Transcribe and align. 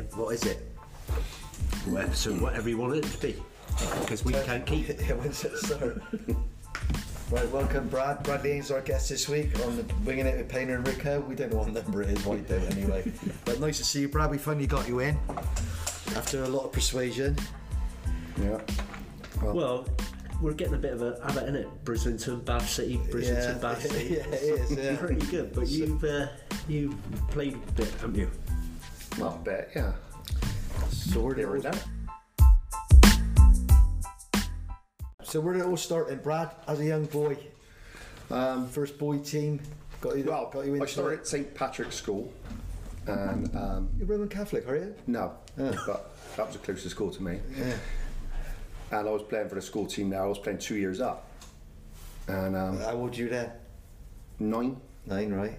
Yep. 0.00 0.14
What 0.16 0.34
is 0.34 0.44
it? 0.44 0.66
Well, 1.86 2.10
So 2.12 2.32
whatever 2.34 2.68
you 2.70 2.78
want 2.78 2.94
it 2.96 3.04
to 3.04 3.18
be, 3.20 3.36
because 4.00 4.24
we 4.24 4.32
can't 4.32 4.64
keep 4.64 4.88
it. 4.88 5.00
Yeah, 5.08 5.14
when's 5.14 5.44
it 5.44 5.56
start? 5.58 6.00
right, 7.30 7.48
welcome, 7.50 7.88
Brad. 7.88 8.22
Brad 8.22 8.42
Lean's 8.42 8.70
our 8.70 8.80
guest 8.80 9.10
this 9.10 9.28
week 9.28 9.54
on 9.66 9.76
the 9.76 9.84
Winging 10.06 10.26
It 10.26 10.38
with 10.38 10.48
Painter 10.48 10.76
and 10.76 10.86
Rico. 10.86 11.20
We 11.20 11.34
don't 11.34 11.52
know 11.52 11.58
what 11.58 11.72
number 11.72 12.02
it 12.02 12.08
is, 12.10 12.24
what 12.24 12.38
you 12.38 12.44
do 12.44 12.54
anyway. 12.70 13.12
but 13.44 13.60
nice 13.60 13.76
to 13.78 13.84
see 13.84 14.00
you, 14.00 14.08
Brad. 14.08 14.30
We 14.30 14.38
finally 14.38 14.66
got 14.66 14.88
you 14.88 15.00
in 15.00 15.18
after 16.16 16.44
a 16.44 16.48
lot 16.48 16.64
of 16.64 16.72
persuasion. 16.72 17.36
Yeah. 18.40 18.58
Well, 19.42 19.86
we're 20.40 20.54
getting 20.54 20.74
a 20.74 20.78
bit 20.78 20.94
of 20.94 21.02
a 21.02 21.18
habit 21.26 21.46
in 21.48 21.56
it. 21.56 21.68
Brislington, 21.84 22.42
Bath 22.44 22.68
City, 22.68 22.98
Brislington, 23.10 23.60
Bath 23.60 23.82
City. 23.90 24.14
yeah, 24.14 24.26
it 24.34 24.42
is. 24.42 24.72
Yeah. 24.72 24.96
Pretty 24.96 25.26
good, 25.26 25.52
but 25.54 25.68
you've 25.68 26.02
uh, 26.04 26.28
you've 26.68 26.96
played 27.28 27.54
a 27.54 27.72
bit, 27.72 27.90
haven't 28.00 28.16
you? 28.16 28.30
Well, 29.18 29.38
I 29.40 29.44
bet, 29.44 29.70
yeah. 29.74 29.92
And 31.12 31.56
it. 31.56 31.62
there. 31.62 31.72
So 35.22 35.40
where 35.40 35.54
did 35.54 35.60
it 35.62 35.66
all 35.66 35.76
start? 35.76 36.08
In 36.08 36.18
Brad, 36.18 36.50
as 36.66 36.80
a 36.80 36.84
young 36.84 37.04
boy, 37.06 37.36
Um, 38.30 38.66
first 38.68 38.98
boy 38.98 39.18
team, 39.18 39.60
got 40.00 40.16
you. 40.16 40.24
well, 40.24 40.50
got 40.52 40.64
you 40.66 40.74
into 40.74 40.84
I 40.84 40.88
started 40.88 41.20
at 41.20 41.26
St 41.26 41.54
Patrick's 41.54 41.96
School, 41.96 42.32
and 43.06 43.54
um, 43.56 43.88
You're 43.98 44.06
Roman 44.06 44.28
Catholic, 44.28 44.68
are 44.68 44.76
you? 44.76 44.94
no, 45.06 45.32
but 45.56 46.10
that 46.36 46.46
was 46.46 46.52
the 46.56 46.58
closest 46.62 46.90
school 46.90 47.10
to 47.10 47.22
me. 47.22 47.40
Yeah. 47.56 47.74
And 48.92 49.08
I 49.08 49.10
was 49.12 49.22
playing 49.22 49.48
for 49.48 49.54
the 49.54 49.62
school 49.62 49.86
team 49.86 50.10
there. 50.10 50.22
I 50.22 50.26
was 50.26 50.38
playing 50.38 50.58
two 50.58 50.76
years 50.76 51.00
up, 51.00 51.26
and 52.28 52.56
um, 52.56 52.78
How 52.78 52.92
old 52.92 53.14
are 53.14 53.16
you 53.18 53.28
then? 53.28 53.50
nine, 54.38 54.80
Nine, 55.06 55.32
right? 55.32 55.58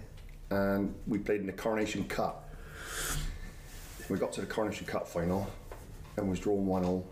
and 0.50 0.94
we 1.08 1.18
played 1.18 1.40
in 1.42 1.46
the 1.48 1.54
Coronation 1.54 2.04
Cup. 2.10 2.41
We 4.12 4.18
got 4.18 4.34
to 4.34 4.42
the 4.42 4.48
Coronation 4.48 4.86
Cup 4.86 5.08
final, 5.08 5.50
and 6.18 6.30
was 6.30 6.42
drawn 6.42 6.66
one 6.66 6.84
all, 6.84 7.08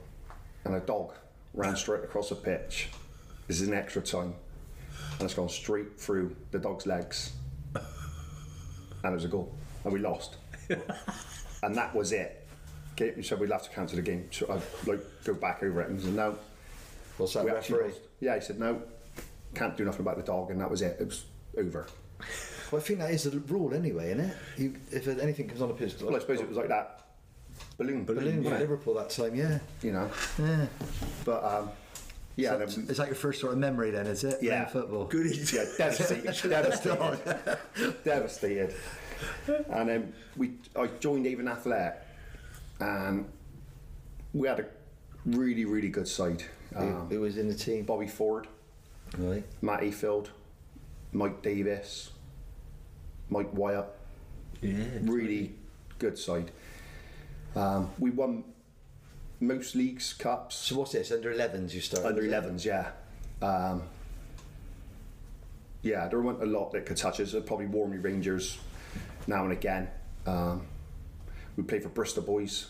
and 0.66 0.76
a 0.76 0.82
dog 0.82 1.14
ran 1.54 1.78
straight 1.78 2.04
across 2.04 2.28
the 2.28 2.36
pitch. 2.36 2.90
This 3.48 3.62
is 3.62 3.70
an 3.70 3.74
extra 3.74 4.02
time, 4.02 4.36
and 5.14 5.22
it's 5.22 5.34
gone 5.34 5.48
straight 5.48 5.98
through 5.98 6.36
the 6.52 6.60
dog's 6.60 6.86
legs, 6.86 7.32
and 7.74 7.86
it 9.06 9.14
was 9.14 9.24
a 9.24 9.30
goal, 9.30 9.56
and 9.86 9.94
we 9.94 10.00
lost, 10.00 10.36
and 11.64 11.74
that 11.74 11.96
was 11.96 12.12
it. 12.12 12.46
Okay, 12.96 13.14
he 13.16 13.24
said 13.24 13.40
we'd 13.40 13.50
have 13.50 13.64
to 13.64 13.70
cancel 13.70 13.96
the 13.96 14.02
game. 14.02 14.28
So 14.32 14.48
I'd 14.52 14.88
like 14.88 15.00
go 15.24 15.34
back 15.34 15.64
over 15.64 15.80
it, 15.80 15.90
and 15.90 15.98
he 15.98 16.06
said 16.06 16.16
no. 16.16 16.38
What's 17.16 17.34
that 17.36 17.46
we 17.46 17.52
referee? 17.52 17.94
Yeah, 18.20 18.36
he 18.36 18.42
said 18.42 18.60
no, 18.60 18.82
can't 19.56 19.78
do 19.78 19.86
nothing 19.86 20.02
about 20.02 20.18
the 20.18 20.24
dog, 20.24 20.52
and 20.52 20.60
that 20.60 20.70
was 20.70 20.82
it. 20.82 20.98
It 21.00 21.06
was 21.06 21.24
over. 21.58 21.88
Well, 22.72 22.82
I 22.82 22.84
think 22.84 23.00
that 23.00 23.12
is 23.12 23.24
the 23.24 23.40
rule 23.40 23.74
anyway, 23.74 24.12
isn't 24.12 24.20
it? 24.26 24.38
You, 24.58 24.76
if 24.92 25.08
anything 25.08 25.48
comes 25.48 25.62
on 25.62 25.72
a 25.72 25.74
pitch, 25.74 25.96
Well, 26.02 26.16
I 26.16 26.20
suppose 26.20 26.40
it 26.40 26.48
was 26.48 26.58
like 26.58 26.68
that 26.68 27.06
balloon, 27.78 28.06
balloon 28.06 28.44
yeah. 28.44 28.58
Liverpool 28.60 28.94
that 28.96 29.10
time, 29.10 29.34
yeah. 29.36 29.60
you 29.82 29.92
know. 29.92 30.10
Yeah. 30.38 30.66
But 31.26 31.44
um, 31.44 31.70
yeah, 32.36 32.52
So- 32.52 32.58
then- 32.60 32.90
is 32.90 32.98
that 32.98 33.08
your 33.08 33.16
first 33.16 33.42
sort 33.42 33.54
of 33.54 33.60
memory 33.60 33.90
then? 33.92 34.06
Is 34.08 34.24
it? 34.24 34.38
Yeah. 34.42 34.66
Playing 34.66 34.86
football. 34.88 35.06
Good. 35.06 35.52
yeah, 35.54 35.66
devastated, 35.78 36.50
devastated, 36.50 37.58
devastated. 38.04 38.76
And 39.70 39.90
then 39.90 40.14
we, 40.38 40.54
I 40.76 40.88
joined 41.00 41.26
Avon 41.28 41.48
Athletic, 41.48 42.02
and 42.80 43.26
we 44.34 44.48
had 44.48 44.60
a 44.60 44.66
really, 45.26 45.66
really 45.66 45.90
good 45.90 46.08
side. 46.08 46.44
Who, 46.76 46.80
Um, 46.80 47.08
who 47.10 47.22
was 47.22 47.38
in 47.38 47.48
the 47.48 47.56
team? 47.56 47.84
Bobby 47.86 48.08
Ford, 48.08 48.48
Right. 49.18 49.44
Matt 49.62 49.82
Efield, 49.82 50.28
Mike 51.12 51.42
Davis, 51.42 52.12
Mike 53.30 53.50
Wyatt, 53.54 53.86
Yeah. 54.62 54.84
really 55.04 55.54
good 55.98 56.18
side. 56.18 56.52
Um, 57.56 57.90
we 57.98 58.10
won 58.12 58.44
most 59.40 59.76
leagues, 59.76 60.14
cups. 60.14 60.56
So 60.56 60.78
what's 60.80 60.92
this? 60.92 61.12
Under 61.12 61.32
11s 61.34 61.74
you 61.74 61.82
started? 61.82 62.08
Under 62.08 62.22
was 62.22 62.30
11s, 62.32 62.66
yeah. 62.66 62.92
Um, 63.42 63.84
yeah, 65.82 66.08
there 66.10 66.22
weren't 66.22 66.44
a 66.44 66.46
lot 66.46 66.72
that 66.74 66.86
could 66.86 66.98
touch 66.98 67.20
us. 67.20 67.34
Probably 67.46 67.66
Warmley 67.66 67.98
Rangers 67.98 68.60
now 69.28 69.44
and 69.44 69.54
again. 69.54 69.90
Um, 70.26 70.66
we 71.56 71.64
played 71.64 71.84
for 71.84 71.90
Bristol 71.90 72.24
Boys, 72.24 72.68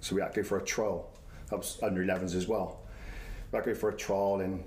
so 0.00 0.14
we 0.14 0.20
had 0.20 0.34
to 0.34 0.42
go 0.42 0.46
for 0.48 0.58
a 0.58 0.64
trial. 0.64 1.10
That 1.50 1.56
was 1.56 1.78
under 1.82 2.02
11s 2.04 2.34
as 2.34 2.46
well. 2.46 2.80
We 3.50 3.56
had 3.56 3.64
to 3.64 3.72
go 3.72 3.78
for 3.78 3.88
a 3.90 3.96
trial 3.96 4.40
and 4.40 4.64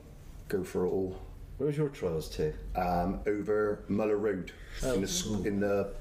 go 0.47 0.63
for 0.63 0.85
it 0.85 0.89
all 0.89 1.17
Where 1.57 1.67
was 1.67 1.77
your 1.77 1.89
trials 1.89 2.27
to? 2.29 2.53
um, 2.75 3.19
over 3.25 3.79
Muller 3.87 4.17
Road 4.17 4.51
in 4.83 5.01
the 5.01 5.07
sc- 5.07 5.45
in 5.45 5.59
the 5.59 5.93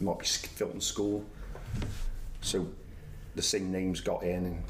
might 0.00 0.18
be 0.18 0.24
Filton 0.24 0.82
School. 0.82 1.24
So 2.40 2.66
the 3.36 3.42
same 3.42 3.70
names 3.70 4.00
got 4.00 4.22
in, 4.22 4.44
and 4.46 4.62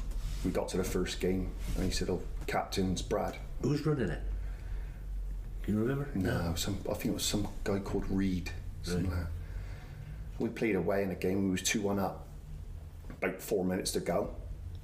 we 0.43 0.51
got 0.51 0.69
to 0.69 0.77
the 0.77 0.83
first 0.83 1.19
game, 1.19 1.49
and 1.75 1.85
he 1.85 1.91
said, 1.91 2.09
"Oh, 2.09 2.21
captain's 2.47 3.01
Brad." 3.01 3.35
Who's 3.61 3.85
running 3.85 4.09
it? 4.09 4.21
Can 5.63 5.73
you 5.75 5.79
remember? 5.81 6.07
No, 6.13 6.53
some 6.55 6.77
I 6.89 6.93
think 6.93 7.05
it 7.05 7.13
was 7.13 7.23
some 7.25 7.47
guy 7.63 7.79
called 7.79 8.05
Reed. 8.09 8.51
Like. 8.87 9.05
We 10.37 10.49
played 10.49 10.75
away 10.75 11.01
in 11.01 11.09
a 11.09 11.15
game. 11.15 11.45
We 11.45 11.51
was 11.51 11.63
two 11.63 11.81
one 11.81 11.97
up. 11.97 12.27
About 13.09 13.41
four 13.41 13.65
minutes 13.65 13.91
to 13.93 13.99
go. 14.01 14.35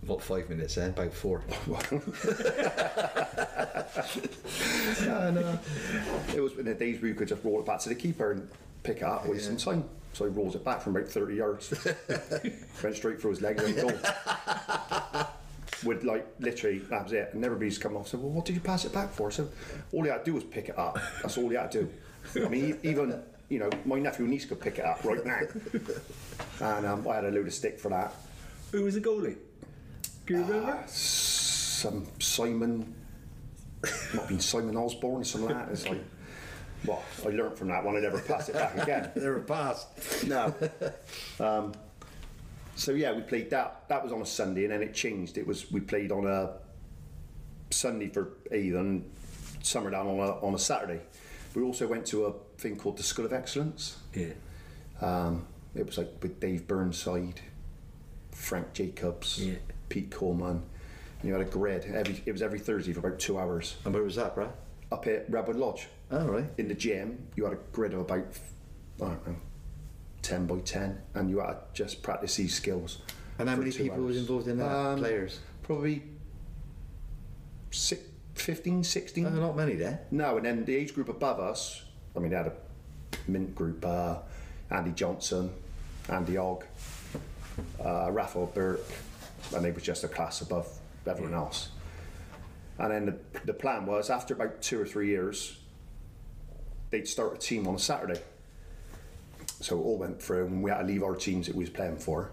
What, 0.06 0.22
five 0.23 0.50
minutes 0.50 0.75
then? 0.75 0.89
About 0.91 1.13
four. 1.13 1.44
It 6.34 6.41
was 6.41 6.57
in 6.57 6.66
the 6.66 6.73
days 6.73 7.01
where 7.01 7.09
you 7.09 7.16
could 7.16 7.28
just 7.28 7.44
roll 7.44 7.59
it 7.59 7.66
back 7.66 7.79
to 7.81 7.89
the 7.89 7.95
keeper 7.95 8.31
and 8.31 8.50
pick 8.84 8.97
it 8.97 9.03
up, 9.03 9.25
waste 9.28 9.45
some 9.45 9.57
time. 9.57 9.84
So 10.13 10.25
he 10.25 10.31
rolls 10.31 10.56
it 10.56 10.63
back 10.63 10.81
from 10.81 10.95
about 10.95 11.09
30 11.09 11.35
yards. 11.35 11.73
Went 12.84 12.95
straight 12.95 13.22
through 13.22 13.31
his 13.31 13.41
legs 13.41 13.63
and 13.63 13.75
goal. 13.75 13.91
With 15.85 16.03
like 16.03 16.28
literally, 16.40 16.79
that 16.79 17.03
was 17.03 17.13
it. 17.13 17.31
And 17.34 17.44
everybody's 17.44 17.78
come 17.78 17.97
off. 17.97 18.09
Said, 18.09 18.19
"Well, 18.19 18.29
what 18.29 18.45
did 18.45 18.53
you 18.53 18.61
pass 18.61 18.85
it 18.85 18.94
back 18.94 19.11
for?" 19.11 19.31
So 19.31 19.50
all 19.91 20.03
he 20.03 20.09
had 20.09 20.19
to 20.19 20.25
do 20.25 20.35
was 20.35 20.44
pick 20.44 20.69
it 20.69 20.78
up. 20.78 21.00
That's 21.23 21.38
all 21.40 21.50
he 21.50 21.56
had 21.56 21.72
to 21.72 21.90
do. 22.35 22.45
I 22.45 22.50
mean, 22.50 22.78
even 22.84 23.19
you 23.50 23.57
know, 23.57 23.69
my 23.85 23.97
nephew 23.97 24.25
and 24.25 24.31
niece 24.31 24.45
could 24.45 24.59
pick 24.61 24.78
it 24.78 24.85
up 24.85 25.03
right 25.03 25.25
now. 25.25 25.40
And 26.59 26.85
um, 26.85 27.07
I 27.07 27.16
had 27.16 27.25
a 27.25 27.31
load 27.31 27.47
of 27.47 27.53
stick 27.53 27.79
for 27.79 27.90
that. 27.90 28.13
Who 28.72 28.84
was 28.84 28.94
the 28.94 29.01
goalie? 29.01 29.38
You 30.31 30.38
remember? 30.38 30.81
Some 30.88 32.08
Simon, 32.19 32.96
might 33.84 33.92
have 34.14 34.28
been 34.30 34.40
Simon 34.40 34.78
Osborne, 34.78 35.25
something 35.25 35.50
like 35.50 35.66
that. 35.66 35.74
It's 35.74 35.86
like, 35.86 36.02
well, 36.86 37.03
I 37.25 37.30
learnt 37.31 37.58
from 37.58 37.68
that 37.68 37.84
one. 37.84 37.97
I 37.97 38.00
never 38.00 38.18
pass 38.18 38.47
it 38.47 38.53
back 38.53 38.78
again. 38.78 39.12
they 39.16 39.28
were 39.28 39.41
passed. 39.41 40.25
No. 40.25 40.56
um, 41.41 41.74
so 42.78 42.94
yeah, 42.94 43.12
we 43.12 43.24
played 43.24 43.50
that. 43.50 43.90
That 43.90 44.02
was 44.02 44.14
on 44.14 44.22
a 44.22 44.25
Sunday, 44.25 44.64
and 44.64 44.72
then 44.72 44.81
it 44.81 44.94
changed. 44.94 45.38
It 45.38 45.46
was 45.46 45.70
we 45.70 45.81
played 45.81 46.14
on 46.14 46.25
a 46.25 46.53
Sunday 47.70 48.08
for 48.08 48.30
Avon, 48.52 49.03
Summerdown 49.62 50.06
on 50.06 50.20
a 50.20 50.46
on 50.46 50.56
a 50.56 50.59
Saturday. 50.59 51.02
We 51.56 51.62
also 51.62 51.88
went 51.88 52.06
to 52.06 52.28
a 52.28 52.34
thing 52.58 52.78
called 52.78 52.96
the 52.96 53.03
School 53.03 53.25
of 53.25 53.34
Excellence. 53.34 53.97
Yeah. 54.14 54.31
Um, 55.02 55.46
it 55.75 55.86
was 55.86 55.97
like 55.97 56.08
with 56.22 56.40
Dave 56.40 56.70
Burnside, 56.70 57.41
Frank 58.31 58.72
Jacobs, 58.72 59.38
Yeah. 59.44 59.56
Pete 59.91 60.09
Coleman. 60.09 60.63
And 61.19 61.28
you 61.28 61.34
had 61.34 61.41
a 61.41 61.50
grid. 61.50 61.84
Every 61.85 62.24
it 62.25 62.31
was 62.31 62.41
every 62.41 62.59
Thursday 62.59 62.94
for 62.94 63.00
about 63.02 63.19
two 63.19 63.38
hours 63.38 63.75
And 63.85 63.94
where 63.94 64.03
was 64.03 64.16
that, 64.16 64.34
Brad? 64.34 64.52
up 64.91 65.06
at 65.07 65.29
Redwood 65.29 65.56
Lodge. 65.56 65.88
Oh, 66.12 66.25
right. 66.28 66.46
in 66.57 66.68
the 66.68 66.74
gym, 66.74 67.28
you 67.38 67.46
had 67.46 67.53
a 67.53 67.59
grid 67.72 67.94
of 67.94 68.02
about, 68.02 68.25
I 69.02 69.06
don't 69.06 69.28
know, 69.28 69.35
10 70.22 70.46
by 70.47 70.59
10, 70.59 71.02
and 71.13 71.29
you 71.29 71.40
had 71.40 71.53
to 71.53 71.57
just 71.74 72.03
practice 72.03 72.35
these 72.35 72.53
skills. 72.53 73.02
And 73.40 73.47
how 73.47 73.56
many 73.56 73.72
people 73.72 74.00
was 74.03 74.18
involved 74.18 74.50
in 74.50 74.57
that? 74.57 74.69
Um, 74.69 74.97
Players? 75.00 75.40
Probably 75.63 76.03
six, 77.72 78.02
15, 78.35 78.84
16. 78.84 79.25
Oh, 79.25 79.29
not 79.29 79.56
many 79.56 79.75
there. 79.75 80.02
No, 80.12 80.35
and 80.35 80.46
then 80.46 80.66
the 80.66 80.75
age 80.75 80.94
group 80.94 81.08
above 81.08 81.40
us, 81.40 81.84
I 82.16 82.20
mean, 82.20 82.32
they 82.32 82.35
had 82.38 82.47
a 82.47 82.53
mint 83.29 83.55
group, 83.55 83.85
uh, 83.85 84.17
Andy 84.70 84.91
Johnson, 84.91 85.52
Andy 86.09 86.35
Ogg, 86.38 86.66
uh, 87.82 88.09
Raphael 88.11 88.47
Burke, 88.47 88.84
and 89.53 89.64
they 89.64 89.72
was 89.72 89.84
just 89.84 90.03
a 90.03 90.08
class 90.08 90.42
above 90.42 90.68
everyone 91.08 91.34
else. 91.34 91.70
And 92.78 92.92
then 92.92 93.06
the, 93.06 93.42
the 93.46 93.53
plan 93.53 93.86
was 93.86 94.09
after 94.09 94.34
about 94.34 94.62
two 94.62 94.80
or 94.80 94.86
three 94.86 95.08
years, 95.08 95.58
they'd 96.90 97.08
start 97.08 97.36
a 97.36 97.38
team 97.38 97.68
on 97.68 97.76
a 97.76 97.80
Saturday. 97.80 98.22
So 99.59 99.78
it 99.80 99.84
all 99.84 99.98
went 99.98 100.22
through, 100.22 100.48
and 100.48 100.64
we 100.64 100.72
had 100.72 100.80
to 100.80 100.86
leave 100.86 101.03
our 101.03 101.16
teams 101.16 101.48
that 101.48 101.56
we 101.56 101.64
was 101.64 101.70
playing 101.70 101.98
for. 101.98 102.32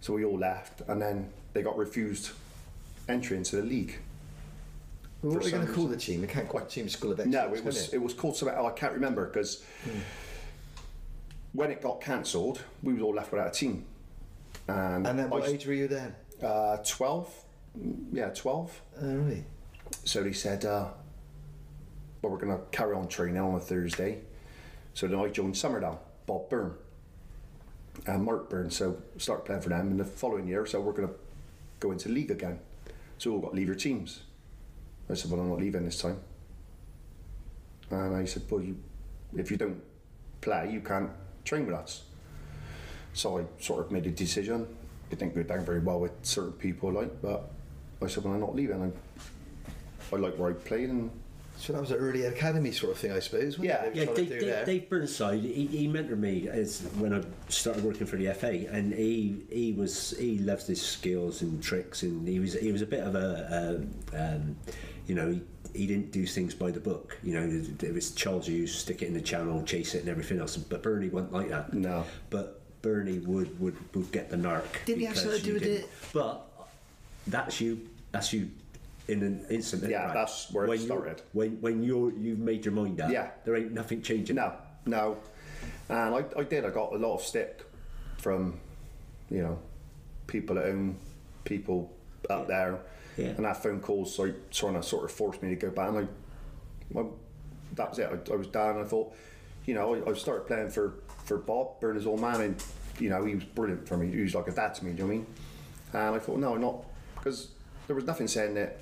So 0.00 0.12
we 0.12 0.24
all 0.24 0.38
left, 0.38 0.82
and 0.88 1.00
then 1.00 1.30
they 1.52 1.62
got 1.62 1.76
refused 1.76 2.32
entry 3.08 3.36
into 3.36 3.56
the 3.56 3.62
league. 3.62 3.98
Well, 5.22 5.34
what 5.34 5.42
are 5.42 5.44
we 5.46 5.50
going 5.52 5.66
to 5.66 5.72
call 5.72 5.86
the 5.86 5.96
team? 5.96 6.20
We 6.20 6.26
can't 6.26 6.48
quite 6.48 6.68
team 6.68 6.88
School 6.88 7.12
of 7.12 7.20
Excellence. 7.20 7.48
No, 7.50 7.54
it 7.54 7.64
was 7.64 7.94
it 7.94 8.02
was 8.02 8.12
called 8.12 8.36
something. 8.36 8.56
Oh, 8.58 8.66
I 8.66 8.72
can't 8.72 8.92
remember 8.92 9.26
because 9.26 9.64
hmm. 9.84 9.98
when 11.52 11.70
it 11.70 11.80
got 11.80 12.00
cancelled, 12.00 12.60
we 12.82 12.92
was 12.92 13.02
all 13.02 13.14
left 13.14 13.32
without 13.32 13.48
a 13.48 13.50
team. 13.50 13.86
And, 14.68 15.06
And 15.06 15.18
then 15.18 15.30
what 15.30 15.44
I, 15.44 15.48
age 15.48 15.66
were 15.66 15.74
you 15.74 15.88
then? 15.88 16.14
Uh, 16.42 16.78
twelve. 16.78 17.28
Yeah, 18.12 18.30
twelve. 18.30 18.80
Oh, 19.00 19.14
right. 19.16 19.44
So 20.04 20.22
they 20.22 20.32
said, 20.32 20.64
uh, 20.64 20.88
"Well, 22.22 22.32
we're 22.32 22.38
going 22.38 22.56
to 22.56 22.64
carry 22.70 22.94
on 22.94 23.08
training 23.08 23.38
on 23.40 23.54
a 23.54 23.60
Thursday." 23.60 24.20
So 24.94 25.06
then 25.08 25.18
I 25.18 25.28
joined 25.28 25.54
Summerdown, 25.54 25.98
Bob 26.26 26.48
Byrne. 26.48 26.74
and 28.06 28.24
Mark 28.24 28.48
Burns. 28.48 28.76
So 28.76 28.96
started 29.18 29.44
playing 29.44 29.62
for 29.62 29.68
them. 29.70 29.88
And 29.88 30.00
the 30.00 30.04
following 30.04 30.46
year, 30.46 30.66
so 30.66 30.80
we're 30.80 30.92
going 30.92 31.08
to 31.08 31.14
go 31.80 31.90
into 31.92 32.08
league 32.08 32.30
again. 32.30 32.58
So 33.18 33.30
we 33.30 33.36
all 33.36 33.42
got 33.42 33.50
to 33.50 33.56
leave 33.56 33.66
your 33.66 33.76
teams. 33.76 34.22
I 35.10 35.14
said, 35.14 35.30
well, 35.30 35.40
I'm 35.40 35.48
not 35.50 35.58
leaving 35.60 35.84
this 35.84 35.98
time. 36.00 36.18
And 37.90 38.16
I 38.16 38.24
said, 38.24 38.42
well, 38.50 38.62
you, 38.62 38.76
if 39.36 39.50
you 39.50 39.56
don't 39.56 39.80
play, 40.40 40.70
you 40.72 40.80
can't 40.80 41.10
train 41.44 41.66
with 41.66 41.74
us. 41.74 42.04
So 43.14 43.38
I 43.38 43.44
sort 43.62 43.86
of 43.86 43.90
made 43.92 44.06
a 44.06 44.10
decision. 44.10 44.66
It 45.10 45.18
didn't 45.18 45.34
go 45.34 45.42
down 45.42 45.64
very 45.64 45.78
well 45.78 46.00
with 46.00 46.12
certain 46.22 46.52
people, 46.52 46.90
like, 46.92 47.22
but 47.22 47.50
I 48.02 48.06
said, 48.08 48.24
well, 48.24 48.34
I'm 48.34 48.40
not 48.40 48.54
leaving. 48.54 48.82
I, 48.82 50.14
I 50.14 50.18
like 50.18 50.36
where 50.36 50.50
I 50.50 50.52
played, 50.54 50.90
and 50.90 51.10
So 51.56 51.72
that 51.72 51.80
was 51.80 51.92
an 51.92 51.98
early 51.98 52.24
academy 52.24 52.72
sort 52.72 52.92
of 52.92 52.98
thing, 52.98 53.12
I 53.12 53.20
suppose. 53.20 53.56
Yeah. 53.58 53.88
They 53.88 54.00
Yeah, 54.00 54.06
were 54.06 54.14
trying 54.14 54.28
Dave, 54.28 54.40
Dave. 54.40 54.66
Dave 54.66 54.90
Burnside, 54.90 55.42
he, 55.42 55.66
he 55.66 55.88
mentored 55.88 56.18
me 56.18 56.48
as 56.48 56.80
when 56.98 57.14
I 57.14 57.22
started 57.48 57.84
working 57.84 58.06
for 58.06 58.16
the 58.16 58.32
FA, 58.34 58.66
and 58.70 58.92
he 58.92 59.44
he 59.50 59.72
was 59.72 60.14
he 60.18 60.38
loves 60.38 60.66
his 60.66 60.82
skills 60.82 61.42
and 61.42 61.62
tricks, 61.62 62.02
and 62.02 62.26
he 62.26 62.40
was 62.40 62.54
he 62.54 62.72
was 62.72 62.82
a 62.82 62.86
bit 62.86 63.00
of 63.04 63.14
a 63.14 63.78
um, 63.78 64.18
um, 64.18 64.56
you 65.06 65.14
know 65.14 65.30
he, 65.30 65.42
he 65.74 65.86
didn't 65.86 66.10
do 66.10 66.26
things 66.26 66.54
by 66.54 66.70
the 66.72 66.80
book. 66.80 67.16
You 67.22 67.34
know, 67.34 67.62
it 67.82 67.94
was 67.94 68.10
Charles 68.10 68.46
Hughes 68.48 68.74
stick 68.74 69.02
it 69.02 69.06
in 69.06 69.14
the 69.14 69.20
channel, 69.20 69.62
chase 69.62 69.94
it, 69.94 70.00
and 70.00 70.08
everything 70.08 70.40
else. 70.40 70.56
But 70.56 70.82
Bernie 70.82 71.08
wasn't 71.08 71.32
like 71.32 71.48
that. 71.50 71.72
No. 71.72 72.04
but 72.30 72.60
Bernie 72.84 73.18
would 73.20 73.58
would, 73.58 73.74
would 73.94 74.12
get 74.12 74.28
the 74.30 74.36
narc. 74.36 74.62
Didn't 74.84 75.00
he 75.00 75.06
have 75.06 75.14
because 75.14 75.22
something 75.22 75.38
to 75.40 75.44
do 75.44 75.48
you 75.48 75.54
with 75.54 75.62
didn't- 75.62 75.84
it? 75.84 75.90
But 76.12 76.46
that's 77.26 77.58
you. 77.60 77.80
That's 78.12 78.32
you. 78.34 78.50
In 79.08 79.22
an 79.22 79.46
instant, 79.50 79.88
Yeah, 79.90 80.04
right? 80.06 80.14
that's 80.14 80.50
where 80.52 80.64
it 80.64 80.68
when 80.68 80.78
you're- 80.78 80.86
started. 80.86 81.22
When 81.32 81.60
when 81.62 81.82
you're 81.82 82.12
you've 82.12 82.38
made 82.38 82.64
your 82.66 82.72
mind 82.74 83.00
up, 83.00 83.10
Yeah. 83.10 83.30
there 83.44 83.56
ain't 83.56 83.72
nothing 83.72 84.02
changing. 84.02 84.36
No, 84.36 84.52
no. 84.84 85.16
And 85.88 86.14
I, 86.14 86.24
I 86.38 86.42
did. 86.44 86.64
I 86.66 86.70
got 86.70 86.92
a 86.92 86.96
lot 86.98 87.14
of 87.14 87.22
stick 87.22 87.62
from, 88.18 88.58
you 89.30 89.42
know, 89.42 89.58
people 90.26 90.58
at 90.58 90.66
home, 90.66 90.96
people 91.44 91.90
up 92.30 92.46
there, 92.48 92.80
Yeah. 93.16 93.28
and 93.28 93.44
that 93.46 93.62
phone 93.62 93.80
calls 93.80 94.18
like 94.18 94.50
trying 94.50 94.74
to 94.74 94.82
sort 94.82 95.04
of 95.04 95.12
force 95.12 95.40
me 95.42 95.50
to 95.50 95.56
go 95.56 95.70
back. 95.70 95.88
And 95.90 95.98
I, 95.98 96.06
well, 96.90 97.14
that 97.76 97.88
was 97.90 97.98
it. 97.98 98.10
I, 98.10 98.32
I 98.32 98.36
was 98.36 98.46
down, 98.48 98.76
and 98.76 98.84
I 98.84 98.88
thought, 98.88 99.14
you 99.66 99.74
know, 99.74 99.94
I, 99.94 100.10
I 100.10 100.14
started 100.14 100.46
playing 100.46 100.70
for 100.70 100.94
for 101.24 101.38
Bob, 101.38 101.80
Burner's 101.80 102.06
old 102.06 102.20
man, 102.20 102.40
and 102.40 102.64
you 102.98 103.08
know, 103.10 103.24
he 103.24 103.34
was 103.34 103.44
brilliant 103.44 103.88
for 103.88 103.96
me. 103.96 104.10
He 104.10 104.22
was 104.22 104.34
like 104.34 104.48
a 104.48 104.52
dad 104.52 104.74
to 104.76 104.84
me. 104.84 104.92
Do 104.92 104.98
you 104.98 105.02
know 105.02 105.06
what 105.06 105.14
I 105.14 105.16
mean? 105.16 105.26
And 105.92 106.16
I 106.16 106.18
thought, 106.18 106.38
no, 106.38 106.56
not 106.56 106.84
because 107.16 107.48
there 107.86 107.96
was 107.96 108.04
nothing 108.04 108.28
saying 108.28 108.54
that 108.54 108.80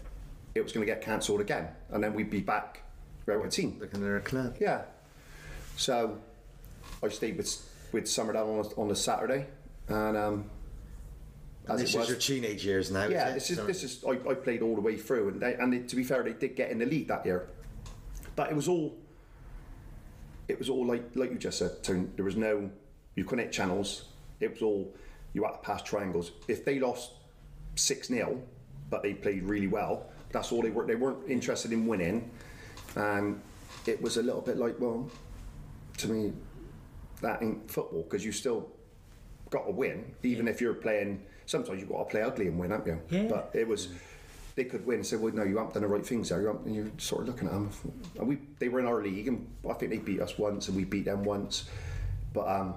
it 0.55 0.63
was 0.63 0.73
going 0.73 0.87
to 0.87 0.93
get 0.93 1.03
cancelled 1.03 1.41
again, 1.41 1.69
and 1.91 2.03
then 2.03 2.15
we'd 2.15 2.31
be 2.31 2.41
back 2.41 2.83
out 3.31 3.39
with 3.39 3.47
a 3.47 3.51
team. 3.51 3.79
Looking 3.81 4.05
at 4.05 4.17
a 4.17 4.21
club. 4.21 4.57
Yeah. 4.61 4.83
So 5.77 6.19
I 7.03 7.09
stayed 7.09 7.37
with 7.37 7.69
with 7.93 8.05
Summerdale 8.05 8.59
on 8.59 8.65
a, 8.65 8.81
on 8.81 8.91
a 8.91 8.97
Saturday, 8.97 9.47
and 9.89 10.17
um, 10.17 10.51
And 11.69 11.79
this 11.79 11.91
is 11.91 11.97
was, 11.97 12.09
your 12.09 12.19
teenage 12.19 12.65
years 12.65 12.91
now. 12.91 13.07
yeah, 13.07 13.29
is 13.29 13.35
this 13.35 13.51
is 13.59 13.67
this 13.67 13.83
is 13.85 14.05
I, 14.05 14.31
I 14.31 14.35
played 14.35 14.63
all 14.63 14.75
the 14.75 14.81
way 14.81 14.97
through, 14.97 15.29
and 15.29 15.41
they, 15.41 15.55
and 15.55 15.73
they, 15.73 15.79
to 15.81 15.97
be 15.97 16.05
fair, 16.05 16.23
they 16.23 16.33
did 16.33 16.57
get 16.57 16.71
in 16.71 16.79
the 16.79 16.87
league 16.87 17.09
that 17.09 17.25
year, 17.25 17.49
but 18.37 18.51
it 18.51 18.57
was 18.57 18.69
all 18.69 18.97
it 20.49 20.59
was 20.59 20.69
all 20.69 20.87
like 20.87 21.05
like 21.15 21.31
you 21.31 21.39
just 21.39 21.59
said, 21.59 21.83
Tone. 21.83 22.13
There 22.17 22.25
was 22.25 22.37
no 22.37 22.71
you 23.15 23.25
couldn't 23.25 23.45
hit 23.45 23.53
channels. 23.53 24.05
It 24.41 24.53
was 24.53 24.63
all 24.63 24.95
you 25.33 25.45
had 25.45 25.53
to 25.53 25.59
pass 25.59 25.83
triangles. 25.83 26.33
If 26.49 26.65
they 26.65 26.79
lost 26.79 27.13
six 27.75 28.09
0 28.09 28.41
but 28.91 29.03
they 29.03 29.15
played 29.15 29.45
really 29.45 29.69
well, 29.69 30.07
that's 30.33 30.53
all 30.53 30.61
they 30.61 30.71
were. 30.71 30.87
They 30.87 30.97
weren't 30.97 31.29
interested 31.29 31.73
in 31.73 31.87
winning, 31.87 32.31
and 32.95 33.41
it 33.87 34.01
was 34.03 34.19
a 34.19 34.23
little 34.23 34.43
bit 34.43 34.59
like 34.59 34.79
well, 34.79 35.11
to 35.99 36.09
me, 36.09 36.33
that 37.23 37.43
ain't 37.43 37.71
football 37.71 38.03
because 38.03 38.25
you 38.25 38.33
still 38.33 38.69
got 39.51 39.67
to 39.67 39.73
win, 39.73 40.15
even 40.23 40.49
if 40.49 40.61
you're 40.61 40.75
playing. 40.75 41.23
Sometimes 41.47 41.81
you've 41.81 41.89
got 41.89 41.99
to 41.99 42.05
play 42.05 42.23
ugly 42.23 42.49
and 42.49 42.59
win, 42.59 42.71
haven't 42.71 42.87
you? 42.87 43.19
Yeah. 43.19 43.29
But 43.29 43.51
it 43.53 43.67
was, 43.67 43.89
they 44.55 44.65
could 44.65 44.85
win 44.87 44.97
and 44.97 45.07
say, 45.07 45.17
well, 45.17 45.33
no, 45.33 45.43
you 45.45 45.57
haven't 45.57 45.75
done 45.75 45.83
the 45.83 45.89
right 45.89 46.05
things 46.05 46.29
there. 46.29 46.41
You 46.43 46.51
And 46.65 46.75
you're 46.75 46.91
sort 46.99 47.23
of 47.23 47.29
looking 47.29 47.49
at 47.49 47.55
them. 47.55 47.71
And 48.19 48.29
we, 48.29 48.39
they 48.59 48.69
were 48.69 48.81
in 48.81 48.87
our 48.87 49.03
league, 49.03 49.29
and 49.29 49.47
I 49.69 49.73
think 49.75 49.91
they 49.91 49.99
beat 49.99 50.21
us 50.21 50.39
once, 50.39 50.69
and 50.69 50.77
we 50.77 50.85
beat 50.85 51.05
them 51.07 51.25
once. 51.25 51.65
But 52.35 52.49
um, 52.49 52.75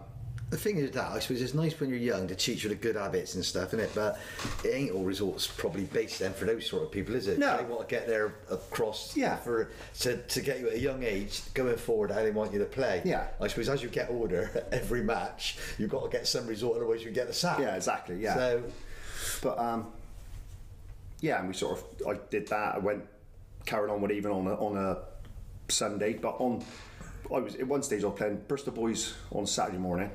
The 0.52 0.58
thing 0.58 0.78
is 0.78 0.92
that 0.92 1.12
I 1.12 1.20
suppose 1.20 1.42
it's 1.42 1.54
nice 1.54 1.78
when 1.80 1.90
you're 1.90 1.98
young 2.00 2.28
to 2.28 2.36
teach 2.36 2.64
you 2.64 2.70
the 2.70 2.76
good 2.76 2.96
habits 2.96 3.36
and 3.36 3.44
stuff, 3.44 3.70
isn't 3.74 3.80
it? 3.80 3.92
But 3.96 4.20
it 4.64 4.70
ain't 4.70 4.92
all 4.92 5.04
results 5.04 5.48
probably 5.48 5.84
based 5.86 6.20
then 6.20 6.34
for 6.34 6.46
those 6.46 6.66
sort 6.70 6.84
of 6.84 6.92
people, 6.92 7.16
is 7.16 7.28
it? 7.28 7.40
No. 7.40 7.58
They 7.58 7.64
want 7.64 7.88
to 7.90 7.94
get 7.96 8.06
there 8.08 8.36
across 8.52 9.18
Yeah. 9.18 9.36
for 9.38 9.72
to, 10.02 10.18
to 10.18 10.42
get 10.42 10.60
you 10.60 10.68
at 10.70 10.76
a 10.76 10.80
young 10.80 11.04
age 11.04 11.42
going 11.56 11.76
forward 11.78 12.12
how 12.12 12.22
they 12.22 12.32
want 12.32 12.54
you 12.54 12.60
to 12.60 12.66
play. 12.66 13.02
Yeah. 13.04 13.26
I 13.42 13.48
suppose 13.48 13.68
as 13.70 13.82
you 13.84 13.90
get 13.90 14.10
older, 14.10 14.64
every 14.72 15.02
match 15.04 15.58
you've 15.80 15.90
got 15.90 16.04
to 16.04 16.10
get 16.10 16.28
some 16.28 16.46
result, 16.48 16.76
otherwise 16.78 17.04
you 17.04 17.12
get 17.12 17.28
the 17.28 17.34
sack. 17.34 17.60
yeah, 17.60 17.76
exactly, 17.76 18.18
yeah. 18.22 18.36
So 18.36 18.64
But 19.42 19.58
um, 19.58 19.88
yeah, 21.22 21.40
and 21.40 21.48
we 21.48 21.54
sort 21.54 21.78
of 21.80 22.08
I 22.08 22.20
did 22.30 22.48
that. 22.50 22.76
I 22.76 22.78
went 22.80 23.04
carried 23.66 23.92
on 23.92 24.02
with 24.02 24.12
even 24.12 24.32
on 24.32 24.48
a, 24.48 24.54
on 24.56 24.78
a 24.78 24.98
Sunday, 25.72 26.14
but 26.14 26.36
on 26.40 26.64
I 27.34 27.40
was 27.40 27.56
at 27.56 27.68
one 27.68 27.82
stage 27.82 28.04
I 28.04 28.08
was 28.08 28.18
playing 28.18 28.42
Bristol 28.48 28.74
Boys 28.74 29.16
on 29.32 29.46
Saturday 29.48 29.80
morning, 29.80 30.12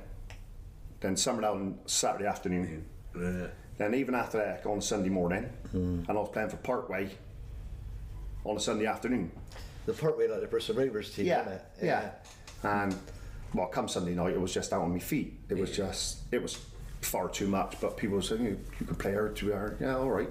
then 1.01 1.15
Summerdale 1.17 1.53
on 1.55 1.79
Saturday 1.87 2.27
afternoon, 2.27 2.85
Yeah. 3.19 3.47
then 3.79 3.95
even 3.95 4.15
Athletic 4.15 4.67
on 4.67 4.81
Sunday 4.81 5.09
morning, 5.09 5.45
hmm. 5.73 6.01
and 6.07 6.11
I 6.11 6.13
was 6.13 6.31
playing 6.31 6.51
for 6.51 6.59
Parkway 6.59 7.11
on 8.45 8.57
a 8.57 8.61
Sunday 8.61 8.87
afternoon. 8.87 9.31
the 9.87 9.93
part 9.95 10.17
way 10.17 10.29
like 10.29 10.41
the 10.41 10.47
Bristol 10.47 10.77
Rovers 10.77 11.13
team, 11.13 11.27
Yeah, 11.27 11.49
it? 11.49 11.65
yeah. 11.83 12.11
And 12.63 12.95
well, 13.55 13.67
come 13.67 13.89
Sunday 13.89 14.15
night, 14.15 14.35
it 14.35 14.41
was 14.41 14.55
just 14.55 14.73
out 14.73 14.83
on 14.83 14.93
my 14.93 14.99
feet. 15.01 15.41
It 15.49 15.59
was 15.59 15.75
just, 15.77 16.19
it 16.31 16.41
was 16.41 16.59
far 17.01 17.29
too 17.29 17.49
much. 17.49 17.77
But 17.81 17.97
people 17.97 18.17
were 18.17 18.23
saying, 18.23 18.45
you, 18.45 18.61
you 18.79 18.87
could 18.87 18.99
play 18.99 19.13
her 19.13 19.29
two 19.31 19.53
hours. 19.53 19.77
Yeah, 19.81 19.97
all 19.97 20.11
right. 20.11 20.31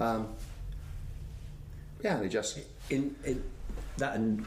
Um, 0.00 0.28
yeah, 2.02 2.16
they 2.18 2.28
just 2.28 2.58
in, 2.90 3.14
in 3.24 3.42
that 3.98 4.16
and 4.16 4.44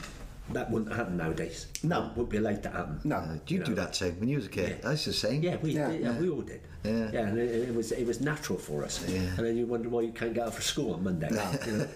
that 0.52 0.70
wouldn't 0.72 0.94
happen 0.96 1.18
nowadays. 1.18 1.68
No. 1.84 2.00
Wouldn't- 2.00 2.18
wouldn't 2.18 2.30
be 2.32 2.38
allowed 2.38 2.64
to 2.64 2.70
happen. 2.70 3.02
no. 3.04 3.16
Uh, 3.18 3.38
you 3.48 3.64
do 3.64 3.76
that 3.76 3.94
too 3.94 4.16
when 4.20 4.30
you 4.30 4.38
was 4.38 4.46
a 4.46 4.50
kid. 4.50 4.78
Yeah. 4.82 4.88
I 4.88 4.92
was 4.92 5.04
the 5.06 5.12
same. 5.14 5.42
Yeah, 5.44 5.58
we 5.58 5.72
Yeah, 5.72 5.90
did, 5.92 6.02
yeah, 6.02 6.18
we 6.20 6.30
all 6.30 6.42
did. 6.42 6.62
Yeah. 6.84 7.10
yeah, 7.12 7.20
and 7.28 7.38
it, 7.38 7.68
it 7.70 7.76
was 7.76 7.92
it 7.92 8.06
was 8.08 8.22
natural 8.22 8.58
for 8.58 8.84
us. 8.86 9.04
Yeah. 9.10 9.18
And 9.38 9.40
then 9.46 9.58
you 9.58 9.66
wonder 9.66 9.90
why 9.90 10.02
you 10.02 10.14
can't 10.14 10.34
get 10.34 10.48
up 10.48 10.54
for 10.54 10.62
school 10.62 10.94
on 10.94 11.04
Monday. 11.04 11.28
you 11.30 11.72
know? 11.78 11.88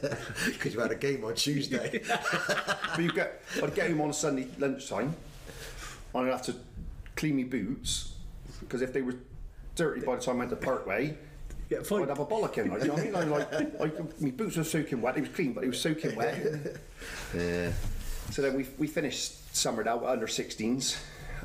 Because 0.47 0.74
you 0.74 0.80
had 0.81 0.92
a 0.92 0.95
game 0.95 1.24
on 1.24 1.36
Tuesday. 1.36 2.01
But 2.94 3.00
you 3.00 3.12
get, 3.13 3.42
I'd 3.63 3.74
get 3.74 3.89
home 3.89 4.01
on 4.01 4.12
Sunday 4.12 4.47
lunchtime, 4.59 5.16
and 6.14 6.25
I'd 6.28 6.31
have 6.31 6.42
to 6.44 6.56
clean 7.16 7.37
my 7.37 7.44
boots 7.44 8.14
because 8.59 8.81
if 8.81 8.92
they 8.92 9.02
were 9.02 9.16
dirty 9.75 10.02
by 10.02 10.16
the 10.18 10.21
time 10.21 10.35
I 10.35 10.40
went 10.40 10.49
to 10.49 10.57
Parkway. 10.57 11.18
Yeah, 11.71 11.83
fine. 11.83 12.04
I'd 12.04 12.09
have 12.09 12.19
a 12.19 12.25
bollocking, 12.25 12.69
like, 12.69 12.81
you 12.81 12.87
know 12.90 12.94
what 12.95 12.99
I 12.99 13.06
mean? 13.06 13.16
I'm 13.16 13.30
like, 13.31 13.80
like, 13.80 14.21
my 14.21 14.30
boots 14.31 14.57
were 14.57 14.63
soaking 14.66 15.01
wet. 15.01 15.16
It 15.16 15.21
was 15.21 15.30
clean, 15.30 15.54
but 15.54 15.63
it 15.63 15.68
was 15.68 15.80
soaking 15.80 16.18
wet. 16.18 16.37
yeah. 17.33 17.71
So 18.30 18.42
then 18.42 18.57
we, 18.57 18.68
we 18.78 18.87
finished 18.87 19.54
Summerdale 19.54 20.06
under 20.06 20.28
16s. 20.28 20.97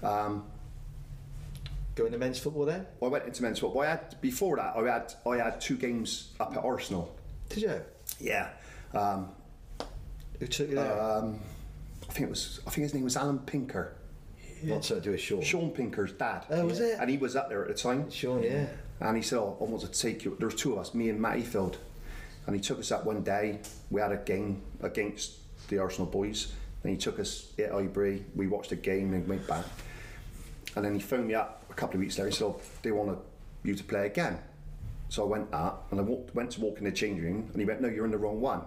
Um, 0.03 0.43
Going 1.95 2.11
to 2.13 2.19
men's 2.19 2.41
football 2.41 2.67
then? 2.67 2.87
I 3.01 3.07
went 3.07 3.25
into 3.25 3.43
men's 3.43 3.61
football. 3.61 3.83
I 3.83 3.87
had 3.87 4.21
before 4.21 4.57
that. 4.57 4.75
I 4.77 4.83
had 4.83 5.15
I 5.27 5.37
had 5.39 5.61
two 5.63 5.77
games 5.79 6.35
up 6.39 6.55
at 6.55 6.63
Arsenal. 6.63 7.17
Did 7.49 7.63
you? 7.63 7.81
Yeah. 8.21 8.51
Um, 8.93 9.31
Who 10.39 10.47
took 10.47 10.69
you 10.69 10.75
there? 10.75 11.01
um, 11.01 11.41
I 12.07 12.13
think 12.13 12.27
it 12.27 12.31
was. 12.31 12.61
I 12.67 12.71
think 12.71 12.83
his 12.83 12.93
name 12.93 13.05
was 13.05 13.17
Alan 13.17 13.39
Pinker. 13.39 13.95
Not 14.63 14.85
something 14.85 15.03
to 15.03 15.09
do 15.09 15.11
with 15.13 15.21
Sean. 15.21 15.43
Sean 15.43 15.71
Pinker's 15.71 16.13
dad. 16.13 16.45
Oh, 16.51 16.67
was 16.67 16.81
it? 16.81 16.99
And 16.99 17.11
he 17.11 17.19
was 17.19 17.37
up 17.37 17.49
there 17.49 17.63
at 17.63 17.69
the 17.69 17.75
time. 17.75 18.11
Sean, 18.11 18.43
yeah. 18.43 18.67
And 19.01 19.17
he 19.17 19.23
said, 19.23 19.39
oh, 19.39 19.57
I 19.61 19.65
want 19.65 19.83
to 19.83 19.89
take 19.89 20.25
you. 20.25 20.37
There 20.39 20.49
was 20.49 20.55
two 20.55 20.73
of 20.73 20.79
us, 20.79 20.95
me 20.95 21.11
and 21.11 21.21
Matty 21.21 21.43
Field. 21.43 21.79
And 22.47 22.55
he 22.55 22.63
took 22.63 22.79
us 22.79 22.91
up 22.91 23.05
one 23.05 23.23
day. 23.23 23.61
We 23.91 24.01
had 24.01 24.13
a 24.13 24.17
game 24.17 24.63
against 24.81 25.35
the 25.69 25.79
Arsenal 25.79 26.07
boys. 26.07 26.53
And 26.83 26.93
he 26.93 26.97
took 26.97 27.19
us 27.19 27.53
at 27.59 27.73
Highbury. 27.73 28.25
We 28.35 28.47
watched 28.47 28.73
a 28.73 28.77
game 28.77 29.13
and 29.13 29.29
went 29.29 29.47
back. 29.47 29.65
And 30.77 30.85
then 30.85 30.95
he 30.95 31.01
phoned 31.01 31.27
me 31.27 31.35
up 31.35 31.65
a 31.69 31.75
couple 31.75 31.97
of 31.97 32.01
weeks 32.01 32.19
later. 32.19 32.31
He 32.31 32.37
said, 32.37 32.45
oh, 32.45 32.61
they 32.83 32.93
want 32.93 33.19
you 33.65 33.75
to 33.75 33.85
play 33.85 34.07
again. 34.07 34.39
So 35.09 35.23
I 35.25 35.27
went 35.27 35.53
up 35.53 35.89
and 35.91 36.01
I 36.01 36.03
walked, 36.03 36.35
went 36.35 36.53
to 36.53 36.61
walk 36.61 36.79
in 36.79 36.85
the 36.85 36.93
changing 36.93 37.25
room. 37.25 37.49
And 37.53 37.61
he 37.61 37.67
went, 37.67 37.81
no, 37.81 37.89
you're 37.89 38.05
in 38.05 38.11
the 38.11 38.19
wrong 38.19 38.41
one. 38.41 38.63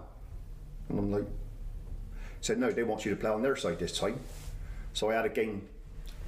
And 0.88 0.98
I'm 0.98 1.12
like, 1.12 1.24
he 1.24 1.26
said, 2.42 2.58
no, 2.58 2.70
they 2.70 2.82
want 2.82 3.04
you 3.04 3.10
to 3.10 3.16
play 3.16 3.30
on 3.30 3.42
their 3.42 3.56
side 3.56 3.78
this 3.78 3.98
time. 3.98 4.20
So 4.92 5.10
I 5.10 5.14
had 5.14 5.24
a 5.24 5.30
game 5.30 5.68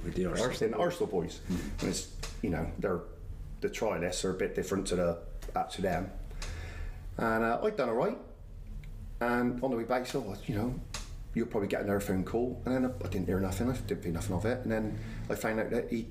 With 0.03 0.15
the 0.15 0.25
Arsenal. 0.25 0.49
Arsenal, 0.49 0.81
Arsenal 0.81 1.07
boys. 1.07 1.39
And 1.79 1.89
it's, 1.89 2.09
you 2.41 2.49
know, 2.49 2.69
they're 2.79 3.01
the 3.61 3.69
trialists 3.69 4.25
are 4.25 4.31
a 4.31 4.33
bit 4.33 4.55
different 4.55 4.85
to 4.87 4.95
the 4.95 5.17
uh, 5.55 5.63
to 5.63 5.81
them. 5.81 6.11
And 7.17 7.43
uh, 7.43 7.59
I'd 7.63 7.77
done 7.77 7.89
all 7.89 7.95
right. 7.95 8.17
And 9.21 9.63
on 9.63 9.71
the 9.71 9.77
way 9.77 9.83
back, 9.83 10.05
so 10.05 10.35
you 10.45 10.55
know, 10.55 10.75
you'll 11.33 11.47
probably 11.47 11.69
get 11.69 11.81
another 11.81 12.01
phone 12.01 12.23
call. 12.23 12.61
And 12.65 12.75
then 12.75 12.93
I 13.03 13.07
didn't 13.07 13.27
hear 13.27 13.39
nothing. 13.39 13.69
I 13.69 13.75
didn't 13.75 14.03
think 14.03 14.15
nothing 14.15 14.35
of 14.35 14.45
it. 14.45 14.59
And 14.63 14.71
then 14.71 14.99
I 15.29 15.35
found 15.35 15.59
out 15.59 15.69
that 15.71 15.89
he 15.89 16.07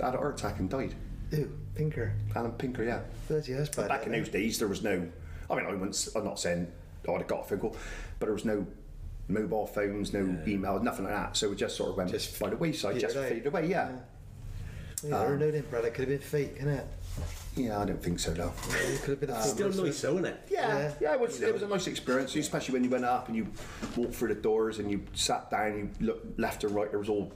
had 0.00 0.14
a 0.14 0.18
heart 0.18 0.38
attack 0.38 0.58
and 0.58 0.68
died. 0.68 0.94
Who? 1.30 1.48
Pinker. 1.74 2.12
Alan 2.34 2.52
Pinker, 2.52 2.84
yeah. 2.84 3.00
Bloody 3.28 3.52
that's 3.52 3.68
bad. 3.68 3.88
Back 3.88 4.06
in 4.06 4.12
those 4.12 4.28
days, 4.28 4.58
there 4.58 4.68
was 4.68 4.82
no. 4.82 5.08
I 5.48 5.54
mean, 5.54 5.66
I 5.66 5.72
wouldn't, 5.72 6.08
I'm 6.16 6.24
not 6.24 6.40
saying 6.40 6.72
oh, 7.06 7.14
I'd 7.14 7.18
have 7.18 7.28
got 7.28 7.40
a 7.40 7.44
phone 7.44 7.60
call, 7.60 7.76
but 8.18 8.26
there 8.26 8.34
was 8.34 8.44
no 8.44 8.66
mobile 9.28 9.66
phones, 9.66 10.12
no 10.12 10.38
email, 10.46 10.80
nothing 10.82 11.04
like 11.04 11.14
that. 11.14 11.36
So 11.36 11.52
it 11.52 11.56
just 11.56 11.76
sort 11.76 11.90
of 11.90 11.96
went 11.96 12.10
Just 12.10 12.38
by 12.38 12.50
the 12.50 12.56
wayside, 12.56 12.98
just 13.00 13.14
petered 13.14 13.24
out. 13.24 13.28
faded 13.30 13.46
away. 13.46 13.66
Yeah. 13.68 13.90
Yeah, 15.04 15.18
um, 15.20 15.38
no, 15.38 15.50
then, 15.50 15.64
Brad. 15.70 15.84
It 15.84 15.94
could 15.94 16.08
have 16.08 16.20
been 16.20 16.26
fake, 16.28 16.56
couldn't 16.56 16.74
it? 16.74 16.86
Yeah, 17.54 17.80
I 17.80 17.84
don't 17.84 18.02
think 18.02 18.18
so, 18.18 18.32
though. 18.32 18.52
It 18.70 19.00
could 19.02 19.10
have 19.10 19.20
been 19.20 19.30
a 19.30 19.42
Still 19.42 19.68
football. 19.68 19.86
nice, 19.86 20.00
though, 20.00 20.12
isn't 20.14 20.24
it? 20.26 20.40
Yeah, 20.50 20.68
Yeah. 20.78 20.92
yeah, 21.00 21.12
it 21.14 21.20
was, 21.20 21.40
it 21.40 21.52
was 21.52 21.62
a 21.62 21.68
nice 21.68 21.86
experience, 21.86 22.34
especially 22.36 22.74
when 22.74 22.84
you 22.84 22.90
went 22.90 23.04
up 23.04 23.28
and 23.28 23.36
you 23.36 23.46
walked 23.96 24.14
through 24.14 24.28
the 24.34 24.40
doors 24.40 24.78
and 24.78 24.90
you 24.90 25.02
sat 25.14 25.50
down, 25.50 25.76
you 26.00 26.06
looked 26.06 26.38
left 26.38 26.64
and 26.64 26.74
right, 26.74 26.90
there 26.90 26.98
was 26.98 27.08
all 27.08 27.32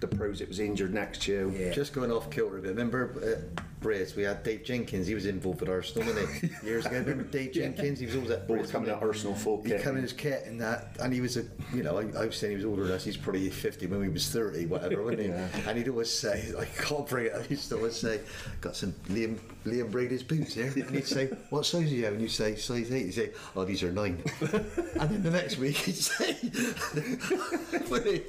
the 0.00 0.08
pros 0.08 0.40
It 0.40 0.48
was 0.48 0.58
injured 0.58 0.92
next 0.92 1.22
to 1.22 1.32
you. 1.32 1.54
Yeah. 1.56 1.72
Just 1.72 1.92
going 1.92 2.10
off 2.10 2.28
kilter 2.30 2.58
a 2.58 2.60
bit. 2.62 2.70
Remember, 2.70 3.12
uh, 3.58 3.62
Briz, 3.82 4.14
we 4.16 4.22
had 4.22 4.42
Dave 4.42 4.64
Jenkins. 4.64 5.06
He 5.06 5.14
was 5.14 5.26
involved 5.26 5.60
with 5.60 5.68
Arsenal, 5.68 6.06
wasn't 6.06 6.28
he? 6.30 6.50
Years 6.66 6.86
ago. 6.86 6.98
Remember 6.98 7.24
Dave 7.24 7.52
Jenkins? 7.52 7.98
He 7.98 8.06
was 8.06 8.14
always 8.14 8.30
at 8.30 8.46
Briz, 8.48 8.70
coming 8.70 8.90
out 8.90 9.02
Arsenal 9.02 9.34
full 9.34 9.62
He 9.62 9.70
kit. 9.70 9.82
come 9.82 9.96
in 9.96 10.02
his 10.02 10.12
kit 10.12 10.44
and 10.46 10.60
that, 10.60 10.96
and 11.00 11.12
he 11.12 11.20
was 11.20 11.36
a, 11.36 11.44
you 11.74 11.82
know, 11.82 11.98
I, 11.98 12.22
I 12.22 12.26
was 12.26 12.36
saying 12.36 12.52
he 12.52 12.56
was 12.56 12.64
older 12.64 12.84
than 12.84 12.92
us. 12.92 13.04
He's 13.04 13.16
probably 13.16 13.48
50 13.50 13.86
when 13.86 14.02
he 14.02 14.08
was 14.08 14.28
30, 14.30 14.66
whatever, 14.66 15.02
wasn't 15.02 15.22
he? 15.22 15.28
And 15.68 15.78
he'd 15.78 15.88
always 15.88 16.10
say, 16.10 16.52
I 16.58 16.64
can't 16.64 17.06
bring 17.08 17.26
it 17.26 17.34
up. 17.34 17.42
He 17.46 17.54
used 17.54 17.68
to 17.70 17.76
always 17.76 17.96
say, 17.96 18.20
got 18.60 18.76
some 18.76 18.92
Liam 19.10 19.38
Liam 19.64 19.90
Brady's 19.90 20.22
boots 20.22 20.54
here. 20.54 20.72
And 20.74 20.90
he'd 20.90 21.06
say, 21.06 21.26
what 21.50 21.64
size 21.66 21.90
are 21.92 21.94
you? 21.94 22.06
And 22.06 22.20
you 22.20 22.28
say, 22.28 22.56
size 22.56 22.90
8. 22.90 23.04
He'd 23.06 23.12
say, 23.14 23.30
oh, 23.54 23.64
these 23.64 23.82
are 23.82 23.92
9. 23.92 24.22
and 24.40 25.10
then 25.10 25.22
the 25.22 25.30
next 25.30 25.58
week 25.58 25.76
he'd 25.76 25.94
say, 25.94 26.32
he? 26.32 28.22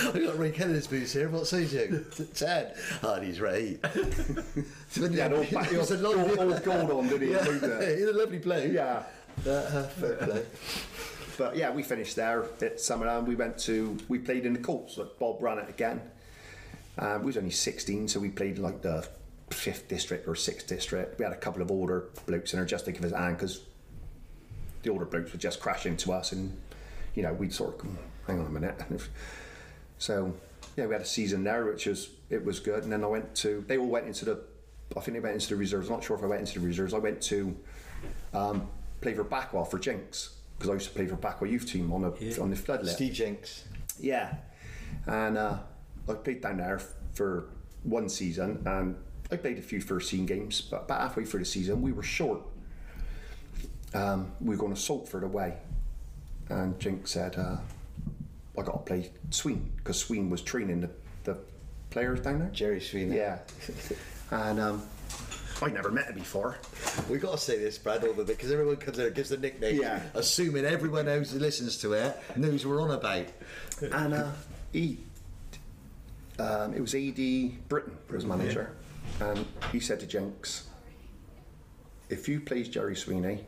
I 0.00 0.18
got 0.20 0.38
Ray 0.38 0.50
Kennedy's 0.52 0.86
boots 0.86 1.12
here. 1.12 1.28
What 1.28 1.46
size 1.46 1.74
are 1.74 1.84
you? 1.86 2.04
10. 2.34 2.66
Oh, 3.02 3.18
these 3.20 3.40
are 3.40 3.48
8. 3.48 3.80
so 4.90 5.08
He 5.08 5.18
had 5.18 5.32
all, 5.32 5.42
he 5.42 5.76
was 5.76 5.90
a 5.90 5.96
lovely, 5.98 6.60
gold 6.60 6.90
on, 6.90 7.08
didn't 7.08 7.28
he? 7.28 7.32
yeah, 7.32 8.10
a 8.10 8.12
lovely 8.12 8.38
bloke. 8.38 8.72
Yeah. 8.72 9.02
Uh, 9.46 9.50
uh, 9.50 9.82
fair 9.84 10.16
play. 10.16 10.42
But 11.36 11.56
yeah, 11.56 11.70
we 11.70 11.82
finished 11.84 12.16
there 12.16 12.42
at 12.42 12.78
Summerland. 12.78 13.26
We 13.26 13.36
went 13.36 13.58
to, 13.60 13.96
we 14.08 14.18
played 14.18 14.44
in 14.44 14.52
the 14.54 14.58
Colts, 14.58 14.98
like 14.98 15.18
Bob 15.18 15.40
ran 15.42 15.58
it 15.58 15.68
again. 15.68 16.00
Uh, 16.98 17.18
we 17.20 17.26
was 17.26 17.36
only 17.36 17.50
16, 17.50 18.08
so 18.08 18.18
we 18.18 18.28
played 18.28 18.58
like 18.58 18.82
the 18.82 19.06
5th 19.50 19.86
district 19.86 20.26
or 20.26 20.34
6th 20.34 20.66
district. 20.66 21.18
We 21.18 21.24
had 21.24 21.32
a 21.32 21.36
couple 21.36 21.62
of 21.62 21.70
older 21.70 22.06
blokes 22.26 22.52
in 22.52 22.58
there 22.58 22.66
just 22.66 22.86
to 22.86 22.92
give 22.92 23.04
us 23.04 23.12
a 23.12 23.18
hand 23.18 23.36
because 23.36 23.60
the 24.82 24.90
older 24.90 25.04
blokes 25.04 25.30
would 25.30 25.40
just 25.40 25.60
crash 25.60 25.86
into 25.86 26.12
us 26.12 26.32
and, 26.32 26.56
you 27.14 27.22
know, 27.22 27.32
we'd 27.32 27.52
sort 27.54 27.76
of, 27.76 27.80
"Hmm, 27.82 27.94
hang 28.26 28.40
on 28.40 28.46
a 28.46 28.50
minute. 28.50 28.80
so, 29.98 30.34
yeah, 30.78 30.86
we 30.86 30.94
had 30.94 31.02
a 31.02 31.06
season 31.06 31.42
there, 31.42 31.66
which 31.66 31.86
was, 31.86 32.10
it 32.30 32.44
was 32.44 32.60
good. 32.60 32.84
And 32.84 32.92
then 32.92 33.02
I 33.02 33.08
went 33.08 33.34
to, 33.36 33.64
they 33.66 33.78
all 33.78 33.88
went 33.88 34.06
into 34.06 34.24
the, 34.24 34.40
I 34.96 35.00
think 35.00 35.16
they 35.16 35.20
went 35.20 35.34
into 35.34 35.48
the 35.48 35.56
reserves. 35.56 35.88
I'm 35.88 35.94
not 35.94 36.04
sure 36.04 36.16
if 36.16 36.22
I 36.22 36.26
went 36.26 36.40
into 36.40 36.60
the 36.60 36.66
reserves. 36.66 36.94
I 36.94 36.98
went 36.98 37.20
to 37.22 37.56
um, 38.32 38.68
play 39.00 39.14
for 39.14 39.24
Backwell 39.24 39.68
for 39.68 39.78
Jinx 39.80 40.36
because 40.56 40.70
I 40.70 40.74
used 40.74 40.88
to 40.88 40.94
play 40.94 41.06
for 41.06 41.16
Backwell 41.16 41.50
youth 41.50 41.70
team 41.70 41.92
on 41.92 42.02
the 42.02 42.40
on 42.40 42.50
the 42.50 42.56
floodlit. 42.56 42.90
Steve 42.90 43.12
Jenks. 43.12 43.64
Yeah, 43.98 44.36
and 45.06 45.36
uh, 45.36 45.58
I 46.08 46.14
played 46.14 46.40
down 46.40 46.58
there 46.58 46.80
for 47.14 47.48
one 47.82 48.08
season, 48.08 48.62
and 48.64 48.96
I 49.30 49.36
played 49.36 49.58
a 49.58 49.62
few 49.62 49.80
first 49.80 50.10
team 50.10 50.26
games. 50.26 50.60
But 50.60 50.82
about 50.84 51.00
halfway 51.00 51.24
through 51.24 51.40
the 51.40 51.46
season, 51.46 51.82
we 51.82 51.92
were 51.92 52.02
short. 52.02 52.40
Um, 53.94 54.32
we 54.40 54.50
were 54.50 54.56
going 54.56 54.74
to 54.74 54.80
Saltford 54.80 55.24
away, 55.24 55.54
and 56.48 56.78
Jinx 56.78 57.10
said, 57.10 57.36
uh, 57.36 57.56
"I 58.58 58.62
got 58.62 58.72
to 58.86 58.92
play 58.92 59.10
Sween 59.30 59.72
because 59.76 59.98
Sween 59.98 60.30
was 60.30 60.42
training 60.42 60.80
the, 60.82 60.90
the 61.24 61.38
players 61.90 62.20
down 62.20 62.40
there." 62.40 62.48
Jerry 62.50 62.80
Sweeney. 62.80 63.16
Yeah, 63.16 63.38
and 64.30 64.58
um, 64.60 64.82
I'd 65.62 65.74
never 65.74 65.90
met 65.90 66.06
him 66.08 66.14
before. 66.16 66.56
We've 67.10 67.20
got 67.20 67.32
to 67.32 67.38
say 67.38 67.58
this, 67.58 67.78
Brad, 67.78 68.04
all 68.04 68.18
it, 68.18 68.26
because 68.26 68.50
everyone 68.52 68.76
comes 68.76 68.98
in 68.98 69.06
and 69.06 69.14
gives 69.14 69.28
the 69.30 69.36
nickname, 69.36 69.80
Yeah. 69.80 70.00
assuming 70.14 70.64
everyone 70.64 71.06
knows 71.06 71.32
who 71.32 71.38
listens 71.38 71.78
to 71.78 71.92
it 71.94 72.16
knows 72.36 72.64
we're 72.66 72.80
on 72.82 72.90
about. 72.92 73.26
and 73.80 74.14
uh, 74.14 74.30
he, 74.72 74.98
um, 76.38 76.74
it 76.74 76.80
was 76.80 76.94
AD 76.94 77.68
Britain 77.68 77.96
was 78.10 78.24
manager, 78.24 78.70
and 79.20 79.44
he 79.72 79.80
said 79.80 79.98
to 80.00 80.06
Jenks, 80.06 80.68
"If 82.08 82.28
you 82.28 82.40
please 82.40 82.68
Jerry 82.68 82.94
Sweeney, 82.96 83.44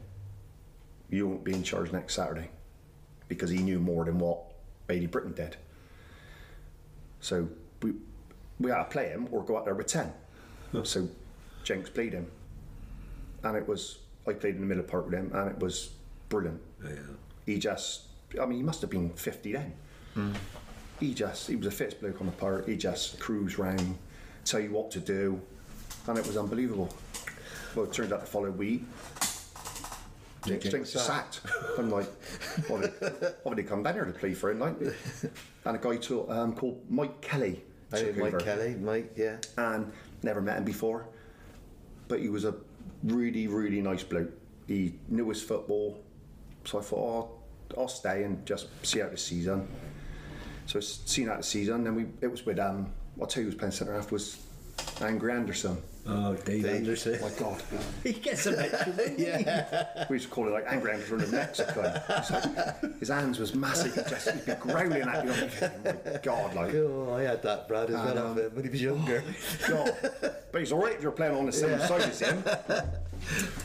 you 1.10 1.28
won't 1.28 1.44
be 1.44 1.52
in 1.52 1.62
charge 1.62 1.92
next 1.92 2.14
Saturday," 2.14 2.50
because 3.28 3.50
he 3.50 3.58
knew 3.58 3.78
more 3.78 4.04
than 4.04 4.18
what 4.18 4.49
AD 4.90 5.10
Britain 5.10 5.32
did. 5.32 5.56
So 7.20 7.48
we 7.82 7.94
we 8.58 8.70
had 8.70 8.78
to 8.78 8.84
play 8.84 9.08
him 9.08 9.28
or 9.30 9.42
go 9.44 9.56
out 9.56 9.64
there 9.64 9.74
with 9.74 9.86
ten. 9.86 10.12
So 10.84 11.08
Jenks 11.64 11.90
played 11.90 12.12
him, 12.12 12.30
and 13.42 13.56
it 13.56 13.66
was 13.66 13.98
I 14.26 14.32
played 14.32 14.54
in 14.54 14.60
the 14.60 14.66
middle 14.66 14.84
part 14.84 15.06
with 15.06 15.14
him, 15.14 15.30
and 15.34 15.50
it 15.50 15.58
was 15.58 15.90
brilliant. 16.28 16.60
He 17.46 17.58
just, 17.58 18.02
I 18.40 18.46
mean, 18.46 18.58
he 18.58 18.62
must 18.62 18.80
have 18.80 18.90
been 18.90 19.10
fifty 19.10 19.52
then 19.52 19.72
hmm. 20.14 20.32
he 20.98 21.14
just 21.14 21.48
he 21.48 21.56
was 21.56 21.66
a 21.66 21.70
fit 21.70 22.00
bloke 22.00 22.20
on 22.20 22.26
the 22.26 22.32
part. 22.32 22.68
He 22.68 22.76
just 22.76 23.18
cruised 23.18 23.58
round, 23.58 23.98
tell 24.44 24.60
you 24.60 24.70
what 24.70 24.90
to 24.92 25.00
do, 25.00 25.40
and 26.06 26.18
it 26.18 26.26
was 26.26 26.36
unbelievable. 26.36 26.92
Well, 27.74 27.84
it 27.84 27.92
turned 27.92 28.12
out 28.12 28.20
the 28.20 28.26
following 28.26 28.56
week, 28.56 28.84
Jinx 30.44 30.68
Jinx 30.68 30.90
sacked. 30.90 31.40
I'm 31.78 31.90
like, 31.90 32.06
what 32.68 32.82
did, 32.82 33.34
what 33.42 33.56
did 33.56 33.62
he 33.62 33.68
come 33.68 33.82
down 33.82 33.94
here 33.94 34.04
to 34.04 34.12
play 34.12 34.32
for 34.34 34.50
him? 34.50 34.60
Like, 34.60 34.76
and 35.64 35.76
a 35.76 35.78
guy 35.78 35.96
to, 35.96 36.30
um, 36.30 36.54
called 36.54 36.80
Mike 36.88 37.20
Kelly 37.20 37.62
took 37.98 38.16
Mike 38.16 38.38
Kelly, 38.38 38.74
Mike, 38.80 39.12
yeah. 39.16 39.36
and 39.56 39.90
never 40.22 40.40
met 40.40 40.58
him 40.58 40.64
before, 40.64 41.06
but 42.08 42.20
he 42.20 42.28
was 42.28 42.44
a 42.44 42.54
really 43.04 43.46
really 43.46 43.80
nice 43.80 44.02
bloke. 44.02 44.30
He 44.66 44.94
knew 45.08 45.28
his 45.28 45.42
football, 45.42 46.02
so 46.64 46.78
I 46.78 46.82
thought 46.82 47.28
oh, 47.76 47.80
I'll 47.80 47.88
stay 47.88 48.24
and 48.24 48.44
just 48.46 48.68
see 48.86 49.02
out 49.02 49.10
the 49.10 49.18
season. 49.18 49.68
So 50.66 50.78
s- 50.78 51.00
seeing 51.04 51.28
out 51.28 51.38
the 51.38 51.44
season, 51.44 51.84
then 51.84 51.94
we 51.94 52.06
it 52.20 52.30
was 52.30 52.46
with 52.46 52.58
um 52.58 52.92
I'll 53.20 53.26
tell 53.26 53.42
you 53.42 53.48
who 53.48 53.54
was 53.54 53.58
playing 53.58 53.72
centre 53.72 53.94
half 53.94 54.12
was 54.12 54.38
Angry 55.00 55.32
Anderson. 55.32 55.76
Oh, 56.06 56.34
Dave, 56.34 56.64
Anderson. 56.64 57.20
My 57.20 57.30
God, 57.38 57.62
he 58.02 58.12
gets 58.12 58.46
a 58.46 58.52
mention. 58.52 59.14
yeah. 59.18 60.06
we 60.08 60.16
used 60.16 60.28
to 60.28 60.30
call 60.34 60.48
it 60.48 60.50
like 60.50 60.64
Angry 60.66 60.92
Anderson 60.92 61.20
in 61.20 61.30
Mexico. 61.30 62.00
Like, 62.08 62.98
his 62.98 63.08
hands 63.10 63.38
was 63.38 63.54
massive. 63.54 63.94
He'd 63.94 64.08
just 64.08 64.30
he'd 64.30 64.46
be 64.46 64.54
growling 64.54 65.02
at 65.02 65.24
you. 65.24 65.32
Oh 65.32 65.70
my 65.84 66.18
God, 66.22 66.54
like 66.54 66.74
Oh, 66.74 67.14
I 67.14 67.22
had 67.22 67.42
that, 67.42 67.68
Brad, 67.68 67.90
as 67.90 67.94
well, 67.94 68.18
um, 68.18 68.36
when 68.36 68.64
he 68.64 68.70
was 68.70 68.82
younger. 68.82 69.22
God. 69.68 69.92
But 70.50 70.58
he's 70.60 70.72
all 70.72 70.82
right 70.82 70.94
if 70.94 71.02
you're 71.02 71.12
playing 71.12 71.36
on 71.36 71.46
the 71.46 71.52
same 71.52 71.78
side 71.80 72.02
as 72.02 72.18
him. 72.20 72.42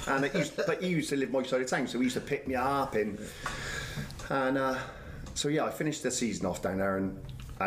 And 0.08 0.26
it 0.26 0.36
used, 0.36 0.58
but 0.58 0.82
he 0.84 0.90
used 0.90 1.10
to 1.10 1.16
live 1.16 1.32
my 1.32 1.42
side 1.44 1.62
of 1.62 1.68
town, 1.70 1.88
so 1.88 1.98
he 2.00 2.04
used 2.04 2.16
to 2.16 2.22
pick 2.22 2.48
me 2.48 2.56
up 2.56 2.96
and 2.96 3.18
and 4.30 4.58
uh, 4.58 4.78
so 5.36 5.48
yeah, 5.48 5.66
I 5.66 5.70
finished 5.72 6.04
the 6.04 6.12
season 6.12 6.46
off 6.46 6.62
down 6.62 6.78
there 6.80 6.98
and. 6.98 7.18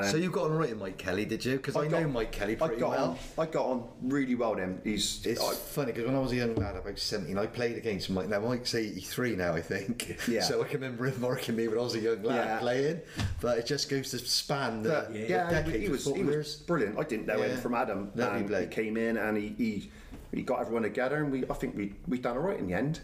And 0.03 0.11
so 0.11 0.17
you 0.17 0.31
got 0.31 0.45
on 0.47 0.53
right 0.57 0.71
with 0.71 0.79
Mike 0.79 0.99
Kelly, 0.99 1.25
did 1.25 1.45
you? 1.45 1.57
Because 1.57 1.77
I, 1.77 1.87
know 1.89 2.03
got- 2.03 2.11
Mike 2.11 2.33
Kelly 2.33 2.55
I 2.55 2.67
pretty 2.67 2.81
got 2.81 2.91
well. 2.91 3.11
On, 3.11 3.19
I 3.39 3.47
got 3.51 3.67
on 3.67 3.89
really 4.03 4.35
well. 4.35 4.55
Then 4.57 4.81
he's 4.85 5.25
It's 5.27 5.41
I- 5.43 5.55
funny 5.55 5.93
because 5.93 6.07
when 6.07 6.15
I 6.17 6.19
was 6.21 6.33
a 6.33 6.37
young 6.37 6.55
lad, 6.55 6.77
about 6.77 6.99
17, 6.99 7.37
I 7.39 7.47
played 7.47 7.77
against 7.77 8.11
Mike. 8.11 8.29
Now, 8.29 8.41
Mike's 8.41 8.75
83 8.75 9.37
now, 9.37 9.55
I 9.55 9.61
think. 9.63 10.19
Yeah. 10.29 10.43
So 10.43 10.63
I 10.63 10.67
can 10.69 10.81
remember 10.81 11.07
him 11.07 11.21
marking 11.21 11.57
me 11.57 11.69
when 11.69 11.79
I 11.79 11.83
was 11.83 11.95
a 11.95 12.01
young 12.01 12.23
lad 12.23 12.47
Yeah. 12.47 12.59
playing. 12.59 13.01
But 13.41 13.59
it 13.59 13.67
just 13.67 13.89
goes 13.89 14.11
to 14.11 14.19
span 14.19 14.83
the, 14.83 15.07
But, 15.09 15.15
yeah, 15.15 15.49
decades 15.51 15.77
he, 15.77 15.83
he 15.85 15.89
was 15.89 16.05
he 16.07 16.23
was 16.23 16.57
brilliant. 16.57 16.99
I 16.99 17.03
didn't 17.05 17.27
know 17.27 17.39
Yeah. 17.39 17.49
him 17.49 17.61
from 17.61 17.75
Adam. 17.75 18.11
Lovely 18.15 18.25
and 18.25 18.43
he 18.43 18.47
bloke. 18.47 18.71
came 18.71 18.97
in 18.97 19.17
and 19.17 19.37
he, 19.37 19.55
he 19.59 19.91
he 20.33 20.43
got 20.43 20.61
everyone 20.61 20.83
together, 20.83 21.17
and 21.17 21.33
we 21.33 21.45
I 21.49 21.55
think 21.55 21.75
we 21.77 21.95
we 22.07 22.19
done 22.19 22.37
all 22.37 22.43
right 22.43 22.59
in 22.59 22.67
the 22.67 22.75
end. 22.75 23.01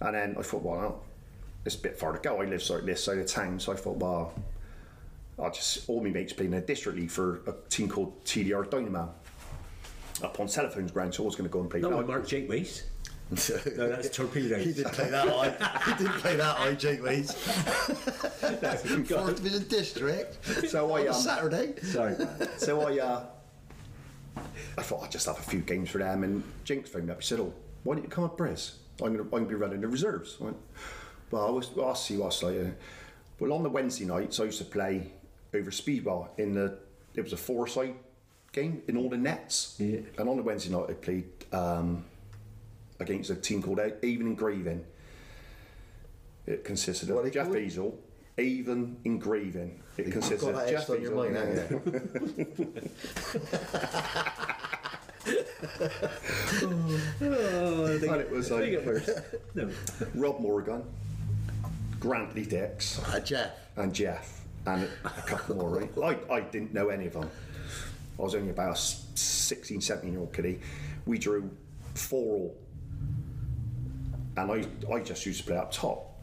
And 0.00 0.14
then 0.14 0.36
I 0.38 0.42
thought, 0.42 0.62
well, 0.62 1.02
it's 1.64 1.74
a 1.74 1.78
bit 1.78 1.98
far 1.98 2.12
to 2.12 2.18
go. 2.18 2.42
I 2.42 2.44
live 2.44 2.62
sort 2.62 2.80
of 2.80 2.86
this 2.86 3.02
side 3.02 3.16
of 3.18 3.26
town, 3.26 3.58
so 3.58 3.72
I 3.72 3.76
thought, 3.76 3.96
well, 3.96 4.34
I'll 5.38 5.50
just 5.50 5.88
all 5.88 6.02
my 6.02 6.10
mates 6.10 6.32
playing 6.32 6.52
in 6.52 6.58
a 6.58 6.62
district 6.66 6.98
league 6.98 7.10
for 7.10 7.42
a 7.46 7.54
team 7.68 7.88
called 7.88 8.24
TDR 8.24 8.70
Dynamo 8.70 9.12
up 10.22 10.40
on 10.40 10.46
Telephones 10.46 10.92
Ground. 10.92 11.14
So 11.14 11.24
I 11.24 11.26
was 11.26 11.36
going 11.36 11.48
to 11.48 11.52
go 11.52 11.60
and 11.60 11.70
play. 11.70 11.80
Not 11.80 11.90
but 11.90 11.98
with 11.98 12.06
I- 12.06 12.12
Mark 12.12 12.26
Jake 12.26 12.48
Weiss. 12.48 12.84
No, 13.76 13.88
that's 13.88 14.08
Torpedoes. 14.16 14.64
He 14.64 14.72
didn't 14.72 14.92
play 14.92 15.10
that 15.10 15.28
high. 15.28 15.80
he 15.90 16.04
didn't 16.04 16.18
play 16.20 16.36
that 16.36 16.56
high, 16.56 16.74
Jake 16.74 17.02
Ways. 17.02 17.32
Fourth 17.32 19.36
Division 19.36 19.66
District. 19.68 20.44
So 20.68 20.92
I 20.92 21.00
on 21.00 21.06
a 21.06 21.10
um, 21.10 21.14
Saturday. 21.16 21.74
Sorry. 21.82 22.14
So 22.56 22.82
I, 22.82 22.98
uh, 23.00 23.24
I 24.78 24.82
thought 24.82 25.02
I'd 25.02 25.10
just 25.10 25.26
have 25.26 25.38
a 25.40 25.42
few 25.42 25.58
games 25.60 25.90
for 25.90 25.98
them. 25.98 26.22
And 26.22 26.44
Jinx 26.64 26.88
phoned 26.88 27.06
me 27.06 27.12
up. 27.12 27.20
He 27.20 27.26
said, 27.26 27.40
"Oh, 27.40 27.52
why 27.82 27.96
don't 27.96 28.04
you 28.04 28.10
come 28.10 28.22
up, 28.22 28.38
Briz? 28.38 28.76
I'm 29.02 29.12
going 29.12 29.16
to, 29.16 29.22
I'm 29.24 29.30
going 29.30 29.42
to 29.44 29.48
be 29.48 29.54
running 29.56 29.80
the 29.80 29.88
reserves." 29.88 30.36
I 30.40 30.44
went, 30.44 30.56
"Well, 31.32 31.48
I 31.48 31.50
was, 31.50 31.74
well, 31.74 31.88
I'll 31.88 31.94
see 31.96 32.16
what's 32.16 32.44
like." 32.44 32.56
uh, 32.56 32.70
Well, 33.40 33.52
on 33.52 33.64
the 33.64 33.70
Wednesday 33.70 34.04
nights, 34.04 34.38
I 34.38 34.44
used 34.44 34.58
to 34.58 34.64
play 34.64 35.10
over 35.54 35.70
Speedball 35.70 36.28
in 36.38 36.54
the. 36.54 36.78
It 37.14 37.22
was 37.22 37.32
a 37.32 37.36
four-side 37.36 37.94
game 38.52 38.82
in 38.88 38.96
all 38.96 39.08
the 39.08 39.16
nets. 39.16 39.76
Yeah. 39.78 40.00
And 40.18 40.28
on 40.28 40.36
the 40.36 40.42
Wednesday 40.42 40.70
night, 40.74 40.86
I 40.90 40.92
played 40.94 41.24
um, 41.52 42.04
against 43.00 43.30
a 43.30 43.34
team 43.36 43.62
called 43.62 43.78
Avon 43.80 44.26
Engraving. 44.26 44.84
It 46.46 46.62
consisted 46.64 47.10
of 47.10 47.30
Jeff 47.32 47.46
called? 47.46 47.56
Easel, 47.58 47.98
Avon 48.38 48.98
Engraving. 49.04 49.80
It 49.96 50.04
You've 50.06 50.12
consisted 50.12 50.52
got 50.52 50.54
of 50.54 50.56
that 50.56 50.70
Jeff 50.70 50.80
etched 50.82 50.90
on 50.90 51.02
your 51.02 51.14
mind, 51.14 51.36
haven't? 51.36 52.90
Oh, 56.62 57.86
I 57.94 57.98
think 57.98 58.12
And 58.12 58.20
it 58.20 58.30
was 58.30 58.50
like- 58.50 58.72
No. 59.54 59.70
Rob 60.14 60.40
Morgan, 60.40 60.82
Grantley 62.00 62.44
Dix, 62.44 63.00
Ah, 63.06 63.18
Jeff. 63.20 63.50
and 63.76 63.94
Jeff, 63.94 64.42
and 64.66 64.88
a 65.04 65.08
couple 65.22 65.56
more. 65.56 65.70
Right? 65.70 66.20
I, 66.30 66.34
I 66.34 66.40
didn't 66.40 66.74
know 66.74 66.88
any 66.88 67.06
of 67.06 67.14
them. 67.14 67.30
I 68.18 68.22
was 68.22 68.34
only 68.34 68.50
about 68.50 68.68
a 68.68 68.72
s- 68.72 69.04
16, 69.14 69.80
17 69.80 70.10
year 70.12 70.20
old 70.20 70.32
kiddie. 70.32 70.60
We 71.06 71.18
drew 71.18 71.50
four 71.94 72.24
all. 72.34 72.56
And 74.36 74.50
I, 74.52 74.92
I 74.92 75.00
just 75.00 75.24
used 75.24 75.40
to 75.40 75.46
play 75.46 75.56
up 75.56 75.72
top. 75.72 76.14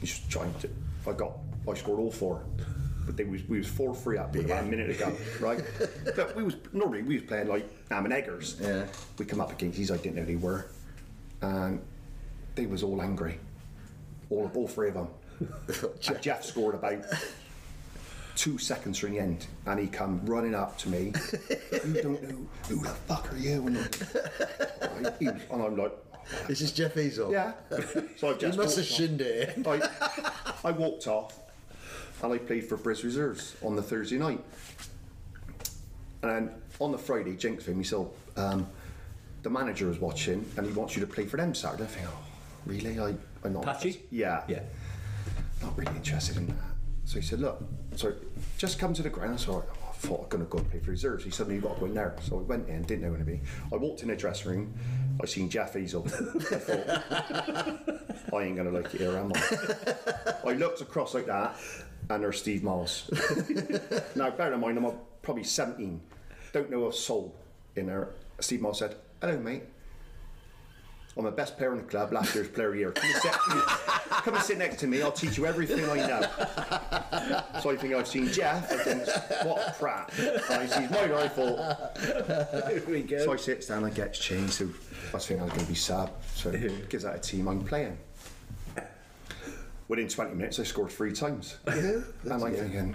He's 0.00 0.18
trying 0.28 0.52
to, 0.54 0.68
I 1.08 1.12
got, 1.12 1.32
I 1.70 1.74
scored 1.74 2.00
all 2.00 2.10
four. 2.10 2.42
But 3.06 3.16
they 3.16 3.24
was, 3.24 3.42
we 3.48 3.58
was 3.58 3.66
4 3.66 3.96
3 3.96 4.18
up 4.18 4.32
with 4.34 4.44
about 4.44 4.62
a 4.62 4.66
minute 4.66 4.90
ago, 4.90 5.12
right? 5.40 5.60
But 6.16 6.36
we 6.36 6.44
was, 6.44 6.54
normally 6.72 7.02
we 7.02 7.14
was 7.14 7.24
playing 7.24 7.48
like 7.48 7.68
Am 7.90 8.04
and 8.04 8.14
Eggers. 8.14 8.56
Yeah. 8.60 8.86
We 9.18 9.24
come 9.24 9.40
up 9.40 9.50
against 9.50 9.76
these, 9.76 9.90
I 9.90 9.96
didn't 9.96 10.16
know 10.16 10.24
they 10.24 10.36
were. 10.36 10.66
And 11.40 11.80
they 12.54 12.66
was 12.66 12.84
all 12.84 13.02
angry. 13.02 13.40
All, 14.30 14.50
all 14.54 14.68
three 14.68 14.88
of 14.88 14.94
them. 14.94 15.08
And 16.08 16.22
Jeff 16.22 16.44
scored 16.44 16.76
about 16.76 17.04
two 18.36 18.58
seconds 18.58 18.98
from 18.98 19.12
the 19.12 19.18
end, 19.18 19.46
and 19.66 19.78
he 19.80 19.86
come 19.86 20.24
running 20.26 20.54
up 20.54 20.78
to 20.78 20.88
me. 20.88 21.12
you 21.72 22.02
don't 22.02 22.22
know 22.22 22.46
who 22.68 22.76
the 22.82 22.88
fuck 23.06 23.32
are 23.32 23.36
you? 23.38 23.66
And, 23.66 23.78
I- 23.78 25.12
he 25.18 25.26
was- 25.28 25.42
and 25.50 25.62
I'm 25.62 25.76
like, 25.76 25.92
This 26.48 26.60
is 26.60 26.72
Jeff 26.72 26.94
Ezel. 26.94 27.30
yeah. 27.32 27.52
So 28.16 28.30
I 28.30 28.32
He 28.34 28.38
just 28.40 28.58
must 28.58 28.76
have 28.76 28.84
walked 28.86 28.96
shinned 28.96 29.20
it. 29.20 29.66
I, 29.66 29.88
I 30.64 30.70
walked 30.72 31.06
off, 31.06 31.38
and 32.22 32.32
I 32.32 32.38
played 32.38 32.64
for 32.64 32.76
Bris 32.76 33.04
Reserves 33.04 33.54
on 33.62 33.76
the 33.76 33.82
Thursday 33.82 34.18
night. 34.18 34.42
And 36.22 36.50
on 36.80 36.92
the 36.92 36.98
Friday, 36.98 37.34
Jinx 37.36 37.64
came. 37.66 37.76
He 37.78 37.84
said, 37.84 38.06
um, 38.36 38.68
"The 39.42 39.50
manager 39.50 39.88
was 39.88 39.98
watching, 39.98 40.44
and 40.56 40.64
he 40.66 40.72
wants 40.72 40.94
you 40.96 41.00
to 41.00 41.06
play 41.12 41.26
for 41.26 41.36
them 41.36 41.52
Saturday." 41.54 41.82
I 41.84 41.86
think, 41.86 42.06
"Oh, 42.08 42.18
really? 42.64 42.98
I, 43.00 43.14
I'm 43.44 43.52
not." 43.52 43.64
Patchy? 43.64 44.02
Yeah 44.10 44.42
Yeah. 44.48 44.60
not 45.60 45.76
really 45.76 45.94
interested 45.96 46.36
in 46.36 46.46
that. 46.46 46.56
So 47.12 47.20
he 47.20 47.26
said, 47.26 47.40
look, 47.40 47.62
so 47.94 48.14
just 48.56 48.78
come 48.78 48.94
to 48.94 49.02
the 49.02 49.10
ground. 49.10 49.38
So 49.38 49.52
I, 49.52 49.56
oh, 49.56 49.88
I 49.90 49.92
thought 49.92 50.22
I'm 50.22 50.28
going 50.30 50.44
to 50.44 50.48
go 50.48 50.56
and 50.56 50.70
play 50.70 50.80
for 50.80 50.92
reserves. 50.92 51.24
He 51.24 51.52
you've 51.52 51.62
got 51.62 51.74
to 51.74 51.80
go 51.80 51.84
in 51.84 51.92
there. 51.92 52.16
So 52.22 52.38
I 52.38 52.40
went 52.40 52.70
in, 52.70 52.80
didn't 52.84 53.02
know 53.02 53.12
anybody. 53.12 53.42
I 53.70 53.76
walked 53.76 54.00
in 54.00 54.08
the 54.08 54.16
dressing 54.16 54.50
room. 54.50 54.74
I 55.22 55.26
seen 55.26 55.50
Jeff 55.50 55.74
Ezel. 55.74 56.06
I 56.06 56.58
thought, 56.58 58.34
I 58.34 58.44
ain't 58.44 58.56
going 58.56 58.66
to 58.66 58.70
like 58.70 58.94
it 58.94 59.02
here, 59.02 59.14
am 59.14 59.30
I? 59.34 60.34
I 60.46 60.52
looked 60.54 60.80
across 60.80 61.12
like 61.12 61.26
that, 61.26 61.54
and 62.08 62.22
there's 62.22 62.38
Steve 62.38 62.62
Miles. 62.62 63.10
now, 64.16 64.30
bear 64.30 64.54
in 64.54 64.60
mind, 64.60 64.78
I'm 64.78 64.94
probably 65.20 65.44
17. 65.44 66.00
Don't 66.54 66.70
know 66.70 66.88
a 66.88 66.92
soul 66.94 67.36
in 67.76 67.88
there. 67.88 68.08
Steve 68.40 68.62
Miles 68.62 68.78
said, 68.78 68.96
hello, 69.20 69.38
mate. 69.38 69.64
I'm 71.16 71.24
the 71.24 71.30
best 71.30 71.58
player 71.58 71.72
in 71.72 71.78
the 71.78 71.84
club, 71.84 72.12
last 72.12 72.34
year's 72.34 72.48
player 72.48 72.68
of 72.68 72.72
the 72.72 72.78
year. 72.78 72.92
Come 72.92 73.04
and, 73.04 73.22
sit, 73.22 73.32
come 73.32 74.34
and 74.34 74.42
sit 74.42 74.58
next 74.58 74.78
to 74.80 74.86
me, 74.86 75.02
I'll 75.02 75.12
teach 75.12 75.36
you 75.36 75.44
everything 75.44 75.84
I 75.90 76.06
know. 76.06 76.22
So 77.60 77.70
I 77.70 77.76
think 77.76 77.92
I've 77.92 78.08
seen 78.08 78.28
Jeff, 78.32 78.72
I 78.72 78.76
think, 78.76 79.06
what 79.46 79.68
a 79.68 79.74
prat. 79.78 80.10
And 80.18 80.54
I 80.54 80.66
see 80.66 80.88
my 80.88 81.06
rifle. 81.10 81.56
Here 82.70 82.82
we 82.88 83.02
go. 83.02 83.24
So 83.24 83.32
I 83.34 83.36
sit 83.36 83.66
down, 83.68 83.84
I 83.84 83.90
get 83.90 84.14
changed, 84.14 84.54
so 84.54 84.68
I 85.10 85.16
was 85.16 85.26
thinking 85.26 85.42
I 85.42 85.44
was 85.44 85.52
going 85.52 85.66
to 85.66 85.70
be 85.70 85.76
sad. 85.76 86.10
So 86.34 86.50
gives 86.88 87.04
that 87.04 87.16
a 87.16 87.18
team 87.18 87.46
I'm 87.46 87.62
playing. 87.62 87.98
Within 89.88 90.08
20 90.08 90.34
minutes, 90.34 90.58
I 90.58 90.62
scored 90.62 90.90
three 90.90 91.12
times. 91.12 91.58
Yeah, 91.66 92.00
and 92.22 92.32
I'm 92.32 92.40
thinking, 92.40 92.94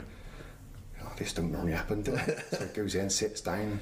oh, 1.04 1.12
this 1.18 1.34
don't 1.34 1.52
normally 1.52 1.74
happen, 1.74 2.02
does 2.02 2.28
it? 2.28 2.46
So 2.50 2.64
it 2.64 2.74
goes 2.74 2.96
in, 2.96 3.12
sits 3.12 3.42
down, 3.42 3.80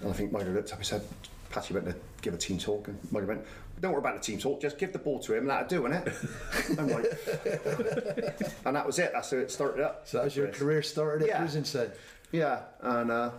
and 0.00 0.10
I 0.10 0.12
think 0.12 0.32
Myler 0.32 0.50
looked 0.50 0.72
up 0.72 0.78
and 0.78 0.86
said, 0.86 1.02
Patty 1.50 1.74
went 1.74 1.86
to 1.86 1.94
give 2.20 2.34
a 2.34 2.36
team 2.36 2.58
talk, 2.58 2.88
and 2.88 2.98
Myler 3.12 3.26
went, 3.26 3.44
don't 3.80 3.92
worry 3.92 4.00
about 4.00 4.14
the 4.16 4.20
team 4.22 4.38
talk, 4.38 4.60
just 4.60 4.78
give 4.78 4.92
the 4.92 4.98
ball 4.98 5.18
to 5.20 5.34
him, 5.34 5.46
that'll 5.46 5.68
do, 5.68 5.82
innit? 5.82 6.78
I'm 6.78 6.88
like, 6.88 8.56
and 8.66 8.74
that 8.76 8.86
was 8.86 8.98
it, 8.98 9.10
that's 9.12 9.30
how 9.30 9.36
it 9.38 9.50
started 9.50 9.84
up. 9.84 10.06
So 10.08 10.18
that 10.18 10.24
was 10.24 10.36
your 10.36 10.48
career 10.48 10.82
started 10.82 11.22
at 11.22 11.28
Yeah. 11.28 11.38
prison, 11.38 11.64
said. 11.64 11.92
Yeah, 12.32 12.60
and 12.80 13.10
uh, 13.10 13.30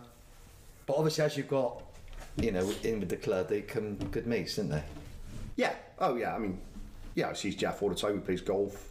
But 0.85 0.95
obviously, 0.95 1.23
as 1.25 1.37
you've 1.37 1.47
got, 1.49 1.83
you 2.37 2.51
know, 2.51 2.71
in 2.83 2.99
with 3.01 3.09
the 3.09 3.17
club, 3.17 3.49
they 3.49 3.61
come 3.61 3.95
good 3.95 4.27
mates, 4.27 4.55
didn't 4.55 4.71
they? 4.71 4.83
Yeah. 5.57 5.73
Oh, 5.99 6.15
yeah. 6.15 6.33
I 6.35 6.39
mean, 6.39 6.57
yeah, 7.15 7.29
I 7.29 7.33
see 7.33 7.51
Jeff 7.53 7.83
all 7.83 7.89
the 7.89 7.95
time. 7.95 8.13
He 8.13 8.19
plays 8.19 8.41
golf. 8.41 8.89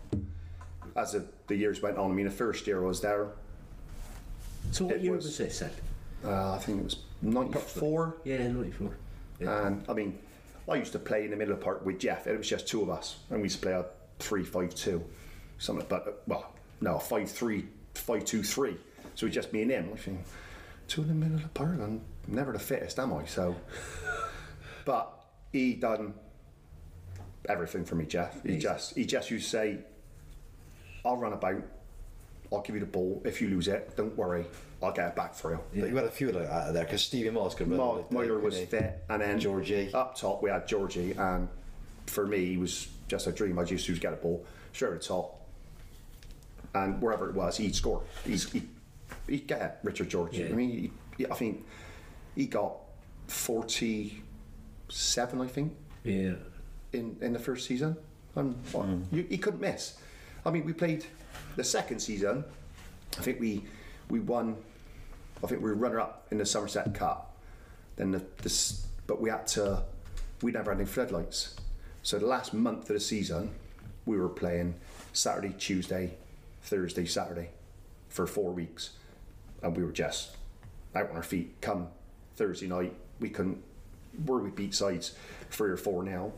As 0.97 1.13
the, 1.13 1.25
the 1.47 1.55
years 1.57 1.81
went 1.81 1.97
on, 1.97 2.11
I 2.11 2.15
mean, 2.15 2.27
the 2.27 2.31
first 2.31 2.67
year 2.67 2.83
I 2.83 2.87
was 2.87 3.01
there, 3.01 3.29
So 4.73 4.85
what 4.87 5.01
year 5.01 5.15
was- 5.15 5.25
was 5.25 5.39
this 5.39 5.61
then? 5.61 5.71
uh, 6.25 6.53
I 6.55 6.59
think 6.59 6.81
it 6.81 6.85
was 6.85 6.97
94. 7.23 8.17
Yeah, 8.25 8.49
94. 8.49 8.91
And 9.41 9.85
I 9.89 9.93
mean, 9.95 10.19
I 10.69 10.77
used 10.77 10.93
to 10.93 10.99
play 10.99 11.25
in 11.25 11.31
the 11.31 11.37
middle 11.37 11.55
of 11.55 11.61
the 11.61 11.65
park 11.65 11.85
with 11.85 11.99
Jeff. 11.99 12.27
It 12.27 12.37
was 12.37 12.49
just 12.49 12.69
two 12.69 12.83
of 12.83 12.91
us. 12.91 13.17
And 13.31 13.41
we 13.41 13.45
used 13.45 13.61
to 13.61 13.63
play 13.63 13.73
a 13.73 13.87
3 14.19 14.45
5 14.45 14.75
2. 14.75 15.05
Something, 15.59 15.87
but, 15.89 16.23
well, 16.27 16.53
no, 16.81 16.99
5 16.99 17.31
3, 17.31 17.65
5 17.95 18.25
2 18.25 18.43
3. 18.43 18.77
So 19.15 19.25
it 19.25 19.29
was 19.29 19.35
just 19.35 19.53
me 19.53 19.63
and 19.63 19.71
him. 19.71 19.91
I 19.93 19.97
think, 19.97 20.21
two 20.87 21.03
in 21.03 21.09
the 21.09 21.15
middle 21.15 21.37
of 21.37 21.43
the 21.43 21.49
park. 21.49 21.79
I'm 21.81 22.03
never 22.27 22.53
the 22.53 22.59
fittest, 22.59 22.99
am 22.99 23.15
I? 23.15 23.25
So, 23.25 23.57
but 24.85 25.13
he 25.53 25.75
done 25.75 26.15
everything 27.49 27.85
for 27.85 27.95
me, 27.95 28.05
Jeff. 28.05 28.43
He 28.45 28.59
just, 28.59 28.95
he 28.95 29.05
just 29.05 29.31
used 29.31 29.45
to 29.47 29.51
say, 29.51 29.79
I'll 31.05 31.17
run 31.17 31.33
about. 31.33 31.63
I'll 32.53 32.63
give 32.63 32.77
you 32.77 32.81
the 32.81 32.87
ball. 32.87 33.23
If 33.25 33.41
you 33.41 33.49
lose 33.49 33.69
it, 33.69 33.97
don't 33.97 34.17
worry. 34.17 34.47
I'll 34.83 34.93
get 34.93 35.09
it 35.09 35.17
back 35.17 35.35
for 35.35 35.53
you. 35.53 35.61
But 35.81 35.88
you 35.91 35.97
had 35.97 36.05
a 36.05 36.11
few 36.11 36.31
like 36.31 36.45
that 36.45 36.51
uh, 36.53 36.73
there 36.73 36.85
because 36.85 37.03
Stevie 37.03 37.31
Moss 37.31 37.55
could 37.55 37.69
run. 37.69 37.79
Mo- 37.79 38.07
Moyer 38.11 38.38
was 38.38 38.57
he? 38.59 38.67
fit, 38.67 39.03
and 39.09 39.21
then 39.21 39.41
Georgie. 39.41 39.93
up 39.93 40.17
top 40.17 40.43
we 40.43 40.51
had 40.51 40.69
Georgie, 40.69 41.12
and 41.12 41.49
for 42.07 42.27
me 42.27 42.45
he 42.45 42.57
was 42.57 42.88
just 43.09 43.27
a 43.27 43.33
dream. 43.33 43.59
I 43.59 43.64
just 43.64 43.88
used 43.88 44.01
to 44.01 44.07
get 44.07 44.12
a 44.12 44.17
ball 44.17 44.45
straight 44.73 44.93
at 44.95 45.01
the 45.01 45.07
top, 45.09 45.41
and 46.75 47.01
wherever 47.03 47.29
it 47.29 47.35
was, 47.35 47.57
he'd 47.57 47.75
score. 47.75 48.03
He'd, 48.25 48.41
he'd, 48.53 48.69
he'd 49.27 49.47
get 49.49 49.62
it, 49.62 49.79
Richard 49.83 50.09
Georgie. 50.11 50.43
Yeah. 50.43 50.51
I 50.51 50.53
mean, 50.53 50.71
he, 50.71 50.93
he- 51.17 51.27
I 51.27 51.35
think 51.35 51.67
he 52.37 52.47
got 52.47 52.77
forty-seven, 53.27 55.41
I 55.41 55.47
think, 55.49 55.75
Yeah. 56.05 56.35
in, 56.93 57.17
in 57.21 57.33
the 57.33 57.38
first 57.41 57.67
season. 57.67 57.97
And 58.37 58.55
what, 58.73 58.87
mm. 58.87 59.03
you, 59.11 59.27
he 59.29 59.38
couldn't 59.38 59.61
miss. 59.61 59.99
I 60.47 60.51
mean, 60.51 60.64
we 60.64 60.73
played 60.73 61.05
the 61.57 61.64
second 61.64 61.99
season. 61.99 62.45
I 63.19 63.23
think 63.23 63.41
we 63.41 63.64
we 64.09 64.21
won. 64.21 64.57
I 65.42 65.46
think 65.46 65.62
we 65.62 65.68
were 65.68 65.77
runner 65.77 66.01
up 66.01 66.27
in 66.31 66.38
the 66.38 66.46
Somerset 66.46 66.94
Cup. 66.94 67.37
Then 67.96 68.11
the 68.12 68.22
but 69.07 69.20
we 69.20 69.31
had 69.31 69.46
to. 69.48 69.83
We 70.42 70.53
never 70.53 70.70
had 70.70 70.81
any 70.81 70.87
floodlights. 70.87 71.57
So 72.03 72.18
the 72.18 72.27
last 72.27 72.55
month 72.55 72.83
of 72.83 72.94
the 72.94 73.01
season, 73.01 73.51
we 74.07 74.16
were 74.16 74.29
playing 74.29 74.74
Saturday, 75.12 75.55
Tuesday, 75.59 76.14
Thursday, 76.62 77.07
Saturday, 77.07 77.51
for 78.09 78.27
four 78.27 78.53
weeks, 78.53 78.90
and 79.62 79.77
we 79.77 79.83
were 79.83 79.90
just 79.90 80.37
out 80.94 81.11
on 81.11 81.16
our 81.16 81.22
feet. 81.22 81.61
Come 81.61 81.88
Thursday 82.37 82.68
night, 82.68 82.94
we 83.20 83.31
couldn't. 83.31 83.62
Where 84.27 84.38
we 84.38 84.51
beat 84.51 84.74
sides 84.74 85.14
three 85.51 85.70
or 85.70 85.77
four 85.77 86.03
now, 86.03 86.33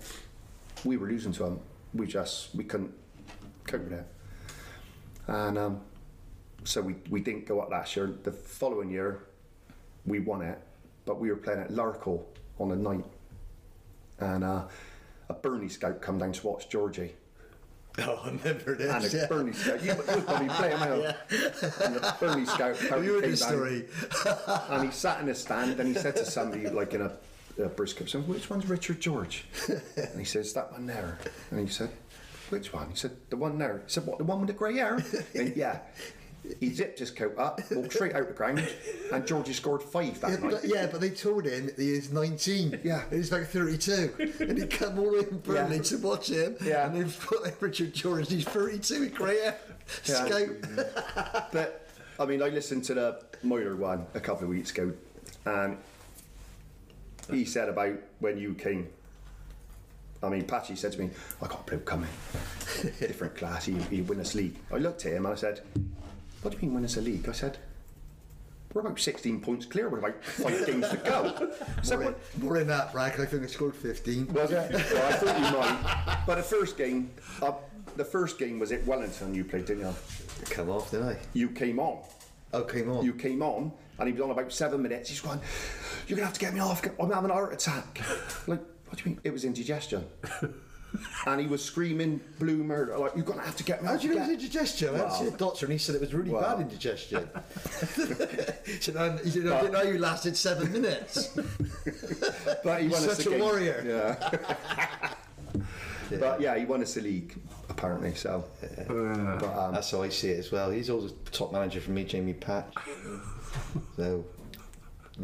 we 0.85 0.97
were 0.97 1.09
losing 1.09 1.33
to 1.33 1.45
them. 1.45 1.61
We 1.95 2.07
just 2.07 2.55
we 2.55 2.65
couldn't 2.65 2.93
cope 3.67 3.85
with 3.85 3.93
it, 3.93 4.07
and 5.27 5.59
um, 5.59 5.81
so 6.65 6.81
we 6.81 6.97
we 7.09 7.21
didn't 7.21 7.47
go 7.47 7.61
up 7.61 7.71
last 7.71 7.97
year. 7.97 8.15
The 8.23 8.33
following 8.33 8.91
year, 8.91 9.27
we 10.07 10.21
won 10.21 10.43
it, 10.43 10.59
but 11.05 11.21
we 11.21 11.31
were 11.31 11.37
playing 11.37 11.61
at 11.61 11.71
Larkhall 11.71 12.23
on 12.59 12.73
a 12.73 12.77
night, 12.77 13.05
and 14.19 14.45
uh, 14.45 14.65
a 15.29 15.35
Burnley 15.35 15.69
scout 15.69 16.01
come 16.03 16.19
down 16.19 16.33
to 16.33 16.47
watch 16.47 16.69
Georgie. 16.69 17.15
Oh, 17.99 18.21
I 18.25 18.29
remember 18.29 18.77
this. 18.77 18.89
And 18.89 19.05
a 19.05 19.17
yeah. 19.17 19.27
Burnley 19.27 19.53
scout, 19.53 19.83
you, 19.83 19.91
you 19.91 20.23
probably 20.23 20.49
playing 20.49 20.79
yeah. 20.79 21.17
And 21.85 21.95
the 21.97 22.15
Burnley 22.21 22.47
scout 22.47 22.81
you 22.81 23.21
came 23.21 23.31
this 23.31 23.41
down, 23.41 23.49
story? 23.49 23.87
and 24.71 24.85
he 24.85 24.91
sat 24.93 25.21
in 25.21 25.29
a 25.29 25.35
stand 25.35 25.81
and 25.81 25.89
he 25.89 25.95
said 25.95 26.15
to 26.17 26.25
somebody 26.25 26.69
like 26.69 26.95
in 26.95 27.03
a, 27.03 27.13
a 27.59 27.69
brisket, 27.69 28.09
said, 28.09 28.27
which 28.29 28.49
one's 28.49 28.67
Richard 28.67 29.01
George? 29.01 29.45
And 29.97 30.19
he 30.19 30.25
says, 30.25 30.53
that 30.53 30.71
one 30.71 30.87
there. 30.87 31.19
And 31.51 31.61
he 31.61 31.67
said, 31.67 31.91
which 32.51 32.73
one? 32.73 32.91
He 32.91 32.97
said, 32.97 33.11
the 33.29 33.37
one 33.37 33.59
there. 33.59 33.83
He 33.85 33.93
said, 33.93 34.07
what, 34.07 34.19
the 34.19 34.25
one 34.25 34.39
with 34.39 34.47
the 34.47 34.55
grey 34.55 34.77
hair? 34.77 35.05
And 35.35 35.55
yeah. 35.57 35.81
He 36.59 36.73
zipped 36.73 36.99
his 36.99 37.11
coat 37.11 37.35
up, 37.39 37.61
walked 37.71 37.93
straight 37.93 38.15
out 38.15 38.27
the 38.29 38.35
ground, 38.35 38.67
and 39.13 39.27
Georgie 39.27 39.53
scored 39.53 39.83
five 39.83 40.19
Yeah 40.23 40.31
that 40.31 40.43
night. 40.43 40.51
but, 40.53 40.65
yeah, 40.65 40.87
but 40.91 41.01
they 41.01 41.11
told 41.11 41.45
him 41.45 41.67
that 41.67 41.79
he 41.79 41.93
was 41.93 42.11
19. 42.13 42.81
Yeah. 42.83 43.03
And 43.05 43.13
he's 43.13 43.31
like 43.31 43.47
32. 43.49 44.35
and 44.41 44.59
he 44.59 44.67
come 44.67 44.99
all 44.99 45.15
in 45.17 45.39
Burnley 45.41 45.77
Yeah. 45.77 45.83
to 45.83 45.99
watch 45.99 46.31
him. 46.31 46.57
Yeah. 46.65 46.87
And 46.87 46.97
they've 46.97 47.21
put 47.21 47.55
Richard 47.61 47.93
George, 47.93 48.29
he's 48.31 48.45
32 48.45 49.01
with 49.01 49.15
grey 49.15 49.39
hair. 49.41 49.57
Yeah. 50.07 50.25
Scout. 50.25 50.49
Mm-hmm. 50.49 51.39
But 51.53 51.89
I 52.19 52.25
mean, 52.27 52.43
I 52.43 52.49
listened 52.49 52.85
to 52.85 52.95
the 52.95 53.21
Moiler 53.45 53.77
one 53.77 54.07
a 54.15 54.21
couple 54.21 54.45
of 54.45 54.51
weeks 54.51 54.71
ago, 54.71 54.93
and 55.45 55.77
he 57.31 57.45
said 57.45 57.69
about 57.69 57.97
when 58.21 58.39
you 58.39 58.55
came. 58.55 58.89
I 60.23 60.29
mean, 60.29 60.45
Patchy 60.45 60.77
said 60.77 60.93
to 60.93 61.01
me, 61.01 61.11
"I 61.43 61.47
got 61.47 61.61
a 61.67 61.71
bloke 61.71 61.87
coming, 61.87 62.11
different 63.01 63.35
class. 63.37 63.65
He 63.65 63.73
he 63.91 64.03
win 64.03 64.21
us 64.21 64.35
league." 64.35 64.57
I 64.71 64.77
looked 64.77 65.07
at 65.07 65.13
him 65.13 65.25
and 65.27 65.33
I 65.35 65.37
said, 65.37 65.63
"What 66.43 66.51
do 66.53 66.57
you 66.57 66.63
mean 66.63 66.75
win 66.75 66.85
us 66.85 66.97
a 66.97 67.01
league?" 67.01 67.29
I 67.29 67.33
said. 67.33 67.59
We're 68.73 68.83
about 68.83 69.01
16 69.01 69.41
points 69.41 69.67
clear 69.67 69.89
with 69.89 69.99
about 69.99 70.23
five 70.25 70.65
games 70.67 70.89
to 70.91 70.97
go. 70.99 71.51
So 71.83 71.99
More, 71.99 72.15
more 72.39 72.57
than 72.59 72.69
that, 72.69 72.93
Brack. 72.93 73.19
I 73.19 73.27
think 73.27 73.43
I 73.43 73.47
scored 73.47 73.75
15. 73.75 74.29
was 74.33 74.53
it? 74.53 74.71
well, 74.71 75.09
I 75.09 75.13
thought 75.17 75.37
you 75.37 75.59
might. 75.59 76.23
But 76.25 76.37
the 76.37 76.45
first 76.45 76.79
game, 76.79 77.11
uh, 77.43 77.51
the 77.97 78.05
first 78.05 78.39
game 78.39 78.61
was 78.61 78.71
at 78.71 78.87
Wellington. 78.87 79.35
You 79.35 79.43
played, 79.45 79.65
didn't 79.65 79.87
you? 79.87 79.95
Come 80.51 80.71
off, 80.71 80.93
didn't 80.93 81.09
I? 81.09 81.17
You 81.33 81.49
came 81.49 81.81
on, 81.81 81.99
Oh, 82.53 82.63
came 82.63 82.89
on. 82.93 83.05
You 83.05 83.13
came 83.13 83.43
on, 83.43 83.73
and 83.99 84.07
he 84.07 84.13
was 84.13 84.23
on 84.23 84.31
about 84.31 84.53
seven 84.53 84.81
minutes. 84.83 85.09
He's 85.09 85.21
going, 85.21 85.41
"You're 86.07 86.15
gonna 86.17 86.27
have 86.27 86.35
to 86.35 86.41
get 86.41 86.55
me 86.55 86.61
off. 86.61 86.81
I'm 87.01 87.11
having 87.11 87.31
a 87.31 87.35
heart 87.35 87.53
attack." 87.53 88.01
like, 88.47 88.61
what 88.87 88.99
do 88.99 89.03
you 89.05 89.11
mean? 89.17 89.21
It 89.25 89.33
was 89.33 89.45
indigestion. 89.45 90.05
and 91.27 91.41
he 91.41 91.47
was 91.47 91.65
screaming 91.65 92.21
blue 92.39 92.63
murder. 92.65 92.97
Like, 92.99 93.13
you're 93.17 93.25
gonna 93.25 93.43
have 93.43 93.57
to 93.57 93.65
get 93.65 93.83
me 93.83 93.89
How 93.89 93.97
do 93.97 94.03
you 94.09 94.15
know 94.15 94.21
get-" 94.21 94.31
it 94.31 94.35
was 94.37 94.43
indigestion? 94.45 94.89
I 94.89 94.93
went 94.93 95.11
to 95.11 95.17
see 95.17 95.27
a 95.27 95.31
doctor 95.33 95.67
and 95.67 95.73
he 95.73 95.79
said 95.79 95.95
it 95.95 96.01
was 96.01 96.13
really 96.15 96.31
Wow. 96.31 96.41
bad 96.41 96.61
indigestion. 96.61 97.29
he 98.67 98.73
said, 98.81 98.97
I, 98.97 99.17
he 99.19 99.31
said, 99.31 99.47
I 99.47 99.61
didn't 99.61 99.73
know 99.73 99.83
you 99.83 99.99
lasted 99.99 100.37
seven 100.37 100.73
minutes. 100.73 101.31
But 102.65 102.83
he 102.83 102.89
He's 102.89 102.99
such 102.99 103.27
a 103.27 103.31
game. 103.31 103.41
warrior. 103.41 103.83
Yeah. 103.87 105.15
But 106.19 106.41
yeah, 106.41 106.59
he 106.59 106.65
won 106.65 106.83
us 106.83 106.95
the 106.95 107.03
league 107.03 107.37
apparently. 107.69 108.15
So, 108.17 108.45
but 108.89 109.45
um, 109.57 109.73
That's 109.73 109.93
how 109.93 110.03
I 110.03 110.09
see 110.09 110.31
it 110.31 110.41
as 110.41 110.51
well. 110.51 110.71
He's 110.71 110.91
always 110.91 111.13
top 111.31 111.53
manager 111.53 111.81
for 111.81 111.93
me, 111.93 112.05
Jamie 112.05 112.35
Patch. 112.35 112.75
So, 113.97 114.25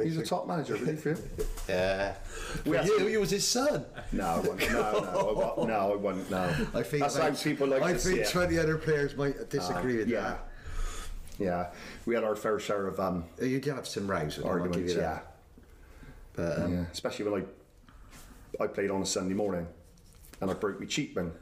he's 0.04 0.16
a 0.18 0.24
top 0.24 0.46
manager, 0.46 0.74
really, 0.74 0.96
for 1.02 1.10
you? 1.10 1.16
yeah. 1.68 2.14
For 2.64 2.82
you, 2.82 3.06
he 3.06 3.16
was 3.16 3.30
his 3.30 3.46
son. 3.46 3.84
No, 4.12 4.24
I 4.26 4.38
wouldn't. 4.40 4.70
No, 4.72 4.82
no, 4.92 5.28
I 5.30 5.32
won't. 5.32 5.68
No, 5.68 5.92
I 5.92 5.96
wouldn't. 5.96 6.30
No. 6.30 6.42
I 6.74 6.82
think 6.82 7.02
that's 7.02 7.16
how 7.16 7.28
about- 7.28 7.40
people 7.42 7.66
like 7.68 7.82
I 7.82 7.92
to 7.94 7.98
see 7.98 8.10
think 8.16 8.22
it. 8.26 8.30
20 8.30 8.58
other 8.58 8.76
players 8.78 9.16
might 9.16 9.48
disagree 9.50 9.96
with 9.98 10.08
yeah, 10.08 10.20
that. 10.22 10.48
yeah. 11.38 11.46
Yeah. 11.46 11.66
We 12.06 12.14
had 12.14 12.24
our 12.24 12.34
fair 12.36 12.58
share 12.58 12.86
of 12.86 12.98
um, 13.00 13.24
Uh, 13.40 13.44
You 13.44 13.60
did 13.60 13.74
have 13.74 13.86
some 13.86 14.06
rows 14.10 14.36
with 14.38 14.46
him, 14.46 14.50
I'll 14.52 14.58
give 14.58 14.66
arguments. 14.68 14.94
you 14.94 15.00
Yeah. 15.00 15.18
But, 16.34 16.58
um, 16.62 16.72
yeah, 16.72 16.84
especially 16.92 17.28
when 17.30 17.42
I 17.42 18.64
I 18.64 18.66
played 18.68 18.90
on 18.90 19.02
a 19.02 19.06
Sunday 19.06 19.34
morning, 19.34 19.66
and 20.40 20.50
I 20.50 20.54
broke 20.54 20.80
my 20.80 20.86
cheekbone. 20.86 21.32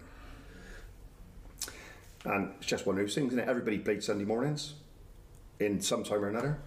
And 2.25 2.53
it's 2.59 2.67
just 2.67 2.87
one 2.87 2.97
of 2.97 3.03
those 3.03 3.15
things, 3.15 3.33
isn't 3.33 3.39
it? 3.45 3.49
Everybody 3.49 3.79
played 3.79 4.03
Sunday 4.03 4.25
mornings, 4.25 4.75
in 5.61 5.81
some 5.81 6.03
time 6.05 6.25
or 6.25 6.29
another. 6.29 6.59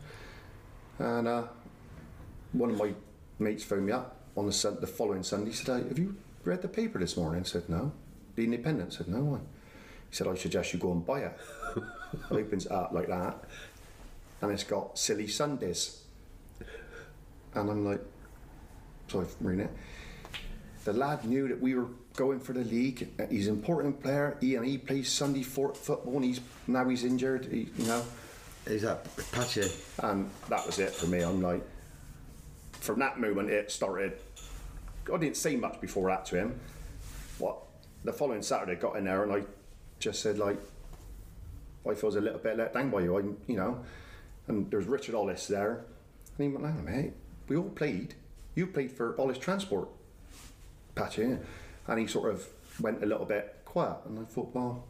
And 1.00 1.28
uh, 1.28 1.43
one 2.58 2.70
of 2.72 2.78
my 2.78 2.93
mates 3.39 3.63
phoned 3.63 3.86
me 3.86 3.91
up 3.91 4.15
on 4.36 4.46
the 4.46 4.54
sun- 4.54 4.78
the 4.82 4.88
following 4.88 5.24
Sunday. 5.24 5.52
He 5.52 5.56
said, 5.56 5.70
"Uh, 5.70 5.88
"Have 5.88 6.00
you 6.00 6.15
read 6.43 6.62
the 6.62 6.67
paper 6.67 7.00
this 7.00 7.17
morning?" 7.17 7.41
I 7.41 7.43
said, 7.43 7.70
"No." 7.70 7.91
The 8.36 8.43
Independent 8.43 8.93
I 8.93 8.98
said, 8.98 9.08
"No 9.08 9.24
one." 9.24 9.41
He 10.10 10.15
said, 10.15 10.28
"I 10.28 10.36
suggest 10.36 10.74
you 10.74 10.80
go 10.80 10.91
and 10.91 11.06
buy 11.06 11.22
it." 11.22 11.38
it 11.78 12.32
opens 12.32 12.65
it 12.65 12.72
up 12.72 12.91
like 12.91 13.08
that, 13.08 13.43
and 14.41 14.52
it's 14.52 14.63
got 14.63 14.98
silly 14.98 15.28
Sundays. 15.28 16.04
And 17.54 17.70
I'm 17.70 17.86
like, 17.86 18.02
so 19.08 19.20
I'm 19.22 19.28
reading 19.41 19.65
it. 19.65 19.72
The 20.84 20.93
lad 20.93 21.26
knew 21.26 21.48
that 21.48 21.60
we 21.60 21.74
were 21.76 21.88
going 22.15 22.39
for 22.39 22.54
the 22.54 22.63
league. 22.63 23.10
He's 23.30 23.48
an 23.48 23.56
important 23.56 24.02
player. 24.02 24.38
He 24.39 24.56
and 24.56 24.65
he 24.65 24.78
plays 24.78 25.12
Sunday 25.12 25.43
for 25.43 25.74
football, 25.74 26.17
and 26.17 26.26
he's 26.26 26.39
now 26.67 26.88
he's 26.88 27.04
injured. 27.04 27.46
He, 27.46 27.70
you 27.78 27.88
know, 27.88 28.04
is 28.65 28.84
that 28.84 29.06
Patchy? 29.32 29.63
and 30.00 30.30
that 30.50 30.65
was 30.65 30.80
it 30.80 30.91
for 30.91 31.08
me. 31.08 31.22
I'm 31.22 31.41
like, 31.41 31.63
from 32.88 33.00
that 33.00 33.19
moment 33.19 33.50
it 33.50 33.69
started. 33.69 34.13
I 35.13 35.17
didn't 35.17 35.38
say 35.38 35.56
much 35.56 35.80
before 35.80 36.10
that 36.10 36.26
to 36.28 36.38
him. 36.38 36.60
What 37.38 37.58
the 38.04 38.13
following 38.13 38.41
Saturday, 38.41 38.71
I 38.71 38.76
got 38.76 38.95
in 38.95 39.04
there 39.04 39.23
and 39.23 39.32
I 39.32 39.43
just 40.00 40.21
said 40.21 40.39
like, 40.39 40.58
I 41.88 41.93
feel 41.93 42.10
a 42.10 42.19
little 42.19 42.39
bit 42.39 42.58
let 42.58 42.73
down 42.73 42.89
by 42.89 43.02
you. 43.02 43.17
I, 43.17 43.21
you 43.47 43.58
know, 43.58 43.84
and 44.47 44.71
there's 44.71 44.86
Richard 44.86 45.15
Ollis 45.15 45.47
there, 45.47 45.84
and 46.38 46.47
he 46.47 46.47
went, 46.47 46.63
"No, 46.63 46.82
mate, 46.82 47.13
we 47.47 47.56
all 47.56 47.69
played. 47.69 48.15
You 48.56 48.67
played 48.67 48.91
for 48.91 49.15
Ollis 49.19 49.38
Transport, 49.38 49.88
Patchy," 50.95 51.38
and 51.88 52.00
he 52.00 52.08
sort 52.08 52.34
of 52.34 52.47
went 52.82 53.04
a 53.04 53.06
little 53.06 53.26
bit 53.26 53.56
quiet, 53.65 53.97
and 54.06 54.19
I 54.19 54.23
thought, 54.23 54.54
well. 54.54 54.84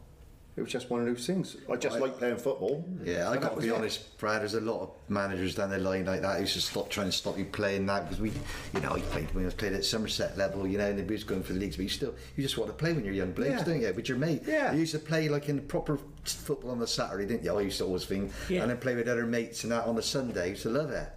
It 0.58 0.62
was 0.62 0.72
just 0.72 0.90
one 0.90 1.00
of 1.00 1.06
those 1.06 1.24
things. 1.24 1.56
I 1.70 1.76
just 1.76 2.00
like 2.00 2.18
playing 2.18 2.36
football. 2.38 2.84
Yeah, 3.04 3.30
I 3.30 3.36
got 3.36 3.54
to 3.54 3.60
be 3.62 3.68
it. 3.68 3.72
honest, 3.72 4.18
Brad. 4.18 4.40
There's 4.40 4.54
a 4.54 4.60
lot 4.60 4.80
of 4.80 4.90
managers 5.08 5.54
down 5.54 5.70
the 5.70 5.78
line 5.78 6.04
like 6.06 6.20
that 6.22 6.34
who 6.34 6.40
used 6.40 6.54
to 6.54 6.60
stop 6.60 6.90
trying 6.90 7.06
to 7.06 7.12
stop 7.12 7.38
you 7.38 7.44
playing 7.44 7.86
that 7.86 8.04
because 8.08 8.20
we, 8.20 8.32
you 8.74 8.80
know, 8.80 8.94
he 8.94 9.02
played 9.02 9.26
when 9.34 9.42
he 9.42 9.44
was 9.44 9.54
played 9.54 9.72
at 9.74 9.84
Somerset 9.84 10.36
level, 10.36 10.66
you 10.66 10.76
know, 10.76 10.86
and 10.90 10.98
he 10.98 11.04
was 11.06 11.22
going 11.22 11.44
for 11.44 11.52
the 11.52 11.60
leagues, 11.60 11.76
but 11.76 11.84
you 11.84 11.88
still, 11.88 12.12
you 12.34 12.42
just 12.42 12.58
want 12.58 12.70
to 12.70 12.74
play 12.76 12.92
when 12.92 13.04
you're 13.04 13.14
young 13.14 13.30
blokes, 13.30 13.50
Yeah. 13.52 13.62
don't 13.64 13.80
you? 13.80 13.92
With 13.94 14.08
your 14.08 14.18
mate. 14.18 14.42
Yeah. 14.48 14.72
You 14.72 14.80
used 14.80 14.92
to 14.94 14.98
play 14.98 15.28
like 15.28 15.48
in 15.48 15.60
proper 15.60 15.96
football 16.24 16.72
on 16.72 16.80
the 16.80 16.88
Saturday, 16.88 17.26
didn't 17.26 17.44
you? 17.44 17.56
I 17.56 17.60
used 17.60 17.78
to 17.78 17.84
always 17.84 18.04
think, 18.04 18.32
Yeah. 18.48 18.62
and 18.62 18.70
then 18.70 18.78
play 18.78 18.96
with 18.96 19.06
other 19.06 19.26
mates 19.26 19.62
and 19.62 19.70
that 19.70 19.84
on 19.84 19.94
the 19.94 20.02
Sunday. 20.02 20.42
I 20.42 20.46
used 20.46 20.62
to 20.62 20.70
love 20.70 20.90
it. 20.90 21.08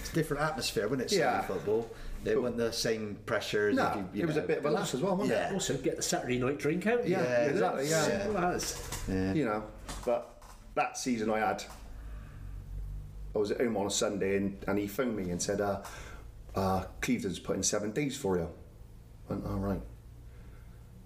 It's 0.00 0.10
a 0.10 0.14
different 0.14 0.42
atmosphere, 0.42 0.88
wasn't 0.88 1.12
it? 1.12 1.18
Yeah. 1.18 1.42
Football. 1.42 1.88
It 2.32 2.40
wasn't 2.40 2.58
the 2.58 2.72
same 2.72 3.18
pressures. 3.26 3.76
No, 3.76 3.92
you, 3.94 4.08
you 4.18 4.22
it 4.22 4.26
was 4.26 4.36
a 4.36 4.42
bit 4.42 4.58
of 4.58 4.66
a 4.66 4.70
laugh 4.70 4.94
as 4.94 5.00
well, 5.00 5.16
wasn't 5.16 5.38
Yeah. 5.38 5.50
Also, 5.52 5.76
get 5.76 5.96
the 5.96 6.02
Saturday 6.02 6.38
night 6.38 6.58
drink 6.58 6.86
out. 6.86 7.06
Yeah, 7.08 7.22
Yeah, 7.22 7.44
exactly. 7.44 7.88
Yeah. 7.88 8.02
Simple 8.02 8.38
as. 8.38 9.04
it? 9.08 9.36
You 9.36 9.44
know, 9.44 9.64
but 10.04 10.42
that 10.74 10.98
season 10.98 11.30
I 11.30 11.38
had, 11.38 11.64
I 13.34 13.38
was 13.38 13.50
at 13.50 13.60
home 13.60 13.76
on 13.76 13.86
a 13.86 13.90
Sunday 13.90 14.36
and, 14.36 14.64
and 14.66 14.78
he 14.78 14.86
phoned 14.86 15.16
me 15.16 15.30
and 15.30 15.40
said, 15.40 15.60
uh, 15.60 15.82
uh, 16.54 16.84
Clevedon's 17.00 17.38
putting 17.38 17.62
seven 17.62 17.92
days 17.92 18.16
for 18.16 18.36
you. 18.36 18.48
I 19.28 19.32
went, 19.32 19.46
all 19.46 19.58
right. 19.58 19.80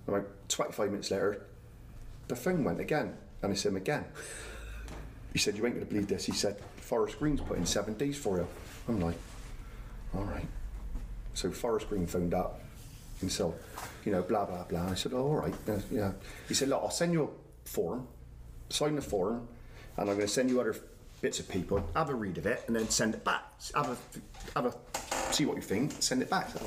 About 0.07 0.27
25 0.49 0.91
minutes 0.91 1.11
later, 1.11 1.47
the 2.29 2.37
phone 2.37 2.65
went 2.65 2.81
again, 2.81 3.17
and 3.43 3.53
it's 3.53 3.65
him 3.65 3.77
again. 3.77 4.05
He 5.33 5.39
said, 5.39 5.57
You 5.57 5.65
ain't 5.65 5.75
going 5.75 5.87
to 5.87 5.93
believe 5.93 6.09
this. 6.09 6.25
He 6.25 6.33
said, 6.33 6.59
Forest 6.77 7.19
Green's 7.19 7.41
putting 7.41 7.65
seven 7.65 7.95
days 7.95 8.17
for 8.17 8.39
you. 8.39 8.47
I'm 8.89 9.01
like, 9.01 9.17
All 10.15 10.25
right. 10.25 10.47
So 11.35 11.51
Forest 11.51 11.88
Green 11.88 12.07
phoned 12.07 12.35
up 12.35 12.61
and 13.21 13.31
said, 13.31 13.53
You 14.05 14.12
know, 14.12 14.23
blah, 14.23 14.45
blah, 14.45 14.64
blah. 14.64 14.90
I 14.90 14.95
said, 14.95 15.12
oh, 15.12 15.27
All 15.27 15.37
right. 15.37 15.55
Yeah. 15.90 16.12
He 16.49 16.55
said, 16.55 16.68
Look, 16.68 16.83
I'll 16.83 16.90
send 16.90 17.12
you 17.12 17.25
a 17.25 17.68
form, 17.68 18.07
sign 18.68 18.97
the 18.97 19.03
form, 19.03 19.49
and 19.97 20.11
I'm 20.11 20.16
going 20.16 20.27
to 20.27 20.33
send 20.33 20.51
you 20.51 20.61
other 20.61 20.77
bits 21.21 21.40
of 21.40 21.49
people. 21.49 21.87
Have 21.95 22.11
a 22.11 22.14
read 22.14 22.38
of 22.38 22.47
it, 22.47 22.64
and 22.66 22.77
then 22.77 22.88
send 22.88 23.14
it 23.14 23.25
back. 23.25 23.45
Have 23.75 23.90
a, 23.90 23.97
have 24.59 24.66
a, 24.66 25.33
see 25.33 25.47
what 25.47 25.57
you 25.57 25.62
think, 25.62 25.92
send 26.01 26.21
it 26.21 26.29
back. 26.29 26.51
So, 26.51 26.61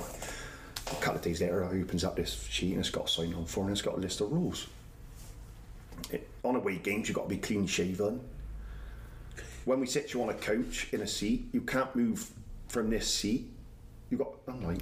a 0.91 0.95
couple 0.95 1.15
of 1.15 1.21
days 1.21 1.41
later, 1.41 1.63
I 1.63 1.69
opens 1.82 2.04
up 2.04 2.15
this 2.15 2.47
sheet 2.49 2.71
and 2.71 2.80
it's 2.80 2.89
got 2.89 3.06
a 3.06 3.08
sign 3.08 3.34
on 3.34 3.45
form 3.45 3.67
and 3.67 3.75
it's 3.75 3.82
got 3.82 3.95
a 3.95 3.99
list 3.99 4.21
of 4.21 4.32
rules. 4.32 4.67
It, 6.12 6.28
on 6.43 6.56
away 6.56 6.78
games, 6.78 7.08
you've 7.08 7.15
got 7.15 7.23
to 7.23 7.30
be 7.30 7.38
clean 7.38 7.65
shaven. 7.65 8.21
When 9.65 9.80
we 9.80 9.88
sit 9.88 10.13
you 10.13 10.21
on 10.21 10.30
a 10.30 10.36
coach 10.36 10.89
in 10.93 11.01
a 11.01 11.08
seat, 11.08 11.47
you 11.51 11.62
can't 11.62 11.93
move 11.95 12.30
from 12.67 12.91
this 12.91 13.12
seat. 13.12 13.51
You 14.10 14.18
got. 14.18 14.34
I'm 14.48 14.63
like, 14.63 14.82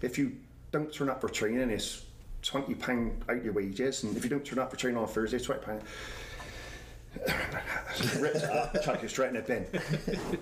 if 0.00 0.18
you 0.18 0.36
don't 0.70 0.92
turn 0.92 1.08
up 1.08 1.20
for 1.20 1.28
training, 1.28 1.70
it's 1.70 2.04
twenty 2.42 2.74
pound 2.74 3.24
out 3.28 3.44
your 3.44 3.52
wages, 3.52 4.02
and 4.02 4.16
if 4.16 4.24
you 4.24 4.30
don't 4.30 4.44
turn 4.44 4.58
up 4.58 4.70
for 4.70 4.76
training 4.76 4.98
on 4.98 5.06
Thursday, 5.06 5.36
it's 5.36 5.46
twenty 5.46 5.64
pound. 5.64 5.82
Ripped 8.18 8.36
it 8.36 8.44
up, 8.44 9.08
straight 9.08 9.28
in 9.28 9.34
the 9.34 9.42
bin. 9.42 9.66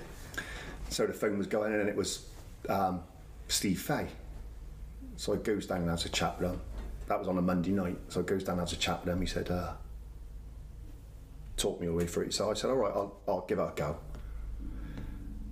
so 0.89 1.07
the 1.07 1.13
phone 1.13 1.37
was 1.37 1.47
going, 1.47 1.75
and 1.75 1.89
it 1.89 1.97
was 1.97 2.27
um, 2.69 3.03
Steve 3.49 3.81
Fay. 3.81 4.07
So 5.17 5.35
I 5.35 5.37
goes 5.37 5.67
down 5.67 5.79
and 5.79 5.91
has 5.91 6.05
a 6.05 6.09
chat 6.09 6.41
with 6.41 6.53
him. 6.53 6.61
That 7.07 7.19
was 7.19 7.29
on 7.29 7.37
a 7.37 7.43
Monday 7.43 7.73
night. 7.73 7.99
So 8.09 8.21
I 8.21 8.23
goes 8.23 8.45
down 8.45 8.59
and 8.59 8.61
has 8.61 8.73
a 8.73 8.77
chat 8.77 9.05
with 9.05 9.13
him. 9.13 9.21
He 9.21 9.27
said, 9.27 9.51
uh, 9.51 9.73
talk 11.57 11.81
me 11.81 11.89
all 11.89 11.95
the 11.95 11.99
way 11.99 12.07
through 12.07 12.25
it. 12.27 12.35
So 12.35 12.51
I 12.51 12.55
said, 12.55 12.71
all 12.71 12.77
right, 12.77 12.93
I'll, 12.95 13.17
I'll 13.29 13.45
give 13.47 13.59
it 13.59 13.63
a 13.63 13.73
go. 13.75 13.97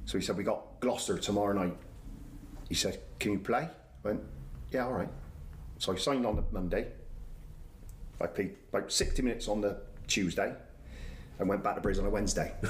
So 0.07 0.17
he 0.17 0.25
said, 0.25 0.37
we 0.37 0.45
got 0.45 0.81
Gloucester 0.81 1.19
tomorrow 1.19 1.53
night. 1.53 1.77
He 2.69 2.75
said, 2.75 2.99
can 3.19 3.33
you 3.33 3.39
play? 3.39 3.69
I 4.05 4.09
went, 4.09 4.21
yeah, 4.71 4.85
all 4.85 4.93
right. 4.93 5.09
So 5.79 5.93
I 5.93 5.97
signed 5.97 6.27
on 6.27 6.37
the 6.37 6.45
Monday. 6.53 6.89
I 8.21 8.27
played 8.27 8.57
about 8.73 8.93
60 8.93 9.23
minutes 9.23 9.49
on 9.49 9.61
the 9.61 9.77
Tuesday 10.07 10.53
and 11.39 11.49
went 11.49 11.63
back 11.63 11.77
to 11.77 11.81
Brisbane 11.81 12.07
on 12.07 12.11
a 12.11 12.15
Wednesday. 12.15 12.53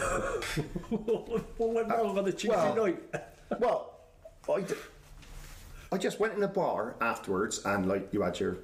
what 0.91 1.59
went 1.59 1.89
wrong 1.89 2.19
on 2.19 2.25
the 2.25 2.33
Tuesday 2.33 2.49
well- 2.51 2.77
night? 2.77 3.03
well, 3.59 3.95
I, 4.55 4.61
d- 4.61 4.75
I 5.93 5.99
just 5.99 6.21
went 6.21 6.35
in 6.35 6.41
the 6.41 6.49
bar 6.49 6.97
afterwards 7.01 7.65
and 7.65 7.89
like 7.89 8.13
you 8.13 8.23
had 8.23 8.39
your 8.39 8.59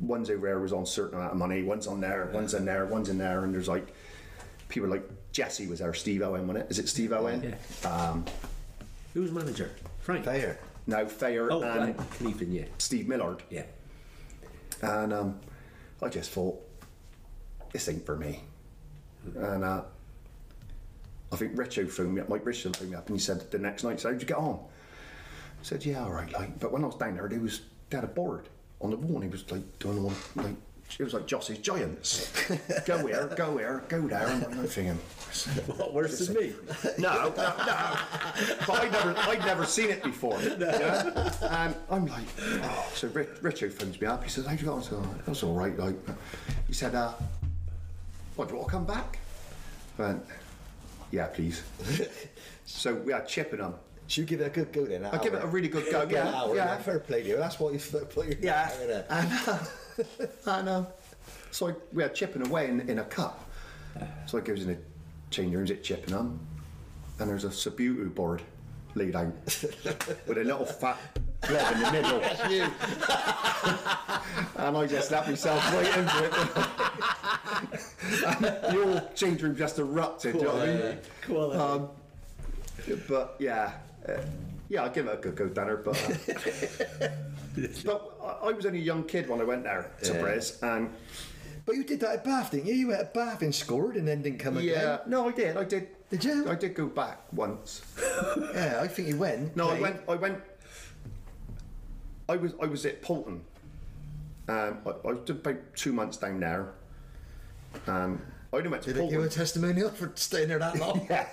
one's 0.00 0.30
over 0.30 0.46
there 0.46 0.60
was 0.60 0.72
on 0.72 0.84
a 0.84 0.86
certain 0.86 1.18
amount 1.18 1.32
of 1.32 1.38
money, 1.38 1.62
one's 1.62 1.86
on 1.86 2.00
there, 2.00 2.30
one's 2.32 2.54
in 2.54 2.64
there, 2.64 2.86
one's 2.86 3.08
in 3.08 3.18
there, 3.18 3.44
and 3.44 3.52
there's 3.52 3.68
like 3.68 3.92
people 4.68 4.88
like 4.88 5.08
Jesse 5.32 5.66
was 5.66 5.80
there, 5.80 5.92
Steve 5.94 6.22
Owen, 6.22 6.46
wasn't 6.46 6.66
it? 6.66 6.70
Is 6.70 6.78
it 6.78 6.88
Steve 6.88 7.12
Owen? 7.12 7.54
Um, 7.84 8.24
Who 9.18 9.22
was 9.22 9.32
manager? 9.32 9.72
Frank. 9.98 10.24
Fair. 10.26 10.60
no, 10.86 11.04
Thayer 11.04 11.50
Oh, 11.50 11.60
and 11.60 11.98
right. 11.98 12.10
Clevedon, 12.12 12.52
yeah. 12.52 12.66
Steve 12.78 13.08
Millard. 13.08 13.42
Yeah. 13.50 13.64
And 14.80 15.12
um, 15.12 15.40
I 16.00 16.08
just 16.08 16.30
thought, 16.30 16.56
this 17.72 17.88
ain't 17.88 18.06
for 18.06 18.14
me. 18.14 18.44
And 19.34 19.64
uh, 19.64 19.82
I 21.32 21.36
think 21.36 21.56
Richo 21.56 21.90
phoned 21.90 22.14
me 22.14 22.20
up, 22.20 22.28
Mike 22.28 22.46
Richardson 22.46 22.74
phoned 22.74 22.90
me 22.92 22.96
up, 22.96 23.08
and 23.08 23.16
he 23.16 23.20
said 23.20 23.50
the 23.50 23.58
next 23.58 23.82
night, 23.82 23.98
so 23.98 24.12
how'd 24.12 24.20
you 24.20 24.28
get 24.28 24.36
on? 24.36 24.60
I 24.60 25.64
said, 25.64 25.84
yeah, 25.84 26.04
all 26.04 26.12
right. 26.12 26.32
Like, 26.32 26.60
but 26.60 26.70
when 26.70 26.84
I 26.84 26.86
was 26.86 26.94
down 26.94 27.16
there, 27.16 27.26
they 27.28 27.38
was 27.38 27.62
they 27.90 27.96
had 27.96 28.04
a 28.04 28.06
board 28.06 28.48
on 28.80 28.90
the 28.90 28.96
wall, 28.98 29.16
and 29.16 29.24
he 29.24 29.30
was 29.30 29.50
like 29.50 29.80
doing 29.80 30.00
one 30.00 30.14
like 30.36 30.54
it 30.98 31.04
was 31.04 31.14
like 31.14 31.26
Jossy's 31.26 31.58
Giants. 31.58 32.30
go 32.86 33.06
here, 33.06 33.30
go 33.36 33.56
here, 33.56 33.82
go 33.88 34.08
there, 34.08 34.26
I'm 34.26 34.40
thinking. 34.66 34.98
What, 35.76 35.94
worse 35.94 36.26
than 36.26 36.36
me? 36.36 36.52
No, 36.98 37.28
no, 37.28 37.30
no. 37.36 37.96
But 38.66 38.70
I'd 38.70 38.92
never, 38.92 39.14
I'd 39.18 39.40
never 39.40 39.64
seen 39.66 39.90
it 39.90 40.02
before. 40.02 40.40
Yeah? 40.42 41.30
And 41.50 41.76
I'm 41.90 42.06
like, 42.06 42.26
oh. 42.62 42.90
So 42.94 43.08
Rich, 43.08 43.28
Richo 43.42 43.72
phones 43.72 44.00
me 44.00 44.06
up. 44.06 44.24
He 44.24 44.30
says, 44.30 44.46
"How'd 44.46 44.58
you 44.58 44.66
get 44.66 44.72
on?" 44.72 44.80
I 44.80 44.82
said, 44.82 44.98
"Oh, 45.00 45.14
"That's 45.26 45.42
all 45.42 45.54
right." 45.54 45.78
Like, 45.78 45.96
he 46.66 46.72
said, 46.72 46.94
uh, 46.94 47.12
"What? 48.36 48.48
Do 48.48 48.54
you 48.54 48.58
want 48.58 48.68
to 48.68 48.72
come 48.72 48.86
back?" 48.86 49.18
Went, 49.98 50.24
yeah, 51.10 51.26
please. 51.26 51.62
so 52.66 52.94
we 52.94 53.12
had 53.12 53.28
Chippenham. 53.28 53.74
Should 54.06 54.22
you 54.22 54.26
give 54.26 54.40
it 54.40 54.46
a 54.46 54.50
good 54.50 54.72
go 54.72 54.86
then? 54.86 55.04
I'll 55.04 55.18
give 55.18 55.34
it 55.34 55.42
a 55.42 55.46
really 55.46 55.68
good 55.68 55.84
go, 55.90 56.06
Good 56.06 56.12
yeah, 56.12 56.34
hour, 56.34 56.54
yeah. 56.54 56.78
Fair 56.78 56.98
play 56.98 57.22
to 57.22 57.28
you. 57.28 57.36
That's 57.36 57.60
what 57.60 57.74
you 57.74 57.78
put 57.78 58.26
your 58.26 58.36
Yeah, 58.40 58.72
and, 59.10 59.36
uh, 59.48 59.58
and 60.46 60.68
um, 60.68 60.86
so 61.50 61.68
I, 61.68 61.74
we 61.92 62.02
had 62.02 62.14
chipping 62.14 62.46
away 62.46 62.68
in, 62.68 62.80
in 62.88 62.98
a 62.98 63.04
cup. 63.04 63.44
So 64.26 64.38
I 64.38 64.42
goes 64.42 64.62
in 64.62 64.68
the 64.68 64.78
change 65.30 65.54
rooms 65.54 65.70
at 65.70 65.82
Chippenham, 65.82 66.38
and 67.18 67.28
there's 67.28 67.44
a 67.44 67.48
Subbuteo 67.48 68.14
board 68.14 68.42
laid 68.94 69.16
out 69.16 69.32
with 69.44 70.38
a 70.38 70.44
little 70.44 70.64
fat 70.64 70.98
blob 71.48 71.72
in 71.74 71.80
the 71.80 71.92
middle. 71.92 72.20
and 74.56 74.76
I 74.76 74.86
just 74.86 75.08
slapped 75.08 75.28
myself 75.28 75.74
right 75.74 75.98
into 75.98 76.24
it. 76.24 76.32
and 78.26 78.44
whole 78.72 79.00
change 79.14 79.42
room 79.42 79.56
just 79.56 79.78
erupted, 79.78 80.34
you 80.36 80.42
know 80.42 80.54
what 80.54 80.68
I 80.68 80.74
mean? 80.74 80.98
Um, 81.60 81.88
but 83.08 83.36
yeah, 83.38 83.72
uh, 84.08 84.12
yeah, 84.68 84.82
I'll 84.82 84.90
give 84.90 85.06
it 85.06 85.14
a 85.14 85.16
good 85.16 85.36
go, 85.36 85.48
Danner. 85.48 85.76
But, 85.76 85.96
uh, 87.00 87.08
but 87.84 88.18
I- 88.22 88.48
I 88.48 88.52
was 88.52 88.66
only 88.66 88.78
a 88.78 88.82
young 88.82 89.04
kid 89.04 89.28
when 89.28 89.40
I 89.40 89.44
went 89.44 89.64
there 89.64 89.90
to 90.02 90.12
Yeah. 90.12 90.20
Brez, 90.20 90.62
and 90.62 90.90
But 91.66 91.76
you 91.76 91.84
did 91.84 92.00
that 92.00 92.10
at 92.14 92.24
Bath, 92.24 92.50
didn't 92.52 92.66
you? 92.66 92.74
You 92.74 92.88
went 92.88 93.00
at 93.00 93.12
Bath 93.14 93.42
and 93.42 93.54
scored 93.54 93.96
and 93.96 94.06
then 94.08 94.22
didn't 94.22 94.38
come 94.38 94.56
again. 94.56 94.68
yeah, 94.70 94.94
again. 94.94 95.10
no, 95.10 95.28
I 95.28 95.32
did, 95.32 95.56
I 95.56 95.64
did. 95.64 95.88
Did 96.10 96.24
you? 96.24 96.48
I 96.48 96.54
did 96.54 96.74
go 96.74 96.86
back 96.86 97.20
once. 97.32 97.82
Yeah, 98.54 98.80
I 98.82 98.88
think 98.88 99.08
you 99.08 99.18
went. 99.18 99.54
No, 99.56 99.68
I 99.68 99.78
went. 99.80 100.00
I 100.08 100.14
went. 100.14 100.38
I 102.28 102.36
was. 102.36 102.54
I 102.62 102.66
was 102.66 102.86
at 102.86 103.02
Paulton. 103.02 103.42
Um, 104.48 104.78
I, 104.86 105.08
I 105.08 105.12
did 105.24 105.36
about 105.36 105.56
two 105.76 105.92
months 105.92 106.16
down 106.16 106.40
there. 106.40 106.72
Um, 107.86 108.22
I 108.22 108.37
only 108.52 108.68
went 108.68 108.82
to 108.84 108.92
Did 108.92 109.02
they 109.02 109.10
give 109.10 109.22
a 109.22 109.28
testimonial 109.28 109.90
for 109.90 110.12
staying 110.14 110.48
there 110.48 110.58
that 110.58 110.78
long? 110.78 111.06
yeah, 111.10 111.26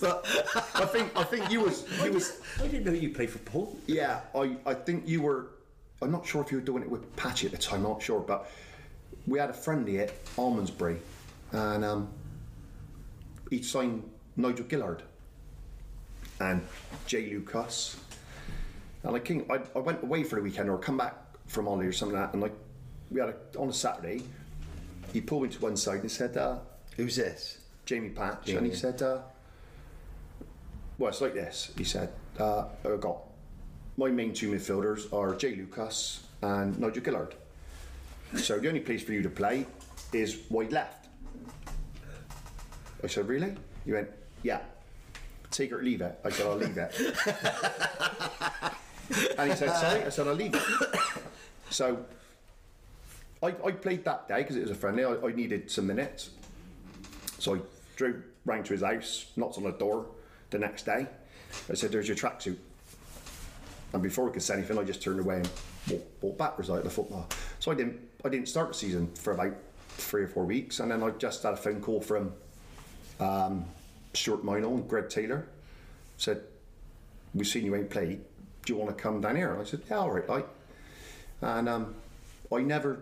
but 0.00 0.24
I 0.74 0.84
think 0.86 1.16
I 1.16 1.24
think 1.24 1.50
you 1.50 1.60
was 1.60 1.84
you 2.04 2.12
was 2.12 2.40
I 2.60 2.68
didn't 2.68 2.84
know 2.84 2.92
you 2.92 3.10
played 3.10 3.30
for 3.30 3.38
Paul. 3.38 3.76
Yeah, 3.86 4.20
I, 4.34 4.56
I 4.64 4.74
think 4.74 5.08
you 5.08 5.22
were. 5.22 5.48
I'm 6.00 6.12
not 6.12 6.26
sure 6.26 6.42
if 6.42 6.50
you 6.50 6.58
were 6.58 6.64
doing 6.64 6.82
it 6.82 6.90
with 6.90 7.14
Patchy 7.16 7.46
at 7.46 7.52
the 7.52 7.58
time. 7.58 7.84
I'm 7.84 7.92
not 7.92 8.02
sure, 8.02 8.20
but 8.20 8.50
we 9.26 9.38
had 9.38 9.50
a 9.50 9.52
friendly 9.52 9.98
at 9.98 10.24
Almondsbury, 10.36 10.98
and 11.52 11.84
um, 11.84 12.08
he 13.50 13.62
signed 13.62 14.08
Nigel 14.36 14.66
Gillard 14.68 15.02
and 16.40 16.64
Jay 17.06 17.30
Lucas, 17.30 17.96
and 19.02 19.16
I 19.16 19.18
came. 19.18 19.44
I, 19.50 19.60
I 19.74 19.80
went 19.80 20.02
away 20.04 20.22
for 20.22 20.36
the 20.36 20.42
weekend 20.42 20.70
or 20.70 20.78
come 20.78 20.96
back 20.96 21.16
from 21.46 21.66
holiday 21.66 21.88
or 21.88 21.92
something 21.92 22.16
like 22.16 22.28
that, 22.28 22.34
and 22.34 22.42
like 22.42 22.54
we 23.10 23.20
had 23.20 23.30
a, 23.30 23.58
on 23.58 23.68
a 23.68 23.72
Saturday. 23.72 24.22
He 25.12 25.20
pulled 25.20 25.42
me 25.42 25.48
to 25.50 25.60
one 25.60 25.76
side 25.76 26.00
and 26.00 26.10
said, 26.10 26.36
uh, 26.36 26.58
Who's 26.96 27.16
this? 27.16 27.58
Jamie 27.84 28.10
Patch, 28.10 28.48
and 28.50 28.66
he 28.66 28.74
said, 28.74 29.02
uh, 29.02 29.18
"Well, 30.98 31.10
it's 31.10 31.20
like 31.20 31.34
this." 31.34 31.72
He 31.76 31.84
said, 31.84 32.10
uh, 32.38 32.66
"I've 32.84 33.00
got 33.00 33.18
my 33.96 34.08
main 34.08 34.32
two 34.32 34.52
midfielders 34.52 35.12
are 35.12 35.34
Jay 35.34 35.56
Lucas 35.56 36.24
and 36.42 36.78
Nigel 36.78 37.02
Gillard. 37.02 37.34
So 38.36 38.58
the 38.58 38.68
only 38.68 38.80
place 38.80 39.02
for 39.02 39.12
you 39.12 39.22
to 39.22 39.28
play 39.28 39.66
is 40.12 40.38
wide 40.48 40.72
left." 40.72 41.08
I 43.02 43.08
said, 43.08 43.26
"Really?" 43.26 43.54
He 43.84 43.92
went, 43.92 44.08
"Yeah." 44.42 44.60
Take 45.50 45.70
it 45.70 45.74
or 45.74 45.82
leave 45.82 46.00
it. 46.00 46.18
I 46.24 46.30
said, 46.30 46.46
"I'll 46.46 46.56
leave 46.56 46.78
it." 46.78 46.94
and 49.38 49.50
he 49.50 49.56
said, 49.56 49.76
"Sorry." 49.76 50.04
I 50.04 50.08
said, 50.08 50.28
"I'll 50.28 50.34
leave 50.34 50.54
it." 50.54 50.62
So 51.70 52.04
I, 53.42 53.48
I 53.48 53.72
played 53.72 54.04
that 54.04 54.28
day 54.28 54.38
because 54.38 54.56
it 54.56 54.62
was 54.62 54.70
a 54.70 54.74
friendly. 54.74 55.04
I, 55.04 55.14
I 55.14 55.32
needed 55.32 55.70
some 55.70 55.86
minutes. 55.86 56.30
So 57.38 57.56
I 57.56 57.58
drove 57.96 58.16
round 58.44 58.66
to 58.66 58.72
his 58.72 58.82
house, 58.82 59.26
knocked 59.36 59.58
on 59.58 59.64
the 59.64 59.72
door 59.72 60.06
the 60.50 60.58
next 60.58 60.84
day. 60.84 61.06
I 61.70 61.74
said, 61.74 61.90
There's 61.90 62.08
your 62.08 62.16
tracksuit. 62.16 62.56
And 63.92 64.02
before 64.02 64.30
I 64.30 64.32
could 64.32 64.42
say 64.42 64.54
anything, 64.54 64.78
I 64.78 64.84
just 64.84 65.02
turned 65.02 65.20
away 65.20 65.36
and 65.36 65.50
walked, 65.90 66.22
walked 66.22 66.38
backwards 66.38 66.70
out 66.70 66.78
of 66.78 66.84
the 66.84 66.90
football. 66.90 67.28
So 67.58 67.70
I 67.70 67.74
didn't 67.74 68.00
I 68.24 68.28
didn't 68.28 68.48
start 68.48 68.68
the 68.68 68.74
season 68.74 69.08
for 69.14 69.32
about 69.32 69.54
three 69.88 70.22
or 70.22 70.28
four 70.28 70.44
weeks. 70.44 70.80
And 70.80 70.90
then 70.90 71.02
I 71.02 71.10
just 71.10 71.42
had 71.42 71.54
a 71.54 71.56
phone 71.56 71.80
call 71.80 72.00
from 72.00 72.32
um, 73.20 73.64
Stuart 74.14 74.44
Minor 74.44 74.68
and 74.68 74.88
Greg 74.88 75.08
Taylor. 75.08 75.46
Said, 76.16 76.42
We've 77.34 77.46
seen 77.46 77.64
you 77.64 77.74
ain't 77.74 77.90
played. 77.90 78.20
Do 78.64 78.72
you 78.72 78.78
want 78.78 78.96
to 78.96 79.02
come 79.02 79.20
down 79.20 79.36
here? 79.36 79.52
And 79.52 79.60
I 79.60 79.64
said, 79.64 79.82
Yeah, 79.90 79.98
all 79.98 80.10
right, 80.10 80.28
like. 80.28 80.46
And 81.40 81.68
um, 81.68 81.94
I 82.52 82.60
never 82.60 83.00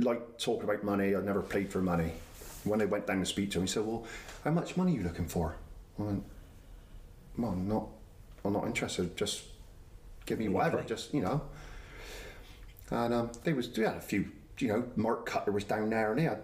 liked 0.00 0.40
talking 0.40 0.64
about 0.64 0.82
money. 0.84 1.14
I 1.14 1.20
never 1.20 1.42
played 1.42 1.70
for 1.70 1.80
money. 1.80 2.12
When 2.64 2.82
I 2.82 2.84
went 2.84 3.06
down 3.06 3.20
to 3.20 3.26
speak 3.26 3.50
to 3.52 3.58
him, 3.58 3.64
he 3.64 3.70
said, 3.70 3.84
"Well, 3.86 4.04
how 4.44 4.50
much 4.50 4.76
money 4.76 4.92
are 4.92 4.96
you 4.96 5.02
looking 5.02 5.26
for?" 5.26 5.56
I 5.98 6.02
went, 6.02 6.24
"Well, 7.38 7.52
I'm 7.52 7.68
not. 7.68 7.88
I'm 8.44 8.52
not 8.52 8.66
interested. 8.66 9.16
Just 9.16 9.44
give 10.26 10.38
me 10.38 10.48
whatever. 10.48 10.82
Just 10.82 11.14
you 11.14 11.22
know." 11.22 11.42
And 12.90 13.14
um, 13.14 13.30
they 13.44 13.52
was 13.52 13.70
they 13.70 13.82
had 13.82 13.96
a 13.96 14.00
few. 14.00 14.30
You 14.58 14.68
know, 14.68 14.84
Mark 14.96 15.24
Cutter 15.24 15.52
was 15.52 15.64
down 15.64 15.88
there, 15.90 16.10
and 16.10 16.20
he 16.20 16.26
had 16.26 16.42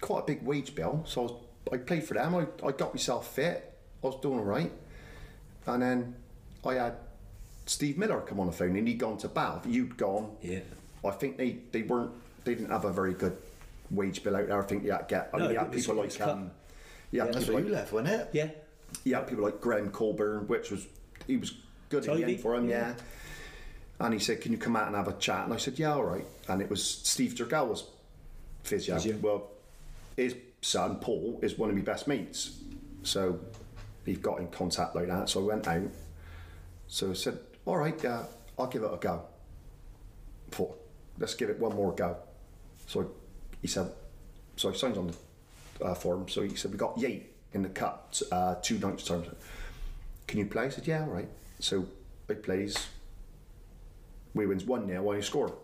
quite 0.00 0.20
a 0.20 0.26
big 0.26 0.42
wage 0.42 0.74
bill. 0.74 1.02
So 1.06 1.20
I, 1.20 1.24
was, 1.24 1.32
I 1.72 1.76
played 1.78 2.04
for 2.04 2.14
them. 2.14 2.34
I, 2.34 2.46
I 2.64 2.72
got 2.72 2.94
myself 2.94 3.34
fit. 3.34 3.74
I 4.02 4.06
was 4.06 4.20
doing 4.20 4.38
all 4.38 4.44
right. 4.44 4.70
And 5.66 5.82
then 5.82 6.14
I 6.64 6.74
had 6.74 6.96
Steve 7.66 7.98
Miller 7.98 8.20
come 8.20 8.38
on 8.40 8.46
the 8.46 8.52
phone, 8.52 8.76
and 8.76 8.86
he'd 8.86 8.98
gone 8.98 9.18
to 9.18 9.28
Bath. 9.28 9.66
You'd 9.66 9.96
gone. 9.96 10.36
Yeah. 10.40 10.60
I 11.04 11.10
think 11.10 11.36
they, 11.36 11.58
they 11.72 11.82
weren't 11.82 12.12
they 12.48 12.54
didn't 12.54 12.70
have 12.70 12.84
a 12.86 12.92
very 12.92 13.12
good 13.14 13.36
wage 13.90 14.22
bill 14.24 14.36
out 14.36 14.46
there. 14.48 14.58
I 14.62 14.64
think 14.64 14.84
you 14.84 14.92
had 14.92 15.08
to 15.08 15.14
get 15.14 15.30
I 15.32 15.38
No, 15.38 15.44
mean, 15.44 15.52
you 15.52 15.58
had 15.58 15.72
people 15.72 15.94
like 15.96 16.20
um, 16.22 16.50
you 17.10 17.20
had 17.20 17.34
That's 17.34 17.46
where 17.46 17.56
like, 17.56 17.66
you 17.66 17.72
left, 17.72 17.92
wasn't 17.92 18.20
it? 18.20 18.28
Yeah. 18.32 18.48
you 19.04 19.14
had 19.14 19.26
people 19.26 19.44
like 19.44 19.60
Graham 19.60 19.90
Colburn, 19.90 20.48
which 20.48 20.70
was 20.70 20.86
he 21.26 21.36
was 21.36 21.54
good 21.90 22.04
Tidy, 22.04 22.24
end 22.24 22.40
for 22.40 22.54
him, 22.54 22.68
yeah. 22.68 22.88
yeah. 22.88 22.94
And 24.00 24.14
he 24.14 24.20
said, 24.20 24.40
"Can 24.40 24.52
you 24.52 24.58
come 24.58 24.76
out 24.76 24.86
and 24.86 24.96
have 24.96 25.08
a 25.08 25.12
chat?" 25.14 25.44
And 25.44 25.52
I 25.52 25.56
said, 25.58 25.78
"Yeah, 25.78 25.92
all 25.94 26.04
right." 26.04 26.24
And 26.48 26.62
it 26.62 26.70
was 26.70 26.82
Steve 26.84 27.34
Durgal 27.34 27.68
was 27.68 27.84
physio. 28.62 28.94
Physio. 28.94 29.16
Well, 29.20 29.50
his 30.16 30.36
son 30.62 30.96
Paul 30.96 31.38
is 31.42 31.58
one 31.58 31.68
of 31.68 31.76
my 31.76 31.82
best 31.82 32.06
mates, 32.08 32.60
so 33.02 33.40
he 34.06 34.14
got 34.14 34.38
in 34.40 34.48
contact 34.48 34.94
like 34.94 35.08
that. 35.08 35.28
So 35.28 35.40
I 35.42 35.44
went 35.44 35.66
out. 35.68 35.90
So 36.86 37.10
I 37.10 37.14
said, 37.14 37.38
"All 37.66 37.76
right, 37.76 38.02
uh, 38.04 38.22
I'll 38.58 38.68
give 38.68 38.82
it 38.82 38.90
a 38.92 38.96
go." 38.96 39.22
Thought, 40.50 40.80
let's 41.18 41.34
give 41.34 41.50
it 41.50 41.58
one 41.58 41.74
more 41.74 41.92
go. 41.92 42.16
So 42.88 43.10
he 43.60 43.68
said, 43.68 43.92
so 44.56 44.70
he 44.70 44.78
signed 44.78 44.96
on 44.96 45.12
the 45.78 45.84
uh, 45.84 45.94
form. 45.94 46.26
So 46.28 46.42
he 46.42 46.56
said, 46.56 46.72
we 46.72 46.78
got 46.78 46.98
Yate 46.98 47.30
in 47.52 47.62
the 47.62 47.68
cup 47.68 48.14
uh, 48.32 48.56
two 48.62 48.78
nights 48.78 49.04
time. 49.04 49.24
Can 50.26 50.38
you 50.38 50.46
play? 50.46 50.64
I 50.64 50.68
said, 50.70 50.86
yeah, 50.86 51.02
all 51.02 51.08
right. 51.08 51.28
So 51.60 51.86
I 52.30 52.34
plays. 52.34 52.88
We 54.34 54.46
wins 54.46 54.64
one 54.64 54.86
0 54.86 55.12
I 55.12 55.20
score. 55.20 55.54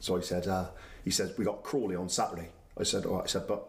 So 0.00 0.16
I 0.16 0.20
said, 0.20 0.48
uh, 0.48 0.68
he 1.04 1.10
says, 1.10 1.36
we 1.36 1.44
got 1.44 1.62
Crawley 1.62 1.94
on 1.94 2.08
Saturday. 2.08 2.48
I 2.78 2.84
said, 2.84 3.04
all 3.04 3.16
right. 3.16 3.24
I 3.24 3.26
said, 3.26 3.46
but 3.46 3.68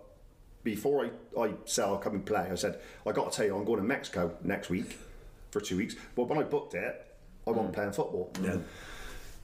before 0.64 1.06
I, 1.06 1.40
I 1.40 1.52
say 1.66 1.84
I'll 1.84 1.98
come 1.98 2.14
and 2.14 2.26
play, 2.26 2.48
I 2.50 2.56
said, 2.56 2.80
I 3.06 3.12
got 3.12 3.32
to 3.32 3.38
tell 3.38 3.46
you, 3.46 3.58
I'm 3.58 3.66
going 3.66 3.82
to 3.82 3.86
Mexico 3.86 4.34
next 4.44 4.70
week 4.70 4.98
for 5.52 5.60
two 5.60 5.76
weeks. 5.76 5.96
But 6.16 6.30
when 6.30 6.40
I 6.40 6.44
booked 6.44 6.74
it, 6.74 7.06
I 7.46 7.52
wasn't 7.52 7.74
playing 7.74 7.92
football. 7.92 8.32
No. 8.40 8.64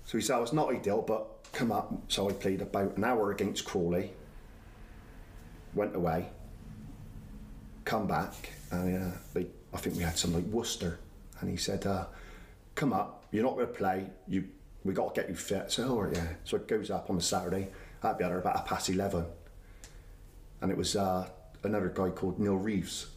So 0.05 0.17
he 0.17 0.23
said, 0.23 0.37
oh, 0.37 0.43
it's 0.43 0.53
not 0.53 0.73
ideal, 0.73 1.01
but 1.01 1.38
come 1.53 1.71
up. 1.71 1.93
So 2.07 2.29
I 2.29 2.33
played 2.33 2.61
about 2.61 2.97
an 2.97 3.03
hour 3.03 3.31
against 3.31 3.65
Crawley, 3.65 4.11
went 5.73 5.95
away, 5.95 6.29
come 7.85 8.07
back, 8.07 8.51
and 8.71 9.13
uh, 9.13 9.17
they, 9.33 9.47
I 9.73 9.77
think 9.77 9.95
we 9.95 10.03
had 10.03 10.17
some 10.17 10.33
like 10.33 10.45
Worcester. 10.45 10.99
And 11.41 11.49
he 11.49 11.57
said, 11.57 11.85
uh, 11.85 12.05
come 12.75 12.93
up, 12.93 13.25
you're 13.31 13.43
not 13.43 13.55
going 13.55 13.67
to 13.67 13.73
play, 13.73 14.05
you, 14.27 14.47
we 14.83 14.93
got 14.93 15.13
to 15.13 15.21
get 15.21 15.29
you 15.29 15.35
fit. 15.35 15.71
So, 15.71 15.89
all 15.89 16.03
right, 16.03 16.15
yeah. 16.15 16.27
So 16.43 16.57
it 16.57 16.67
goes 16.67 16.91
up 16.91 17.09
on 17.09 17.17
a 17.17 17.21
Saturday, 17.21 17.69
I'd 18.03 18.17
be 18.17 18.23
there 18.23 18.39
about 18.39 18.57
a 18.57 18.61
past 18.63 18.89
11. 18.89 19.25
And 20.61 20.71
it 20.71 20.77
was 20.77 20.95
uh, 20.95 21.27
another 21.63 21.89
guy 21.89 22.09
called 22.09 22.39
Neil 22.39 22.55
Reeves. 22.55 23.07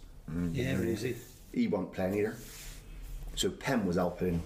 Yeah, 0.53 0.79
it 0.79 0.89
is 0.89 1.05
it. 1.05 1.17
He 1.53 1.67
wasn't 1.67 1.93
playing 1.93 2.15
either. 2.15 2.37
So 3.35 3.51
Penn 3.51 3.87
was 3.87 3.97
helping 3.97 4.43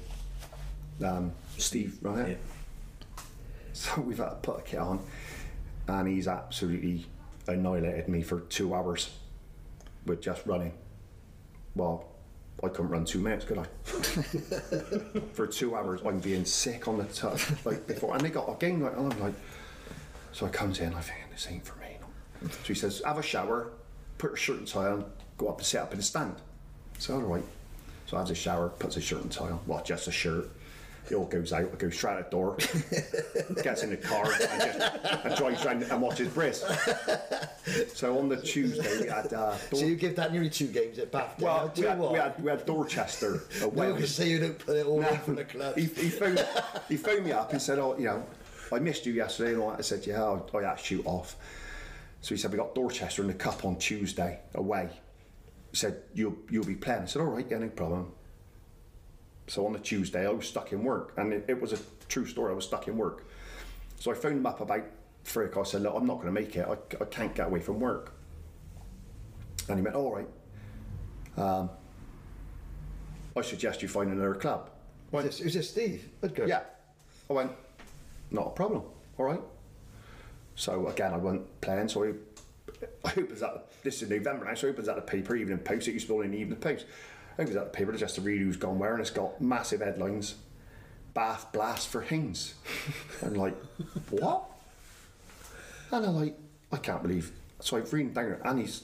um, 1.05 1.33
Steve 1.59 1.99
run 2.03 2.21
it. 2.21 2.29
Yeah. 2.31 2.56
So 3.77 4.01
we've 4.07 4.17
had 4.17 4.31
to 4.31 4.37
put 4.37 4.59
a 4.59 4.63
kit 4.63 4.81
on, 4.81 5.01
and 5.87 6.09
he's 6.09 6.27
absolutely 6.27 7.07
annihilated 7.47 8.09
me 8.09 8.23
for 8.23 8.41
two 8.41 8.75
hours 8.75 9.11
with 10.07 10.23
just 10.23 10.47
running. 10.47 10.73
Well, 11.75 12.07
I 12.65 12.69
couldn't 12.69 12.89
run 12.89 13.05
two 13.05 13.19
minutes, 13.19 13.45
could 13.45 13.59
I? 13.59 13.65
for 15.35 15.47
two 15.47 15.77
hours, 15.77 16.01
I'm 16.07 16.21
being 16.21 16.47
sick 16.47 16.89
on 16.89 16.97
the 16.97 17.05
touch 17.05 17.45
like 17.67 17.87
before, 17.87 18.15
and 18.15 18.23
they 18.23 18.31
got 18.31 18.49
a 18.49 18.57
game 18.59 18.81
like, 18.81 18.97
and 18.97 19.13
I'm 19.13 19.21
like, 19.21 19.35
so 20.33 20.47
I 20.47 20.49
comes 20.49 20.81
in, 20.81 20.95
I 20.95 21.01
think 21.01 21.19
this 21.31 21.47
ain't 21.51 21.67
for 21.67 21.79
me. 21.79 21.99
So 22.51 22.69
he 22.69 22.75
says, 22.75 23.03
have 23.05 23.19
a 23.19 23.23
shower, 23.23 23.73
put 24.17 24.31
your 24.31 24.37
shirt 24.37 24.59
and 24.59 24.67
tie 24.67 24.87
on, 24.87 25.05
go 25.37 25.49
up 25.49 25.59
and 25.59 25.67
set 25.67 25.83
up 25.83 25.93
in 25.93 25.99
the 25.99 26.03
stand. 26.03 26.37
So 26.99 27.15
all 27.15 27.21
right. 27.21 27.45
So 28.07 28.17
I 28.17 28.21
have 28.21 28.31
a 28.31 28.35
shower, 28.35 28.71
puts 28.71 28.97
a 28.97 29.03
shirt 29.03 29.23
and 29.23 29.31
tie 29.31 29.51
on, 29.51 29.61
well, 29.67 29.83
just 29.85 30.09
a 30.09 30.13
shirt, 30.13 30.49
He 31.09 31.15
all 31.15 31.27
goes 31.27 31.53
out, 31.53 31.79
goes 31.79 31.95
straight 31.95 32.15
out 32.19 32.31
the 32.31 32.37
door, 32.37 32.57
gets 33.63 33.83
in 33.85 33.91
the 33.91 33.97
car, 33.97 34.25
and, 34.25 34.61
just, 34.61 35.25
and 35.25 35.37
drives 35.37 35.65
round 35.65 35.83
and 35.85 36.03
watches 36.03 36.29
Briz. 36.29 36.63
So 37.95 38.19
on 38.19 38.29
the 38.29 38.37
Tuesday 38.41 39.03
we 39.03 39.09
had. 39.09 39.33
Uh, 39.33 39.57
So 39.73 39.85
you 39.87 39.97
give 39.97 40.17
that 40.17 40.33
nearly 40.33 40.51
two 40.51 40.67
games 40.67 40.99
at 40.99 41.13
Bath. 41.13 41.41
well, 41.41 41.73
we 41.77 41.85
had, 41.85 41.99
we 42.01 42.19
had 42.19 42.43
we 42.43 42.51
had 42.51 42.67
Dorchester 42.67 43.43
No, 43.61 43.67
away. 43.67 44.05
say 44.07 44.29
you 44.31 44.41
don't 44.41 44.59
put 44.59 44.77
it 44.77 44.87
all 44.87 45.01
No. 45.01 45.09
in 45.09 45.19
for 45.19 45.33
the 45.33 45.45
club. 45.45 45.77
He, 45.77 45.85
he, 45.85 46.09
phoned, 46.11 46.45
he 46.89 46.97
phoned 46.97 47.25
me 47.25 47.33
up 47.33 47.53
and 47.53 47.63
said, 47.63 47.79
"Oh, 47.79 47.97
you 47.99 48.07
know, 48.07 48.25
I 48.73 48.79
missed 48.81 49.07
you 49.07 49.13
yesterday." 49.13 49.55
And. 49.55 49.63
I 49.63 49.81
said, 49.83 50.07
"Yeah, 50.07 50.23
I, 50.25 50.59
I 50.59 50.63
had 50.63 50.79
to 50.79 50.85
shoot 50.85 51.07
off." 51.07 51.37
So 52.21 52.35
he 52.35 52.41
said, 52.41 52.51
"We 52.51 52.57
got 52.59 52.75
Dorchester 52.75 53.23
in 53.23 53.29
the 53.29 53.35
cup 53.35 53.65
on 53.65 53.77
Tuesday 53.77 54.41
away." 54.55 54.89
He 55.71 55.77
said, 55.77 56.03
"You'll 56.15 56.37
you'll 56.51 56.65
be 56.67 56.75
playing." 56.75 57.03
I 57.03 57.07
said, 57.07 57.21
"All 57.21 57.29
right, 57.29 57.47
yeah, 57.49 57.59
no 57.59 57.69
problem." 57.69 58.13
So 59.47 59.67
on 59.67 59.73
the 59.73 59.79
Tuesday, 59.79 60.27
I 60.27 60.31
was 60.31 60.47
stuck 60.47 60.73
in 60.73 60.83
work, 60.83 61.15
and 61.17 61.33
it, 61.33 61.45
it 61.49 61.61
was 61.61 61.73
a 61.73 61.79
true 62.09 62.27
story. 62.27 62.53
I 62.53 62.55
was 62.55 62.65
stuck 62.65 62.89
in 62.89 62.97
work. 62.97 63.27
So 64.01 64.11
I 64.11 64.15
phoned 64.15 64.39
him 64.39 64.47
up 64.47 64.61
about 64.61 64.85
three 65.25 65.47
o'clock. 65.47 65.67
I 65.67 65.71
said, 65.71 65.83
"Look, 65.83 65.95
I'm 65.95 66.07
not 66.07 66.15
going 66.15 66.27
to 66.27 66.33
make 66.33 66.57
it. 66.57 66.67
I, 66.67 66.77
I 67.03 67.05
can't 67.07 67.35
get 67.35 67.47
away 67.47 67.61
from 67.61 67.81
work." 67.81 68.13
And 69.69 69.79
he 69.79 69.83
went, 69.83 69.97
"All 69.97 70.15
right." 70.15 70.29
Um, 71.37 71.71
I 73.37 73.43
suggest 73.43 73.83
you 73.83 73.89
find 73.89 74.11
another 74.11 74.35
club. 74.35 74.71
Was 75.13 75.25
this, 75.25 75.41
was 75.41 75.55
this 75.55 75.71
Steve? 75.71 76.09
Woodgard? 76.21 76.49
Yeah. 76.49 76.63
I 77.29 77.33
went, 77.33 77.53
not 78.31 78.47
a 78.47 78.51
problem. 78.51 78.83
All 79.19 79.27
right. 79.27 79.41
So 80.55 80.89
again, 80.89 81.13
I 81.13 81.19
went 81.19 81.61
playing. 81.61 81.89
So 81.89 82.05
I, 82.05 82.13
I 83.05 83.13
opens 83.17 83.43
up, 83.43 83.73
this 83.83 84.03
is 84.03 84.09
November 84.09 84.47
now, 84.47 84.55
so 84.55 84.69
I 84.69 84.71
opens 84.71 84.89
up 84.89 84.97
the 84.97 85.03
paper, 85.03 85.37
Evening 85.37 85.59
Post. 85.59 85.89
It 85.89 85.93
used 85.93 86.07
to 86.07 86.19
be 86.19 86.25
in 86.25 86.31
the 86.33 86.39
Evening 86.39 86.59
Post. 86.59 86.87
I 87.39 87.43
opens 87.43 87.57
up 87.57 87.73
the 87.73 87.77
paper 87.77 87.93
just 87.93 88.15
to 88.17 88.21
read 88.21 88.41
who's 88.41 88.57
gone 88.57 88.79
where, 88.79 88.93
and 88.93 89.01
it's 89.01 89.11
got 89.11 89.41
massive 89.41 89.81
headlines 89.81 90.37
Bath 91.17 91.51
blast 91.51 91.89
for 91.89 92.03
Haynes. 92.03 92.53
and 93.23 93.39
like, 93.39 93.57
what? 94.11 94.45
And 95.91 96.05
I'm 96.05 96.15
like, 96.15 96.39
I 96.71 96.77
can't 96.77 97.03
believe. 97.03 97.33
So 97.61 97.79
I've 97.79 97.91
read 97.91 98.13
down 98.13 98.33
it, 98.33 98.41
and 98.45 98.59
he's 98.59 98.83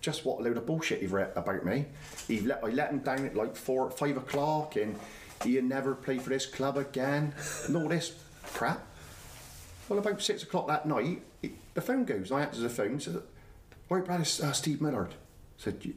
just 0.00 0.24
what 0.24 0.40
a 0.40 0.42
load 0.42 0.56
of 0.56 0.66
bullshit 0.66 1.00
he've 1.02 1.12
read 1.12 1.30
about 1.36 1.64
me. 1.64 1.86
He 2.26 2.40
let 2.40 2.64
I 2.64 2.70
let 2.70 2.90
him 2.90 2.98
down 2.98 3.24
at 3.26 3.36
like 3.36 3.54
four, 3.54 3.92
five 3.92 4.16
o'clock, 4.16 4.74
and 4.74 4.98
he'd 5.44 5.62
never 5.62 5.94
play 5.94 6.18
for 6.18 6.30
this 6.30 6.46
club 6.46 6.76
again, 6.76 7.32
and 7.68 7.76
all 7.76 7.88
this 7.88 8.16
crap. 8.52 8.84
Well, 9.88 10.00
about 10.00 10.20
six 10.20 10.42
o'clock 10.42 10.66
that 10.66 10.84
night, 10.84 11.22
he, 11.42 11.52
the 11.74 11.80
phone 11.80 12.04
goes. 12.04 12.32
And 12.32 12.40
I 12.40 12.42
answer 12.42 12.60
the 12.60 12.68
phone. 12.68 12.98
Said, 12.98 13.22
"All 13.88 13.98
right, 13.98 14.04
Brad, 14.04 14.20
it's 14.20 14.42
uh, 14.42 14.50
Steve 14.50 14.80
Millard." 14.80 15.10
I 15.10 15.62
said, 15.62 15.76
"You- 15.82 15.94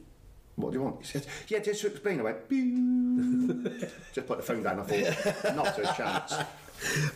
"What 0.58 0.72
do 0.72 0.78
you 0.78 0.82
want?" 0.84 1.00
He 1.00 1.06
said, 1.06 1.26
"Yeah, 1.48 1.60
just 1.60 1.80
to 1.82 1.86
explain." 1.88 2.20
I 2.20 2.22
went, 2.24 2.48
just 4.12 4.26
put 4.26 4.38
the 4.38 4.42
phone 4.44 4.62
down. 4.62 4.80
I 4.80 4.82
thought, 4.82 5.56
not 5.56 5.78
a 5.78 5.94
chance. 5.96 6.34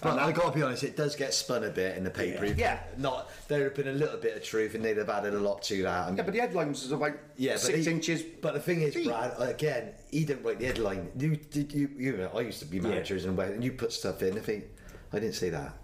But 0.00 0.18
I 0.18 0.33
got 0.33 0.52
to 0.52 0.59
be 0.59 0.62
honest, 0.64 0.83
it 0.83 0.96
does 0.96 1.14
get 1.14 1.33
spun 1.33 1.62
a 1.62 1.70
bit 1.70 1.96
in 1.96 2.02
the 2.02 2.11
paper. 2.11 2.46
Yeah. 2.46 2.81
Not 2.98 3.31
there'd 3.46 3.62
have 3.62 3.74
been 3.76 3.88
a 3.88 3.92
little 3.96 4.16
bit 4.18 4.37
of 4.37 4.42
truth, 4.42 4.74
and 4.74 4.85
they'd 4.85 4.96
have 4.96 5.09
added 5.09 5.35
a 5.35 5.38
lot 5.38 5.62
to 5.64 5.83
that. 5.85 6.09
And 6.09 6.16
Yeah, 6.16 6.24
but 6.24 6.35
the 6.35 6.40
headlines 6.40 6.83
is 6.85 6.90
about 6.92 7.12
Yeah, 7.37 7.52
but 7.52 7.61
six 7.61 7.85
he- 7.87 7.90
inches. 7.92 8.22
But 8.22 8.55
the 8.55 8.61
thing 8.61 8.81
is, 8.83 8.94
deep. 8.94 9.07
Brad, 9.07 9.35
again, 9.38 9.92
he 10.11 10.24
didn't 10.24 10.42
write 10.44 10.59
the 10.59 10.66
headline. 10.66 11.11
You 11.16 11.37
did 11.37 11.72
you 11.72 11.90
you 11.96 12.16
know, 12.16 12.31
I 12.35 12.40
used 12.40 12.59
to 12.61 12.64
be 12.66 12.81
managers 12.81 13.24
and 13.24 13.38
and 13.38 13.62
you 13.62 13.72
put 13.72 13.92
stuff 13.92 14.22
in. 14.22 14.37
I 14.37 14.40
think 14.40 14.64
I 15.12 15.20
didn't 15.20 15.37
say 15.37 15.50
that. 15.50 15.74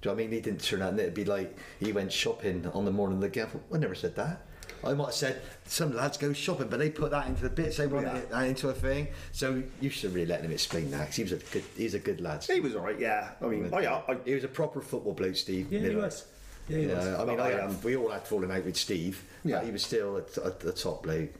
Do 0.00 0.08
you 0.08 0.14
know 0.14 0.14
what 0.16 0.22
I 0.22 0.26
mean? 0.28 0.32
He 0.32 0.40
didn't 0.40 0.62
turn 0.62 0.80
out 0.82 0.90
and 0.90 1.00
it'd 1.00 1.14
be 1.14 1.24
like 1.24 1.56
he 1.80 1.92
went 1.92 2.12
shopping 2.12 2.66
on 2.72 2.84
the 2.86 2.90
morning 2.90 3.16
of 3.18 3.22
the 3.22 3.28
game. 3.28 3.48
I 3.72 3.76
never 3.78 3.94
said 3.94 4.14
that. 4.16 4.46
I 4.84 4.92
might 4.94 5.06
have 5.06 5.14
said 5.14 5.42
some 5.66 5.94
lads 5.94 6.16
go 6.18 6.32
shopping, 6.32 6.68
but 6.68 6.78
they 6.78 6.90
put 6.90 7.10
that 7.10 7.26
into 7.26 7.42
the 7.42 7.50
bits. 7.50 7.76
They 7.78 7.86
want 7.86 8.06
Yeah. 8.06 8.16
it 8.18 8.30
that 8.30 8.44
into 8.46 8.68
a 8.68 8.72
thing. 8.74 9.08
So 9.32 9.62
you 9.80 9.90
should 9.90 10.14
really 10.14 10.26
let 10.26 10.42
him 10.42 10.52
explain 10.52 10.90
that 10.92 11.06
'cause 11.06 11.16
he 11.16 11.22
was 11.24 11.32
a 11.32 11.36
good. 11.38 11.64
He's 11.76 11.94
a 11.94 11.98
good 11.98 12.20
lad. 12.20 12.44
He 12.44 12.60
was 12.60 12.74
all 12.76 12.82
right. 12.82 12.98
Yeah, 12.98 13.30
I 13.42 13.46
mean, 13.46 13.68
oh 13.72 13.78
yeah, 13.78 14.02
I, 14.08 14.16
He 14.24 14.34
was 14.34 14.44
a 14.44 14.48
proper 14.48 14.80
football 14.80 15.12
bloke, 15.14 15.36
Steve. 15.36 15.72
Yeah, 15.72 15.80
he 15.80 15.94
was. 15.96 16.24
Yeah, 16.68 16.78
he 16.78 16.86
was. 16.86 17.06
I 17.06 17.24
mean, 17.24 17.40
I, 17.40 17.52
I, 17.52 17.60
um, 17.64 17.80
we 17.82 17.96
all 17.96 18.10
had 18.10 18.26
fallen 18.26 18.50
out 18.50 18.64
with 18.64 18.76
Steve. 18.76 19.22
Yeah. 19.44 19.56
but 19.58 19.66
he 19.66 19.72
was 19.72 19.82
still 19.84 20.16
a, 20.18 20.40
a, 20.40 20.68
a 20.68 20.72
top 20.72 21.02
bloke. 21.04 21.30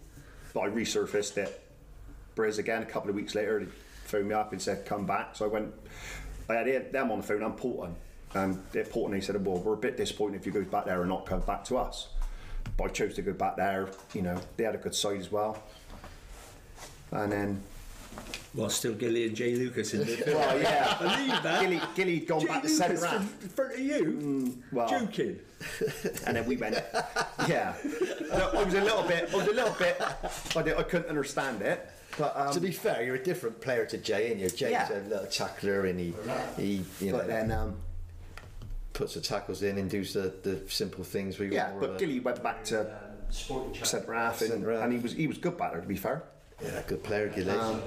But 0.54 0.60
I 0.60 0.68
resurfaced 0.70 1.36
it. 1.36 1.60
Briz 2.36 2.58
again 2.58 2.82
a 2.82 2.86
couple 2.86 3.10
of 3.10 3.16
weeks 3.16 3.34
later. 3.34 3.60
They 3.60 3.66
phoned 4.04 4.28
me 4.28 4.34
up 4.34 4.52
and 4.52 4.60
said, 4.62 4.86
"Come 4.86 5.06
back." 5.06 5.36
So 5.36 5.44
I 5.44 5.48
went. 5.48 5.72
I 6.48 6.54
had 6.54 6.92
them 6.92 7.10
on 7.10 7.18
the 7.20 7.26
phone. 7.26 7.42
I'm 7.42 7.54
Paulton, 7.54 7.96
and 8.34 8.62
at 8.76 8.90
Paulton 8.90 9.12
they 9.12 9.20
said, 9.20 9.44
"Well, 9.44 9.58
we're 9.58 9.74
a 9.74 9.76
bit 9.76 9.96
disappointed 9.96 10.40
if 10.40 10.46
you 10.46 10.52
go 10.52 10.62
back 10.62 10.84
there 10.86 11.00
and 11.00 11.08
not 11.08 11.26
come 11.26 11.40
back 11.40 11.64
to 11.66 11.76
us." 11.78 12.08
But 12.76 12.84
I 12.84 12.88
chose 12.88 13.14
to 13.14 13.22
go 13.22 13.32
back 13.32 13.56
there. 13.56 13.88
You 14.14 14.22
know, 14.22 14.40
they 14.56 14.64
had 14.64 14.74
a 14.74 14.78
good 14.78 14.94
side 14.94 15.18
as 15.20 15.30
well. 15.32 15.62
And 17.12 17.30
then, 17.32 17.62
Well, 18.54 18.68
still 18.68 18.94
Gilly 18.94 19.26
and 19.26 19.36
Jay 19.36 19.54
Lucas 19.54 19.94
in 19.94 20.00
the 20.06 20.22
well, 20.26 20.60
yeah, 20.60 20.96
Believe 21.00 21.42
that. 21.42 21.60
Gilly, 21.62 21.80
Gilly 21.94 22.18
had 22.18 22.26
gone 22.28 22.40
Jay 22.40 22.46
back 22.46 22.62
to 22.62 22.68
Lucas 22.68 22.78
centre 22.78 22.96
from 22.96 23.08
half, 23.22 23.42
in 23.42 23.48
front 23.48 23.72
of 23.74 23.78
you. 23.80 24.58
well- 24.72 24.88
Joking. 24.88 25.38
and 26.26 26.36
then 26.36 26.46
we 26.46 26.56
went. 26.56 26.76
Yeah, 27.48 27.74
No, 28.32 28.50
I 28.54 28.62
was 28.64 28.74
a 28.74 28.80
little 28.80 29.02
bit. 29.04 29.30
I 29.32 29.36
was 29.36 29.46
a 29.46 29.52
little 29.52 29.74
bit. 29.74 30.00
I, 30.56 30.62
did, 30.62 30.76
I 30.76 30.82
couldn't 30.82 31.08
understand 31.08 31.62
it, 31.62 31.88
but 32.18 32.36
um, 32.36 32.52
to 32.52 32.58
be 32.60 32.72
fair, 32.72 33.04
you're 33.04 33.14
a 33.14 33.22
different 33.22 33.60
player 33.60 33.86
to 33.86 33.98
Jay, 33.98 34.32
and 34.32 34.40
you're 34.40 34.50
Jay's 34.50 34.72
Yeah. 34.72 34.92
a 34.92 35.00
little 35.08 35.26
tackler, 35.26 35.86
and 35.86 36.00
he 36.00 36.12
he 36.56 36.82
you 37.00 37.12
know 37.12 37.18
but 37.18 37.28
then. 37.28 37.52
Um, 37.52 37.76
puts 38.96 39.12
the 39.12 39.20
tackles 39.20 39.62
in 39.62 39.76
and 39.76 39.90
does 39.90 40.14
the, 40.14 40.32
the 40.42 40.62
simple 40.68 41.04
things. 41.04 41.38
We 41.38 41.52
Yeah, 41.52 41.72
but 41.78 41.98
Gilly 41.98 42.18
went 42.18 42.42
back 42.42 42.64
to 42.64 42.90
centre 43.30 44.14
half, 44.14 44.40
and, 44.40 44.64
half. 44.64 44.84
and 44.84 44.92
he 44.92 44.98
was 44.98 45.12
he 45.12 45.26
was 45.26 45.38
good 45.38 45.58
batter. 45.58 45.80
To 45.80 45.86
be 45.86 45.96
fair, 45.96 46.24
yeah, 46.62 46.82
good 46.86 47.04
player, 47.04 47.28
Gilly. 47.28 47.50
Um, 47.50 47.82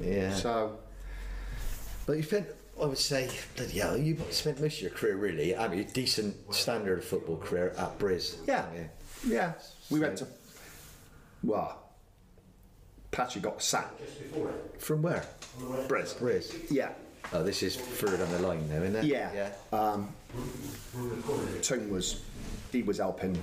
yeah, 0.00 0.32
so 0.32 0.78
but 2.06 2.16
you 2.16 2.22
spent. 2.22 2.46
I 2.80 2.84
would 2.84 2.98
say, 2.98 3.30
bloody 3.56 3.78
hell, 3.78 3.96
you 3.96 4.18
spent 4.30 4.60
most 4.60 4.76
of 4.76 4.82
your 4.82 4.90
career 4.90 5.16
really. 5.16 5.56
I 5.56 5.66
mean, 5.66 5.80
a 5.80 5.84
decent 5.84 6.36
standard 6.54 7.02
football 7.02 7.38
career 7.38 7.74
at 7.78 7.98
Briz. 7.98 8.36
yeah, 8.46 8.66
yeah. 8.74 8.86
yeah, 9.26 9.52
we 9.90 9.98
went 9.98 10.18
to 10.18 10.26
well, 11.42 11.82
Patchy 13.10 13.40
got 13.40 13.62
sacked, 13.62 14.00
From 14.78 15.02
where? 15.02 15.24
Briz. 15.88 16.14
Briz. 16.16 16.70
Yeah, 16.70 16.90
Oh, 17.32 17.42
this 17.42 17.62
is 17.62 17.76
further 17.76 18.16
down 18.18 18.30
the 18.32 18.38
line 18.46 18.68
now, 18.68 18.82
isn't 18.82 18.96
it? 18.96 19.04
yeah. 19.04 19.30
Yeah. 19.72 19.78
Um, 19.78 20.12
Tone 21.62 21.90
was 21.90 22.22
he 22.72 22.82
was 22.82 22.98
helping 22.98 23.40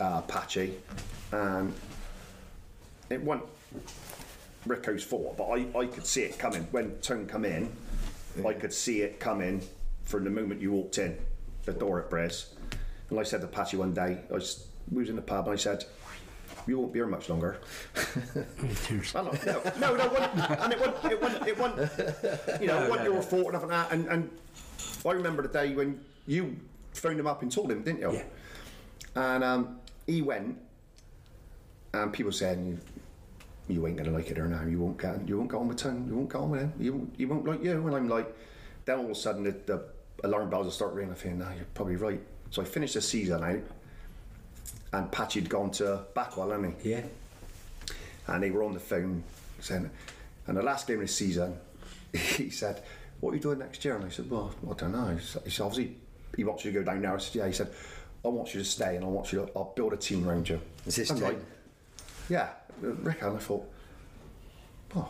uh, 0.00 0.22
Patchy, 0.22 0.74
and 1.32 1.72
it 3.10 3.22
wasn't 3.22 3.48
Rico's 4.66 5.04
fault, 5.04 5.36
but 5.36 5.44
I, 5.48 5.66
I 5.78 5.86
could 5.86 6.06
see 6.06 6.22
it 6.22 6.38
coming 6.38 6.66
when 6.70 6.96
Tone 7.00 7.26
come 7.26 7.44
in. 7.44 7.70
I 8.46 8.52
could 8.52 8.72
see 8.72 9.02
it 9.02 9.18
coming 9.20 9.62
from 10.04 10.24
the 10.24 10.30
moment 10.30 10.60
you 10.60 10.72
walked 10.72 10.98
in 10.98 11.16
the 11.64 11.72
door 11.72 12.00
at 12.02 12.10
Briz. 12.10 12.46
And 13.10 13.18
I 13.18 13.22
said 13.24 13.40
to 13.40 13.46
Patchy 13.48 13.76
one 13.76 13.92
day, 13.92 14.20
I 14.30 14.32
was, 14.32 14.66
we 14.90 15.02
was 15.02 15.10
in 15.10 15.16
the 15.16 15.22
pub, 15.22 15.46
and 15.46 15.54
I 15.54 15.56
said, 15.56 15.84
"You 16.66 16.78
won't 16.78 16.92
be 16.92 16.98
here 16.98 17.06
much 17.06 17.28
longer." 17.28 17.58
Well, 19.14 19.62
no, 19.78 19.96
no, 19.96 20.06
no, 20.06 20.30
no, 20.34 20.56
and 20.60 20.72
it 20.72 20.78
wasn't, 20.80 21.12
it 21.12 21.20
wasn't, 21.22 21.46
it 21.48 21.58
wasn't, 21.58 22.60
you 22.60 22.66
know, 22.68 22.82
it 22.84 22.90
wasn't 22.90 23.08
your 23.12 23.22
fault 23.22 23.44
and 23.46 23.52
nothing 23.54 23.68
like 23.70 23.88
that. 23.88 23.92
And, 23.92 24.06
and 24.08 24.30
I 25.06 25.10
remember 25.12 25.42
the 25.42 25.48
day 25.48 25.74
when 25.74 26.00
you 26.26 26.56
phoned 26.94 27.18
him 27.20 27.26
up 27.26 27.42
and 27.42 27.50
told 27.50 27.70
him, 27.70 27.82
didn't 27.82 28.00
you? 28.00 28.12
Yeah. 28.12 28.22
And 29.16 29.42
um, 29.44 29.78
he 30.06 30.22
went, 30.22 30.58
and 31.94 32.12
people 32.12 32.32
said, 32.32 32.78
"You 33.68 33.86
ain't 33.86 33.96
gonna 33.96 34.10
like 34.10 34.30
it 34.30 34.38
or 34.38 34.46
now. 34.46 34.62
You 34.64 34.78
won't 34.80 34.98
get, 34.98 35.26
you 35.28 35.38
won't 35.38 35.50
get 35.50 35.56
on 35.58 35.68
with 35.68 35.78
Tone. 35.78 36.06
You 36.08 36.16
won't 36.16 36.30
get 36.30 36.38
on 36.40 36.50
with 36.50 36.60
him. 36.60 36.72
You, 36.78 36.92
won't- 36.94 37.14
he 37.16 37.26
won't 37.26 37.44
like 37.44 37.62
you." 37.64 37.72
And 37.86 37.96
I'm 37.96 38.08
like, 38.08 38.34
then 38.84 38.98
all 38.98 39.04
of 39.06 39.10
a 39.10 39.14
sudden 39.14 39.42
the, 39.44 39.52
the 39.66 39.84
alarm 40.24 40.50
bells 40.50 40.64
will 40.66 40.72
start 40.72 40.92
ringing. 40.94 41.12
I 41.12 41.16
think, 41.16 41.36
"No, 41.36 41.48
you're 41.56 41.64
probably 41.74 41.96
right." 41.96 42.20
So 42.50 42.62
I 42.62 42.64
finished 42.64 42.94
the 42.94 43.00
season 43.00 43.42
out, 43.44 43.60
and 44.92 45.10
Patchy'd 45.12 45.48
gone 45.48 45.70
to 45.72 46.04
Backwell, 46.14 46.50
hadn't 46.50 46.80
he? 46.82 46.90
Yeah. 46.90 47.02
and 48.26 48.42
they 48.42 48.50
were 48.50 48.62
on 48.62 48.74
the 48.74 48.80
phone 48.80 49.22
saying, 49.60 49.90
and 50.46 50.56
the 50.56 50.62
last 50.62 50.86
game 50.86 50.96
of 50.96 51.02
the 51.02 51.08
season, 51.12 51.56
he 52.12 52.50
said, 52.50 52.82
"What 53.20 53.32
are 53.32 53.36
you 53.36 53.40
doing 53.42 53.58
next 53.58 53.84
year?" 53.84 53.96
And 53.96 54.04
I 54.04 54.08
said, 54.08 54.30
"Well, 54.30 54.52
I 54.68 54.74
don't 54.74 54.92
know." 54.92 55.16
He 55.16 55.20
said, 55.24 55.42
he 55.46 55.62
"Obviously, 55.62 55.96
he 56.36 56.44
wants 56.44 56.64
you 56.64 56.72
to 56.72 56.78
go 56.80 56.84
down 56.84 57.02
there." 57.02 57.14
I 57.14 57.18
said, 57.18 57.34
"Yeah." 57.36 57.46
He 57.46 57.52
said, 57.52 57.70
"I 58.24 58.28
want 58.28 58.52
you 58.54 58.60
to 58.60 58.64
stay, 58.66 58.96
and 58.96 59.04
I 59.04 59.08
want 59.08 59.32
you 59.32 59.46
to. 59.46 59.52
I'll 59.56 59.72
build 59.76 59.92
a 59.92 59.96
team 59.96 60.28
around 60.28 60.48
you." 60.48 60.60
Is 60.86 60.96
this 60.96 61.10
I'm 61.10 61.20
like, 61.20 61.38
"Yeah, 62.28 62.48
Rick." 62.80 63.22
And 63.22 63.36
I 63.36 63.40
thought, 63.40 63.70
"Oh, 64.96 65.08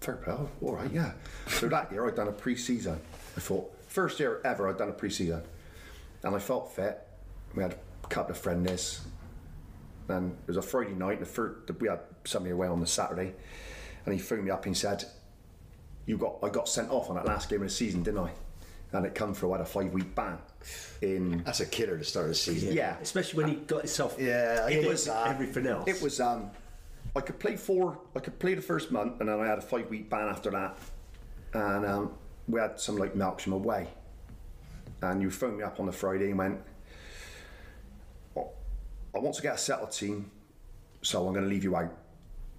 fair 0.00 0.16
play. 0.16 0.34
All 0.62 0.74
right, 0.74 0.90
yeah." 0.92 1.12
So 1.48 1.68
that 1.68 1.90
year, 1.90 2.06
I'd 2.06 2.14
done 2.14 2.28
a 2.28 2.32
pre-season. 2.32 3.00
I 3.36 3.40
thought, 3.40 3.72
first 3.88 4.20
year 4.20 4.40
ever, 4.44 4.68
I'd 4.68 4.78
done 4.78 4.88
a 4.90 4.92
pre-season, 4.92 5.42
and 6.22 6.34
I 6.34 6.38
felt 6.38 6.72
fit. 6.74 7.00
We 7.54 7.62
had 7.62 7.76
couple 8.08 8.32
of 8.32 8.38
friendlies. 8.38 9.00
And 10.08 10.32
it 10.32 10.48
was 10.48 10.56
a 10.56 10.62
Friday 10.62 10.94
night. 10.94 11.20
The 11.20 11.26
first, 11.26 11.70
we 11.80 11.88
had 11.88 12.00
somebody 12.24 12.52
away 12.52 12.68
on 12.68 12.80
the 12.80 12.86
Saturday, 12.86 13.34
and 14.04 14.14
he 14.14 14.20
phoned 14.20 14.44
me 14.44 14.50
up 14.50 14.64
and 14.64 14.74
he 14.74 14.78
said, 14.78 15.04
"You 16.06 16.16
got, 16.16 16.36
I 16.42 16.48
got 16.48 16.68
sent 16.68 16.90
off 16.90 17.08
on 17.10 17.16
that 17.16 17.26
last 17.26 17.48
game 17.50 17.62
of 17.62 17.68
the 17.68 17.74
season, 17.74 18.02
didn't 18.04 18.20
I?" 18.20 18.30
And 18.92 19.04
it 19.04 19.14
come 19.16 19.34
through. 19.34 19.50
I 19.52 19.56
had 19.58 19.60
a 19.62 19.68
five-week 19.68 20.14
ban. 20.14 20.38
In 21.02 21.42
That's 21.44 21.60
a 21.60 21.66
killer 21.66 21.98
to 21.98 22.04
start 22.04 22.28
the 22.28 22.34
season. 22.34 22.72
yeah, 22.72 22.96
Especially 23.00 23.42
when 23.42 23.52
he 23.52 23.56
got 23.56 23.80
himself. 23.80 24.16
Yeah, 24.18 24.68
it 24.68 24.86
was 24.88 25.06
that. 25.06 25.26
everything 25.26 25.66
else. 25.66 25.88
it 25.88 26.00
was. 26.00 26.20
Um, 26.20 26.50
I 27.14 27.20
could 27.20 27.38
play 27.40 27.56
four. 27.56 27.98
I 28.14 28.20
could 28.20 28.38
play 28.38 28.54
the 28.54 28.62
first 28.62 28.90
month, 28.92 29.18
and 29.20 29.28
then 29.28 29.40
I 29.40 29.46
had 29.46 29.58
a 29.58 29.62
five-week 29.62 30.08
ban 30.08 30.28
after 30.28 30.50
that. 30.50 30.78
and 31.52 31.84
um, 31.84 32.12
we 32.48 32.60
had 32.60 32.78
some 32.78 32.96
like 32.96 33.14
Melksham 33.14 33.52
away, 33.54 33.88
and 35.02 35.20
you 35.20 35.30
phoned 35.32 35.56
me 35.58 35.64
up 35.64 35.80
on 35.80 35.86
the 35.86 35.92
Friday 35.92 36.30
and 36.30 36.38
went, 36.38 36.60
"Oh, 36.60 36.70
I 39.16 39.18
want 39.20 39.34
to 39.36 39.42
get 39.42 39.54
a 39.54 39.58
settled 39.58 39.92
team, 39.92 40.30
so 41.02 41.26
I'm 41.26 41.32
going 41.32 41.44
to 41.44 41.50
leave 41.50 41.64
you 41.64 41.74
out 41.76 41.92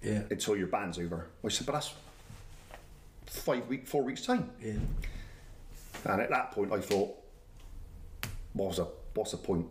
Yeah. 0.02 0.22
until 0.30 0.56
your 0.56 0.66
band's 0.66 0.98
over. 0.98 1.26
I 1.44 1.48
said, 1.48 1.66
but 1.66 1.72
that's 1.72 1.94
five 3.26 3.66
week, 3.68 3.86
four 3.86 4.02
weeks 4.02 4.24
time. 4.26 4.50
Yeah. 4.62 4.72
And 6.04 6.20
at 6.20 6.30
that 6.30 6.50
point, 6.52 6.72
I 6.72 6.80
thought, 6.80 7.14
what 8.54 8.68
was 8.68 8.76
the, 8.78 8.88
what's 9.14 9.30
the 9.32 9.36
point? 9.36 9.66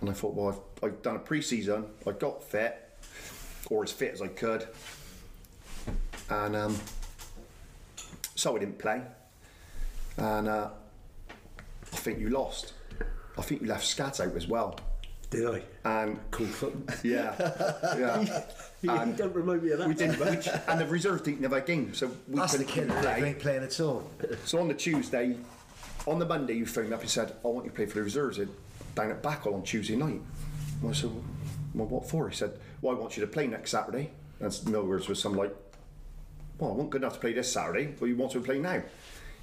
And 0.00 0.10
I 0.10 0.12
thought, 0.12 0.34
well, 0.34 0.48
I've, 0.82 0.90
I've 0.90 1.02
done 1.02 1.16
a 1.16 1.20
pre-season, 1.20 1.84
I 2.06 2.10
got 2.12 2.42
fit, 2.42 2.78
or 3.70 3.84
as 3.84 3.92
fit 3.92 4.12
as 4.12 4.20
I 4.22 4.28
could, 4.28 4.66
and 6.30 6.56
um, 6.56 6.76
so 8.34 8.56
I 8.56 8.58
didn't 8.58 8.78
play. 8.78 9.00
And 10.16 10.48
uh, 10.48 10.70
I 11.92 11.96
think 11.96 12.18
you 12.18 12.30
lost. 12.30 12.72
I 13.38 13.42
think 13.42 13.62
you 13.62 13.68
left 13.68 13.86
Scat 13.86 14.20
out 14.20 14.34
as 14.34 14.46
well. 14.48 14.78
Did 15.32 15.46
I? 15.48 15.62
And 15.84 16.18
Cool 16.30 16.46
fun. 16.46 16.84
yeah, 17.02 17.34
yeah. 17.98 18.42
you 18.82 19.14
don't 19.16 19.34
remind 19.34 19.62
me 19.62 19.72
of 19.72 19.78
that. 19.78 19.88
We 19.88 19.94
didn't, 19.94 20.20
we, 20.20 20.26
and 20.68 20.78
the 20.80 20.86
reserve 20.86 21.24
didn't 21.24 21.42
have 21.42 21.54
a 21.54 21.62
game, 21.62 21.94
so 21.94 22.10
we 22.28 22.36
That's 22.38 22.52
the 22.58 22.64
couldn't 22.64 22.90
killer. 22.90 23.00
play. 23.02 23.28
Ain't 23.30 23.38
playing 23.38 23.62
at 23.64 23.80
all. 23.80 24.08
So 24.44 24.60
on 24.60 24.68
the 24.68 24.74
Tuesday, 24.74 25.34
on 26.06 26.18
the 26.18 26.26
Monday, 26.26 26.52
you 26.54 26.66
phoned 26.66 26.92
up 26.92 27.00
and 27.00 27.08
said, 27.08 27.32
I 27.42 27.48
want 27.48 27.64
you 27.64 27.70
to 27.70 27.76
play 27.76 27.86
for 27.86 27.94
the 27.94 28.02
reserves 28.02 28.38
in- 28.38 28.50
down 28.94 29.10
at 29.10 29.22
Backwell 29.22 29.54
on 29.54 29.62
Tuesday 29.62 29.96
night. 29.96 30.20
And 30.82 30.90
I 30.90 30.92
said, 30.92 31.10
well, 31.74 31.86
what 31.88 32.08
for? 32.10 32.28
He 32.28 32.36
said, 32.36 32.52
well, 32.82 32.94
I 32.94 32.98
want 33.00 33.16
you 33.16 33.22
to 33.22 33.26
play 33.26 33.46
next 33.46 33.70
Saturday. 33.70 34.10
And 34.38 34.66
Millwards 34.68 35.08
was 35.08 35.18
some 35.18 35.34
like, 35.34 35.54
well, 36.58 36.70
I 36.70 36.74
wasn't 36.74 36.90
good 36.90 37.00
enough 37.02 37.14
to 37.14 37.20
play 37.20 37.32
this 37.32 37.50
Saturday, 37.50 37.86
but 37.98 38.04
you 38.06 38.16
want 38.16 38.32
to 38.32 38.40
play 38.40 38.58
now? 38.58 38.74
He 38.80 38.82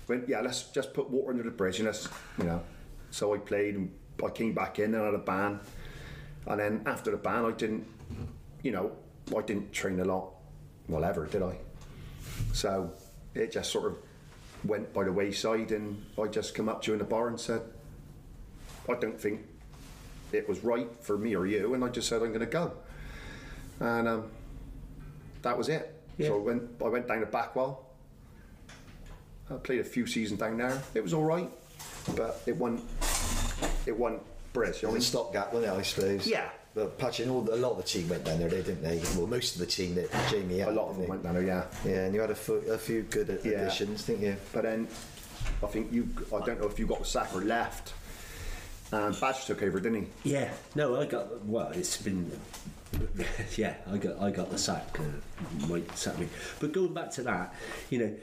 went, 0.07 0.29
yeah, 0.29 0.41
let's 0.41 0.63
just 0.65 0.93
put 0.93 1.09
water 1.09 1.31
under 1.31 1.43
the 1.43 1.49
bridge 1.49 1.79
and 1.79 1.87
let's, 1.87 2.07
you 2.37 2.43
know. 2.43 2.61
So 3.09 3.33
I 3.33 3.39
played 3.39 3.75
and 3.75 3.91
I 4.23 4.29
came 4.29 4.53
back 4.53 4.77
in 4.79 4.93
and 4.93 5.01
I 5.01 5.05
had 5.05 5.13
a 5.15 5.17
ban. 5.19 5.59
And 6.47 6.59
then 6.59 6.81
after 6.85 7.11
the 7.11 7.17
ban, 7.17 7.45
I 7.45 7.51
didn't, 7.51 7.85
you 8.63 8.71
know, 8.71 8.91
I 9.35 9.41
didn't 9.41 9.71
train 9.71 9.99
a 9.99 10.05
lot, 10.05 10.31
well, 10.87 11.03
ever, 11.03 11.25
did 11.27 11.43
I? 11.43 11.57
So 12.53 12.91
it 13.35 13.51
just 13.51 13.71
sort 13.71 13.85
of 13.85 13.97
went 14.63 14.93
by 14.93 15.03
the 15.03 15.11
wayside, 15.11 15.71
and 15.71 16.03
I 16.21 16.27
just 16.27 16.55
come 16.55 16.67
up 16.67 16.81
to 16.83 16.87
you 16.87 16.93
in 16.93 16.99
the 16.99 17.05
bar 17.05 17.27
and 17.27 17.39
said, 17.39 17.61
I 18.89 18.95
don't 18.95 19.19
think 19.19 19.45
it 20.31 20.47
was 20.49 20.63
right 20.63 20.89
for 21.01 21.17
me 21.17 21.35
or 21.35 21.45
you, 21.45 21.73
and 21.73 21.83
I 21.83 21.89
just 21.89 22.07
said 22.07 22.21
I'm 22.21 22.29
going 22.29 22.39
to 22.39 22.45
go, 22.45 22.73
and 23.79 24.07
um, 24.07 24.31
that 25.43 25.57
was 25.57 25.69
it. 25.69 25.95
Yeah. 26.17 26.27
So 26.27 26.35
I 26.35 26.41
went, 26.41 26.63
I 26.83 26.87
went 26.87 27.07
down 27.07 27.19
to 27.19 27.25
Backwell. 27.25 27.85
I 29.49 29.55
played 29.55 29.79
a 29.79 29.83
few 29.83 30.05
seasons 30.05 30.39
down 30.39 30.57
there. 30.57 30.81
It 30.93 31.01
was 31.01 31.13
all 31.13 31.23
right, 31.23 31.49
but 32.15 32.41
it 32.45 32.55
wasn't. 32.55 32.83
It 33.85 33.97
wasn't 33.97 34.21
British. 34.54 34.82
You 34.82 34.88
know 34.88 34.89
It 34.89 34.91
what 34.91 34.95
I 34.95 34.97
was 35.00 35.14
mean? 35.14 35.22
stopgap, 35.22 35.54
wasn't 35.54 35.74
it, 35.74 35.78
I 35.80 35.82
suppose? 35.84 36.28
Yeah. 36.28 36.50
But 36.76 36.97
patching 37.00 37.30
all 37.30 37.41
the, 37.41 37.56
a 37.56 37.58
lot 37.58 37.72
of 37.72 37.78
the 37.78 37.84
team 37.84 38.08
went 38.10 38.24
down 38.26 38.39
there, 38.39 38.50
didn't 38.50 38.82
they? 38.84 39.02
Well, 39.18 39.28
most 39.28 39.56
of 39.56 39.60
the 39.60 39.66
team 39.66 39.95
that 39.95 40.10
Jamie 40.30 40.60
had. 40.60 40.70
A 40.70 40.72
lot 40.72 40.89
of 40.89 40.97
them 40.97 41.08
went 41.08 41.24
down 41.24 41.34
there, 41.34 41.43
yeah. 41.43 41.66
Yeah, 41.84 42.06
and 42.06 42.14
you 42.14 42.22
had 42.22 42.30
a, 42.32 42.36
few 42.36 43.02
good 43.10 43.39
Yeah. 43.43 43.52
additions, 43.52 44.04
didn't 44.06 44.22
you? 44.24 44.36
But 44.54 44.64
then 44.64 44.88
I 45.64 45.68
think 45.68 45.91
you, 45.91 46.08
I 46.34 46.45
don't 46.45 46.60
know 46.62 46.68
if 46.68 46.78
you 46.80 46.86
got 46.86 47.00
the 47.00 47.06
sack 47.06 47.34
or 47.36 47.41
left. 47.41 47.93
And 48.91 49.20
Badge 49.20 49.45
took 49.45 49.62
over, 49.64 49.80
didn't 49.80 50.08
he? 50.24 50.32
Yeah, 50.32 50.52
no, 50.76 51.00
I 51.00 51.06
got. 51.06 51.45
Well, 51.45 51.70
it's 51.72 51.97
been. 52.02 52.32
Yeah, 53.56 53.76
I 53.91 53.97
got 53.97 54.20
I 54.20 54.32
got 54.32 54.50
the 54.50 54.58
sack. 54.58 55.00
Uh, 55.00 55.68
Mike 55.68 55.91
sacked 55.95 56.18
me. 56.18 56.28
But 56.60 56.72
going 56.72 56.91
back 56.93 57.12
to 57.12 57.22
that, 57.24 57.54
you 57.91 58.00
know, 58.00 58.16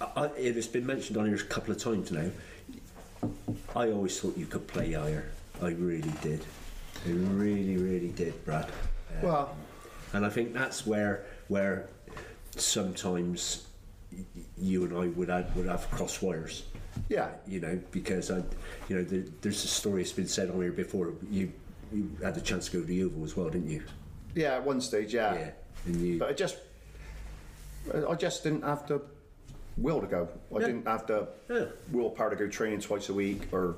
I, 0.00 0.26
it 0.36 0.56
has 0.56 0.66
been 0.66 0.84
mentioned 0.86 1.16
on 1.16 1.26
here 1.26 1.36
a 1.36 1.38
couple 1.38 1.72
of 1.72 1.78
times 1.82 2.10
now. 2.12 2.28
I 3.74 3.90
always 3.90 4.20
thought 4.20 4.36
you 4.36 4.46
could 4.46 4.66
play 4.66 4.92
higher. 4.92 5.30
I 5.62 5.68
really 5.68 6.12
did. 6.22 6.44
I 7.06 7.10
really, 7.10 7.76
really 7.76 8.08
did, 8.08 8.44
Brad. 8.44 8.66
Uh, 8.66 9.22
Well, 9.22 9.56
and 10.12 10.24
I 10.24 10.28
think 10.28 10.52
that's 10.52 10.86
where 10.86 11.24
where 11.48 11.88
sometimes 12.56 13.66
you 14.58 14.84
and 14.84 14.96
I 14.96 15.08
would 15.08 15.28
have, 15.28 15.54
would 15.56 15.66
have 15.66 15.90
cross 15.90 16.22
wires 16.22 16.64
yeah. 17.08 17.30
you 17.46 17.60
know, 17.60 17.80
because 17.90 18.30
I, 18.30 18.42
you 18.88 18.96
know, 18.96 19.04
there, 19.04 19.24
there's 19.40 19.64
a 19.64 19.68
story 19.68 20.02
that's 20.02 20.12
been 20.12 20.28
said 20.28 20.50
on 20.50 20.60
here 20.60 20.72
before. 20.72 21.12
You, 21.30 21.52
you 21.92 22.10
had 22.22 22.34
the 22.34 22.40
chance 22.40 22.66
to 22.66 22.72
go 22.78 22.80
to 22.80 22.86
the 22.86 23.04
Oval 23.04 23.24
as 23.24 23.36
well, 23.36 23.48
didn't 23.48 23.70
you? 23.70 23.82
Yeah, 24.34 24.56
at 24.56 24.64
one 24.64 24.80
stage, 24.80 25.14
yeah. 25.14 25.34
Yeah, 25.34 25.50
and 25.86 25.96
you. 25.96 26.18
But 26.18 26.30
I 26.30 26.32
just, 26.32 26.58
I 28.08 28.14
just 28.14 28.42
didn't 28.42 28.62
have 28.62 28.86
the 28.86 29.00
will 29.76 30.00
to 30.00 30.06
go. 30.06 30.28
I 30.54 30.58
No. 30.60 30.66
didn't 30.66 30.86
have 30.86 31.06
the 31.06 31.28
No. 31.48 31.68
willpower 31.92 32.30
to 32.30 32.36
go 32.36 32.48
training 32.48 32.80
twice 32.80 33.08
a 33.08 33.14
week 33.14 33.42
or 33.52 33.76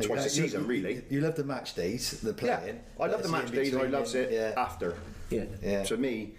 twice 0.00 0.26
a 0.26 0.30
season, 0.30 0.62
you- 0.62 0.66
really. 0.68 0.94
You, 0.94 1.02
you 1.10 1.20
love 1.20 1.34
the 1.36 1.44
match 1.44 1.74
days, 1.74 2.20
the 2.20 2.30
Yeah, 2.42 2.58
playing. 2.58 2.80
I 3.00 3.06
love 3.06 3.22
the 3.22 3.28
match 3.28 3.50
days 3.50 3.68
and 3.72 3.78
I 3.78 3.84
between 3.84 3.92
loves 3.92 4.14
it 4.14 4.32
Yeah. 4.32 4.52
after. 4.56 4.94
yeah, 5.30 5.44
Yeah. 5.62 5.82
To 5.84 5.96
me, 5.96 6.34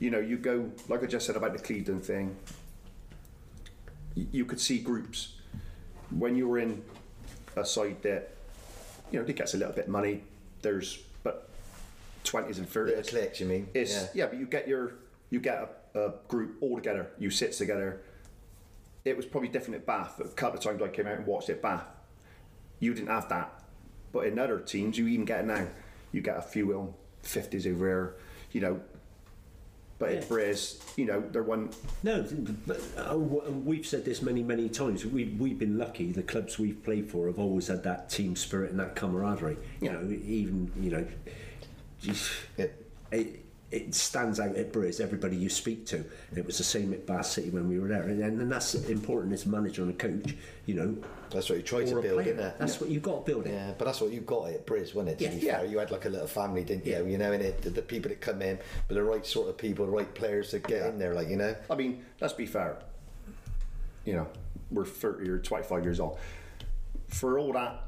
you 0.00 0.10
know, 0.10 0.18
you 0.18 0.36
go 0.38 0.70
like 0.88 1.02
I 1.02 1.06
just 1.06 1.26
said 1.26 1.36
about 1.36 1.52
the 1.52 1.62
Clevedon 1.62 2.00
thing. 2.00 2.36
y- 4.16 4.26
You 4.32 4.44
could 4.44 4.60
see 4.60 4.78
groups 4.78 5.34
when 6.10 6.34
you 6.36 6.48
were 6.48 6.58
in 6.58 6.82
a 7.56 7.64
side 7.64 8.02
that 8.02 8.30
you 9.10 9.18
know 9.20 9.26
it 9.26 9.36
gets 9.36 9.54
a 9.54 9.58
little 9.58 9.72
bit 9.72 9.84
of 9.84 9.90
money. 9.90 10.22
There's 10.62 10.98
but 11.22 11.48
twenties 12.24 12.58
and 12.58 12.66
Bit 12.72 12.76
of 12.80 12.86
thirties. 12.94 13.10
clicks, 13.10 13.40
you 13.40 13.46
mean? 13.46 13.68
It's 13.74 13.92
yeah. 13.92 14.06
yeah. 14.14 14.26
but 14.26 14.38
you 14.38 14.46
get 14.46 14.66
your 14.66 14.92
you 15.30 15.40
get 15.40 15.87
a, 15.94 16.12
group 16.28 16.56
all 16.60 16.76
together. 16.76 17.08
You 17.18 17.30
sit 17.30 17.52
together. 17.52 18.00
It 19.04 19.16
was 19.16 19.26
probably 19.26 19.48
different 19.48 19.76
at 19.76 19.86
Bath. 19.86 20.20
A 20.20 20.24
couple 20.28 20.58
of 20.58 20.64
times 20.64 20.82
I 20.82 20.88
came 20.88 21.06
out 21.06 21.16
and 21.18 21.26
watched 21.26 21.48
it 21.48 21.54
at 21.54 21.62
Bath. 21.62 21.84
You 22.80 22.94
didn't 22.94 23.08
have 23.08 23.28
that, 23.30 23.62
but 24.12 24.26
in 24.26 24.38
other 24.38 24.60
teams, 24.60 24.98
you 24.98 25.06
even 25.08 25.24
get 25.24 25.40
it 25.40 25.46
now. 25.46 25.66
You 26.12 26.20
get 26.20 26.36
a 26.36 26.42
few 26.42 26.72
on 26.78 26.94
fifties 27.22 27.66
over 27.66 27.86
here, 27.86 28.14
you 28.52 28.60
know. 28.60 28.80
But 29.98 30.12
Yeah. 30.12 30.18
at 30.18 30.30
you 30.96 31.06
know, 31.06 31.20
they're 31.32 31.42
one. 31.42 31.70
no, 32.04 32.24
but 32.68 32.80
uh, 32.96 33.16
we've 33.18 33.84
said 33.84 34.04
this 34.04 34.22
many, 34.22 34.44
many 34.44 34.68
times. 34.68 35.04
We, 35.04 35.24
we've 35.24 35.58
been 35.58 35.76
lucky. 35.76 36.12
The 36.12 36.22
clubs 36.22 36.56
we've 36.58 36.80
played 36.84 37.10
for 37.10 37.26
have 37.26 37.38
always 37.40 37.66
had 37.66 37.82
that 37.82 38.08
team 38.08 38.36
spirit 38.36 38.70
and 38.70 38.78
that 38.78 38.94
camaraderie. 38.94 39.56
You 39.80 39.88
Yeah. 39.90 39.92
know, 39.94 40.10
even 40.10 40.70
you 40.80 40.90
know, 40.92 41.06
just, 42.00 42.30
It- 42.56 42.86
it, 43.10 43.40
it 43.70 43.94
stands 43.94 44.40
out 44.40 44.56
at 44.56 44.72
Briz. 44.72 44.98
Everybody 45.00 45.36
you 45.36 45.50
speak 45.50 45.84
to, 45.86 45.96
And 46.30 46.38
it 46.38 46.46
was 46.46 46.56
the 46.56 46.64
same 46.64 46.92
at 46.94 47.06
Bath 47.06 47.26
City 47.26 47.50
when 47.50 47.68
we 47.68 47.78
were 47.78 47.88
there, 47.88 48.02
and, 48.04 48.22
and 48.22 48.50
that's 48.50 48.74
important 48.74 49.34
as 49.34 49.44
a 49.44 49.48
manager 49.50 49.82
and 49.82 49.90
a 49.90 49.94
coach. 49.94 50.34
You 50.64 50.74
know, 50.74 50.96
That's 51.30 51.50
what 51.50 51.56
you 51.58 51.62
try 51.64 51.84
to 51.84 52.00
build, 52.00 52.22
player. 52.22 52.32
isn't 52.32 52.40
it? 52.40 52.54
That's 52.58 52.80
what 52.80 52.88
you've 52.88 53.02
got 53.02 53.26
to 53.26 53.30
build 53.32 53.46
it. 53.46 53.52
Yeah, 53.52 53.72
but 53.76 53.84
that's 53.84 54.00
what 54.00 54.10
you 54.10 54.20
got 54.20 54.48
at 54.48 54.66
Briz, 54.66 54.94
wasn't 54.94 55.20
it? 55.20 55.42
Yeah, 55.42 55.60
yeah. 55.60 55.62
you 55.64 55.78
had 55.78 55.90
like 55.90 56.06
a 56.06 56.08
little 56.08 56.26
family, 56.26 56.64
didn't 56.64 56.86
you? 56.86 56.92
Yeah. 56.92 57.00
you? 57.00 57.08
You 57.08 57.18
know, 57.18 57.32
and 57.32 57.42
it 57.42 57.60
the, 57.60 57.70
the 57.70 57.82
people 57.82 58.08
that 58.08 58.20
come 58.22 58.40
in, 58.40 58.58
but 58.86 58.94
the 58.94 59.02
right 59.02 59.24
sort 59.26 59.48
of 59.50 59.58
people, 59.58 59.84
the 59.84 59.92
right 59.92 60.14
players 60.14 60.50
to 60.50 60.60
get 60.60 60.82
Yeah. 60.82 60.88
in 60.88 60.98
there, 60.98 61.14
like 61.14 61.28
you 61.28 61.36
know. 61.36 61.54
I 61.70 61.74
mean, 61.74 62.04
let's 62.20 62.32
be 62.34 62.46
fair. 62.46 62.78
You 64.06 64.14
know, 64.14 64.28
we're 64.70 64.86
30 64.86 65.28
or 65.28 65.38
25 65.38 65.84
years 65.84 66.00
old. 66.00 66.18
For 67.08 67.38
all 67.38 67.52
that, 67.52 67.82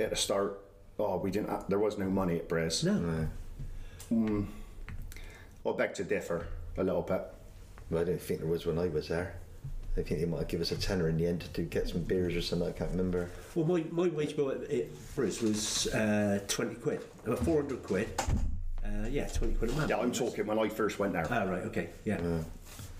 at 0.00 0.10
the 0.10 0.16
start, 0.16 0.60
oh, 0.98 1.18
we 1.18 1.30
didn't. 1.30 1.50
Have, 1.50 1.68
there 1.68 1.78
was 1.78 1.98
no 1.98 2.06
money 2.06 2.36
at 2.36 2.48
Briz. 2.48 2.82
No, 2.84 3.28
mm. 4.12 4.46
I 5.66 5.72
beg 5.72 5.94
to 5.94 6.04
differ 6.04 6.46
a 6.76 6.84
little 6.84 7.02
bit. 7.02 7.22
Well, 7.90 8.02
I 8.02 8.04
don't 8.04 8.20
think 8.20 8.40
there 8.40 8.48
was 8.48 8.66
when 8.66 8.78
I 8.78 8.88
was 8.88 9.08
there. 9.08 9.34
I 9.96 10.02
think 10.02 10.20
they 10.20 10.26
might 10.26 10.48
give 10.48 10.60
us 10.60 10.72
a 10.72 10.76
tenner 10.76 11.08
in 11.08 11.16
the 11.16 11.26
end 11.26 11.48
to 11.54 11.62
get 11.62 11.88
some 11.88 12.02
beers 12.02 12.36
or 12.36 12.42
something. 12.42 12.68
I 12.68 12.72
can't 12.72 12.90
remember. 12.90 13.30
Well, 13.54 13.64
my, 13.66 13.84
my 13.90 14.08
wage 14.08 14.36
bill 14.36 14.50
at, 14.50 14.62
at 14.70 14.94
Briz 15.16 15.42
was 15.42 15.86
uh, 15.94 16.40
20 16.48 16.74
quid, 16.76 17.00
about 17.24 17.38
400 17.40 17.82
quid. 17.82 18.08
Uh, 18.84 19.06
yeah, 19.08 19.26
20 19.26 19.54
quid 19.54 19.70
a 19.70 19.74
month. 19.74 19.90
Yeah, 19.90 19.96
I'm 19.98 20.12
talking 20.12 20.46
when 20.46 20.58
I 20.58 20.68
first 20.68 20.98
went 20.98 21.14
there 21.14 21.26
Ah, 21.30 21.44
right, 21.44 21.62
okay, 21.64 21.88
yeah. 22.04 22.20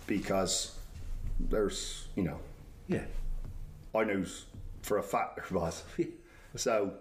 because 0.06 0.76
there's, 1.38 2.08
you 2.16 2.22
know, 2.22 2.38
Yeah. 2.88 3.04
I 3.94 4.04
know 4.04 4.24
for 4.82 4.98
a 4.98 5.02
fact 5.02 5.36
there 5.36 5.58
was. 5.58 5.82
So, 6.56 6.94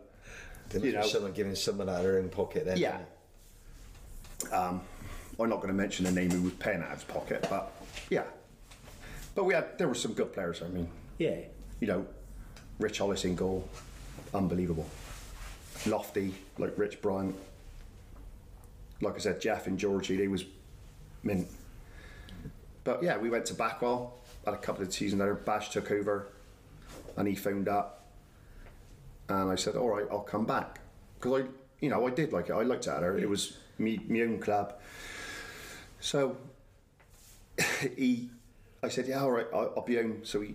There 0.70 0.86
You 0.86 0.92
know- 0.92 1.04
someone 1.04 1.32
giving 1.32 1.56
someone 1.56 1.88
out 1.88 1.98
of 1.98 2.04
their 2.04 2.18
own 2.20 2.28
pocket 2.28 2.66
then. 2.66 2.76
yeah. 2.78 2.98
Um, 4.52 4.82
I'm 5.40 5.50
not 5.50 5.58
going 5.58 5.68
to 5.68 5.74
mention 5.74 6.06
the 6.06 6.12
name 6.12 6.32
who 6.32 6.42
was 6.44 6.54
paying 6.54 6.82
out 6.82 6.92
of 6.92 6.94
his 6.96 7.04
pocket, 7.04 7.46
but 7.50 7.72
yeah. 8.10 8.24
But 9.34 9.44
we 9.44 9.54
had 9.54 9.78
there 9.78 9.88
were 9.88 9.96
some 9.96 10.14
good 10.14 10.32
players. 10.34 10.62
I 10.62 10.68
mean, 10.70 10.88
Yeah. 11.18 11.38
you 11.80 11.88
know, 11.88 12.06
Rich 12.80 13.00
Hollis 13.00 13.26
in 13.26 13.36
goal, 13.36 13.68
unbelievable. 14.34 14.86
Lofty, 15.86 16.34
like 16.58 16.78
Rich 16.78 17.02
Bryant. 17.02 17.36
Like 19.02 19.16
I 19.16 19.18
said, 19.20 19.42
Jeff 19.42 19.68
and 19.68 19.78
Georgie, 19.78 20.16
they 20.16 20.28
was 20.30 20.46
mint. 21.24 21.48
But 22.86 23.04
yeah, 23.04 23.18
we 23.18 23.30
went 23.30 23.46
to 23.48 23.54
Backwell, 23.54 24.12
had 24.46 24.54
a 24.54 24.58
couple 24.58 24.84
of 24.84 24.94
seasons 24.94 25.20
there. 25.20 25.34
Bash 25.36 25.70
took 25.72 25.92
over, 25.92 26.28
and 27.18 27.28
he 27.28 27.36
phoned 27.36 27.68
up, 27.68 28.06
and 29.28 29.50
I 29.52 29.56
said, 29.56 29.76
"All 29.76 29.90
right, 29.90 30.06
I'll 30.10 30.20
come 30.22 30.46
back," 30.46 30.80
because 31.20 31.42
I, 31.42 31.46
you 31.82 31.90
know, 31.90 32.08
I 32.08 32.12
did 32.12 32.32
like 32.32 32.50
it. 32.50 32.54
I 32.54 32.62
liked 32.64 32.88
it. 32.88 33.00
There, 33.02 33.18
it 33.18 33.28
was 33.28 33.58
me, 33.78 34.00
my 34.08 34.22
own 34.22 34.40
club. 34.40 34.76
So 36.06 36.38
he, 37.98 38.30
I 38.84 38.90
said, 38.90 39.08
yeah, 39.08 39.24
all 39.24 39.32
right, 39.32 39.48
I'll, 39.52 39.74
I'll 39.78 39.84
be 39.84 39.96
home. 39.96 40.20
So 40.22 40.42
he, 40.42 40.54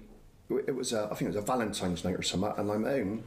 it 0.49 0.75
was, 0.75 0.93
a, 0.93 1.07
I 1.07 1.15
think 1.17 1.23
it 1.23 1.35
was 1.35 1.37
a 1.37 1.41
Valentine's 1.41 2.05
night 2.05 2.15
or 2.15 2.23
something, 2.23 2.53
and 2.57 2.71
I'm 2.71 2.85
home, 2.85 3.25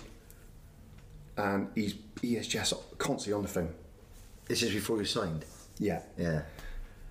and 1.35 1.67
he's 1.75 1.95
he 2.21 2.37
is 2.37 2.47
just 2.47 2.73
constantly 2.97 3.33
on 3.33 3.41
the 3.41 3.49
phone. 3.49 3.73
This 4.47 4.63
is 4.63 4.73
before 4.73 4.99
you 4.99 5.05
signed. 5.05 5.43
Yeah. 5.79 6.01
Yeah. 6.17 6.43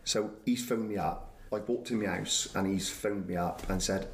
So 0.05 0.31
he's 0.47 0.65
phoned 0.65 0.89
me 0.89 0.97
up. 0.97 1.35
I 1.53 1.59
walked 1.59 1.91
in 1.91 2.01
my 2.01 2.09
house, 2.09 2.49
and 2.55 2.67
he's 2.67 2.89
phoned 2.89 3.27
me 3.27 3.37
up 3.37 3.69
and 3.69 3.83
said, 3.83 4.09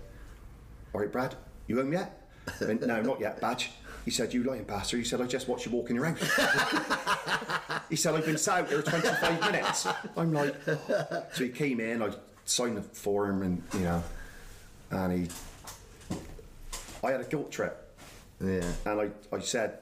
"All 0.92 1.00
right, 1.00 1.12
Brad, 1.12 1.36
you 1.68 1.76
home 1.76 1.92
yet?" 1.92 2.28
Went, 2.60 2.84
no, 2.84 3.02
not 3.02 3.20
yet, 3.20 3.40
Badge. 3.40 3.70
He 4.08 4.14
said, 4.14 4.32
"You 4.32 4.42
lying 4.42 4.64
bastard." 4.64 5.00
He 5.00 5.04
said, 5.04 5.20
"I 5.20 5.26
just 5.26 5.48
watched 5.48 5.66
you 5.66 5.72
walk 5.72 5.90
in 5.90 5.96
your 5.96 6.06
house." 6.06 7.82
he 7.90 7.94
said, 7.94 8.14
"I've 8.14 8.24
been 8.24 8.38
sat 8.38 8.60
out 8.60 8.70
there 8.70 8.80
25 8.80 9.40
minutes." 9.52 9.86
I'm 10.16 10.32
like, 10.32 10.54
oh. 10.66 11.24
so 11.34 11.44
he 11.44 11.50
came 11.50 11.78
in. 11.78 12.02
I 12.02 12.08
signed 12.46 12.78
the 12.78 12.80
form, 12.80 13.42
and 13.42 13.62
you 13.74 13.80
know, 13.80 14.02
and 14.92 15.12
he, 15.12 16.16
I 17.04 17.10
had 17.10 17.20
a 17.20 17.24
guilt 17.24 17.52
trip, 17.52 17.94
Yeah. 18.40 18.62
and 18.86 18.98
I, 18.98 19.10
I 19.30 19.40
said, 19.40 19.78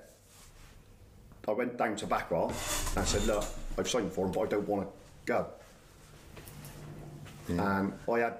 I 1.46 1.52
went 1.52 1.78
down 1.78 1.94
to 1.94 2.06
back 2.08 2.28
Backwell 2.28 2.48
and 2.48 2.98
I 2.98 3.04
said, 3.04 3.24
look, 3.28 3.44
I've 3.78 3.88
signed 3.88 4.08
the 4.08 4.10
form, 4.10 4.32
but 4.32 4.40
I 4.40 4.46
don't 4.46 4.66
want 4.66 4.88
to 4.88 4.92
go. 5.24 5.46
And 7.46 7.92
I 8.10 8.18
had, 8.18 8.34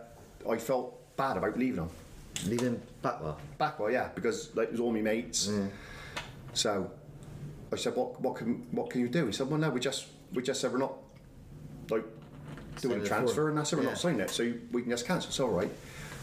I 0.51 0.57
felt 0.57 1.17
bad 1.17 1.37
about 1.37 1.57
leaving 1.57 1.77
them. 1.77 1.91
Leaving 2.47 2.81
Backwell. 3.03 3.37
Backwell, 3.59 3.91
yeah, 3.93 4.09
because 4.15 4.55
like, 4.55 4.69
it 4.69 4.73
was 4.73 4.81
all 4.81 4.93
my 4.93 5.01
mates. 5.01 5.51
So 6.53 6.91
I 7.73 7.77
said, 7.77 7.97
what, 7.97 8.21
what 8.21 8.37
can, 8.37 8.67
what 8.71 8.91
can 8.91 9.01
you 9.01 9.09
do? 9.09 9.27
He 9.27 9.33
said, 9.33 9.49
well, 9.49 9.59
no, 9.59 9.71
we 9.71 9.81
just, 9.81 10.07
we 10.33 10.43
just 10.43 10.61
said 10.61 10.73
we're 10.73 10.79
not 10.79 10.95
like 11.91 12.05
doing 12.81 12.95
Signing 12.99 13.03
a 13.05 13.07
transfer, 13.09 13.35
form. 13.35 13.49
and 13.49 13.59
that's 13.59 13.73
it. 13.73 13.77
We're 13.77 13.83
Yeah. 13.85 13.89
not 13.91 13.99
signing 13.99 14.21
it, 14.21 14.31
so 14.31 14.53
we 14.73 14.83
can 14.83 14.91
just 14.91 15.07
cancel. 15.07 15.29
It's 15.29 15.41
all 15.41 15.49
right. 15.49 15.71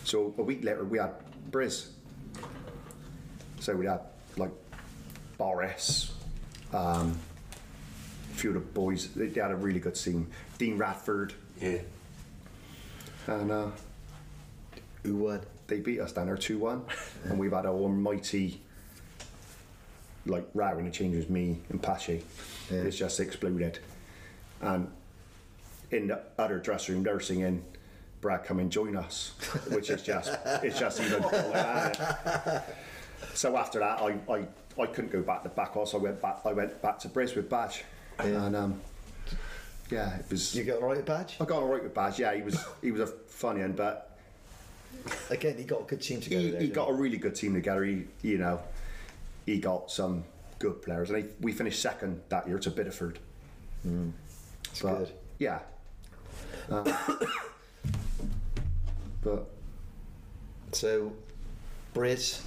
So 0.06 0.34
a 0.38 0.42
week 0.44 0.64
later, 0.64 0.84
we 0.84 0.98
had 0.98 1.12
Briz. 1.52 1.88
So 3.60 3.76
we 3.76 3.86
had 3.86 4.02
like 4.38 4.52
Boris, 5.38 6.12
um, 6.74 7.18
a 8.32 8.36
few 8.36 8.50
of 8.50 8.56
the 8.56 8.60
boys. 8.62 9.10
They, 9.10 9.28
they 9.28 9.42
had 9.42 9.52
a 9.52 9.56
really 9.56 9.80
good 9.80 9.96
team. 9.96 10.28
Dean 10.58 10.78
Radford, 10.78 11.34
Yeah. 11.62 11.80
and 13.28 13.52
uh, 13.52 13.68
Who 15.04 15.16
won? 15.18 15.42
They 15.74 15.80
beat 15.80 16.00
us 16.02 16.12
down 16.12 16.28
there 16.28 16.38
2 16.38 16.60
1. 16.60 16.86
and 17.26 17.40
we've 17.40 17.52
had 17.52 17.66
an 17.66 17.72
almighty 17.72 18.62
like 20.28 20.48
row 20.54 20.78
and 20.78 20.88
it 20.88 20.94
changes 20.94 21.28
me 21.32 21.62
and 21.70 21.82
Patchy. 21.82 22.24
Yeah. 22.72 22.82
It's 22.82 22.96
just 22.96 23.20
exploded. 23.20 23.80
And 24.62 24.92
in 25.90 26.10
the 26.10 26.22
other 26.38 26.60
dressing 26.60 26.94
room, 26.94 27.04
they're 27.04 27.20
singing, 27.20 27.66
Brad, 28.22 28.44
come 28.46 28.60
and 28.60 28.72
join 28.72 28.96
us, 28.96 29.32
which 29.72 29.90
is 29.90 30.04
just, 30.04 30.32
it's 30.62 30.80
just 30.80 31.02
even. 31.02 31.24
So 33.34 33.58
after 33.58 33.80
that, 33.80 34.00
I, 34.00 34.16
I, 34.32 34.48
I 34.80 34.86
couldn't 34.86 35.12
go 35.12 35.24
back 35.24 35.42
to 35.42 35.50
Backwell. 35.50 35.92
I 35.92 35.98
went 35.98 36.22
back. 36.22 36.38
I 36.46 36.54
went 36.54 36.80
back 36.84 37.00
to 37.00 37.10
Briz 37.10 37.36
with 37.36 37.50
Badge, 37.50 37.84
Yeah. 38.20 38.46
and 38.46 38.56
um, 38.56 38.82
yeah, 39.90 40.18
it 40.18 40.26
was. 40.30 40.54
You 40.54 40.66
got 40.66 40.82
the 40.82 40.86
right 40.86 41.04
badge? 41.04 41.38
I 41.42 41.46
got 41.46 41.64
all 41.64 41.68
right 41.68 41.82
with 41.82 41.96
Badge. 41.96 42.20
Yeah, 42.20 42.36
he 42.36 42.44
was 42.44 42.64
he 42.82 42.92
was 42.92 43.02
a 43.02 43.08
funny 43.08 43.62
one, 43.62 43.72
but 43.72 44.13
Again, 45.30 45.58
he 45.58 45.64
got 45.64 45.82
a 45.82 45.84
good 45.86 46.02
team 46.02 46.22
together. 46.22 46.42
he, 46.44 46.52
there, 46.52 46.62
he 46.62 46.68
got 46.70 46.90
a 46.90 46.94
really 46.94 47.18
good 47.18 47.36
team 47.36 47.54
together. 47.54 47.84
He, 47.84 48.06
you 48.22 48.38
know, 48.38 48.62
he 49.46 49.60
got 49.60 49.92
some 49.92 50.24
good 50.60 50.82
players, 50.82 51.10
and 51.10 51.24
he, 51.24 51.30
we 51.42 51.52
finished 51.52 51.82
second 51.82 52.22
that 52.30 52.48
year 52.48 52.60
to 52.60 52.72
Bideford. 52.72 53.18
It's 54.66 54.82
But, 54.82 54.98
good. 55.00 55.12
Yeah. 55.40 55.60
Um, 56.70 56.86
but 59.22 59.48
So, 60.72 61.12
Briz, 61.94 62.42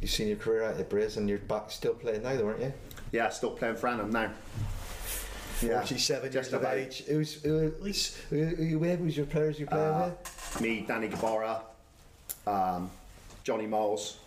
you've 0.00 0.10
seen 0.10 0.28
your 0.28 0.36
career 0.36 0.64
out 0.64 0.78
at 0.80 0.88
Briz 0.90 1.16
and 1.16 1.28
you're 1.28 1.38
back 1.38 1.70
still 1.70 1.94
playing 1.94 2.22
now, 2.22 2.36
though, 2.36 2.46
aren't 2.48 2.60
you? 2.60 2.72
yeah, 3.12 3.28
still 3.30 3.50
playing 3.50 3.76
for 3.76 3.88
Hanham 3.88 4.10
now. 4.10 4.30
Yeah, 5.62 5.80
47 5.80 6.30
just 6.32 6.50
years 6.50 6.52
of 6.54 6.60
about. 6.62 6.76
age. 6.76 7.04
Who's, 7.06 7.34
who, 7.42 7.72
who, 8.30 8.44
who 8.44 8.62
you 8.64 8.78
with? 8.78 9.00
Who's 9.00 9.16
your 9.16 9.26
players 9.26 9.58
you 9.58 9.66
playing 9.66 9.84
Uh, 9.88 10.10
with? 10.22 10.60
Me, 10.60 10.84
Danny 10.86 11.08
Gabara, 11.08 11.60
um, 12.48 12.90
Johnny 13.44 13.66
Miles, 13.66 14.18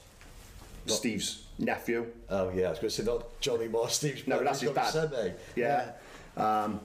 Steve's 0.88 1.46
nephew. 1.60 2.08
Oh, 2.30 2.50
yeah, 2.52 2.68
I 2.68 2.70
was 2.72 2.80
going 2.80 2.90
to 2.90 2.96
say 2.96 3.04
not 3.04 3.40
Johnny 3.40 3.68
Moss, 3.68 3.96
Steve's 3.96 4.28
No, 4.28 4.38
brother, 4.40 4.46
that's 4.46 4.62
his 4.62 4.72
dad. 4.72 5.14
eh? 5.14 5.32
Yeah. 5.56 5.92
Um, 6.38 6.80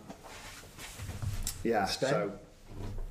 yeah. 1.64 1.84
Spen? 1.87 2.11
So, 2.11 2.32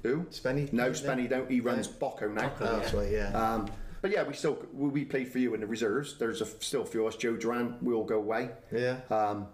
who? 0.04 0.18
Spenny? 0.32 0.72
No. 0.72 0.92
Spenny 0.92 1.28
don't. 1.30 1.50
He 1.50 1.60
runs 1.60 1.88
Bocco 1.88 2.32
now. 2.34 2.52
Oh, 2.60 2.80
that's 2.80 2.94
right, 2.94 3.12
yeah. 3.12 3.30
Um, 3.34 3.70
but 4.02 4.12
yeah, 4.12 4.24
we 4.24 4.34
still 4.36 4.60
we, 4.74 4.90
we 4.90 5.06
play 5.06 5.26
for 5.26 5.40
you 5.40 5.54
in 5.56 5.62
the 5.62 5.68
reserves. 5.68 6.18
There's 6.20 6.42
a, 6.42 6.46
still 6.46 6.84
a 6.84 6.86
few 6.86 7.02
of 7.06 7.14
us. 7.14 7.16
Joe 7.20 7.36
Duran, 7.36 7.78
we 7.82 7.94
all 7.94 8.04
go 8.04 8.18
away. 8.18 8.50
yeah, 8.72 8.98
Um, 9.10 9.48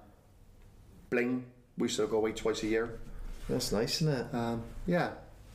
Bling, 1.10 1.46
we 1.78 1.88
still 1.88 2.08
go 2.08 2.18
away 2.18 2.34
twice 2.34 2.64
a 2.64 2.68
year. 2.68 3.00
that's 3.48 3.72
nice, 3.72 4.02
isn't 4.02 4.14
it? 4.14 4.26
Um, 4.36 4.64
yeah, 4.86 5.12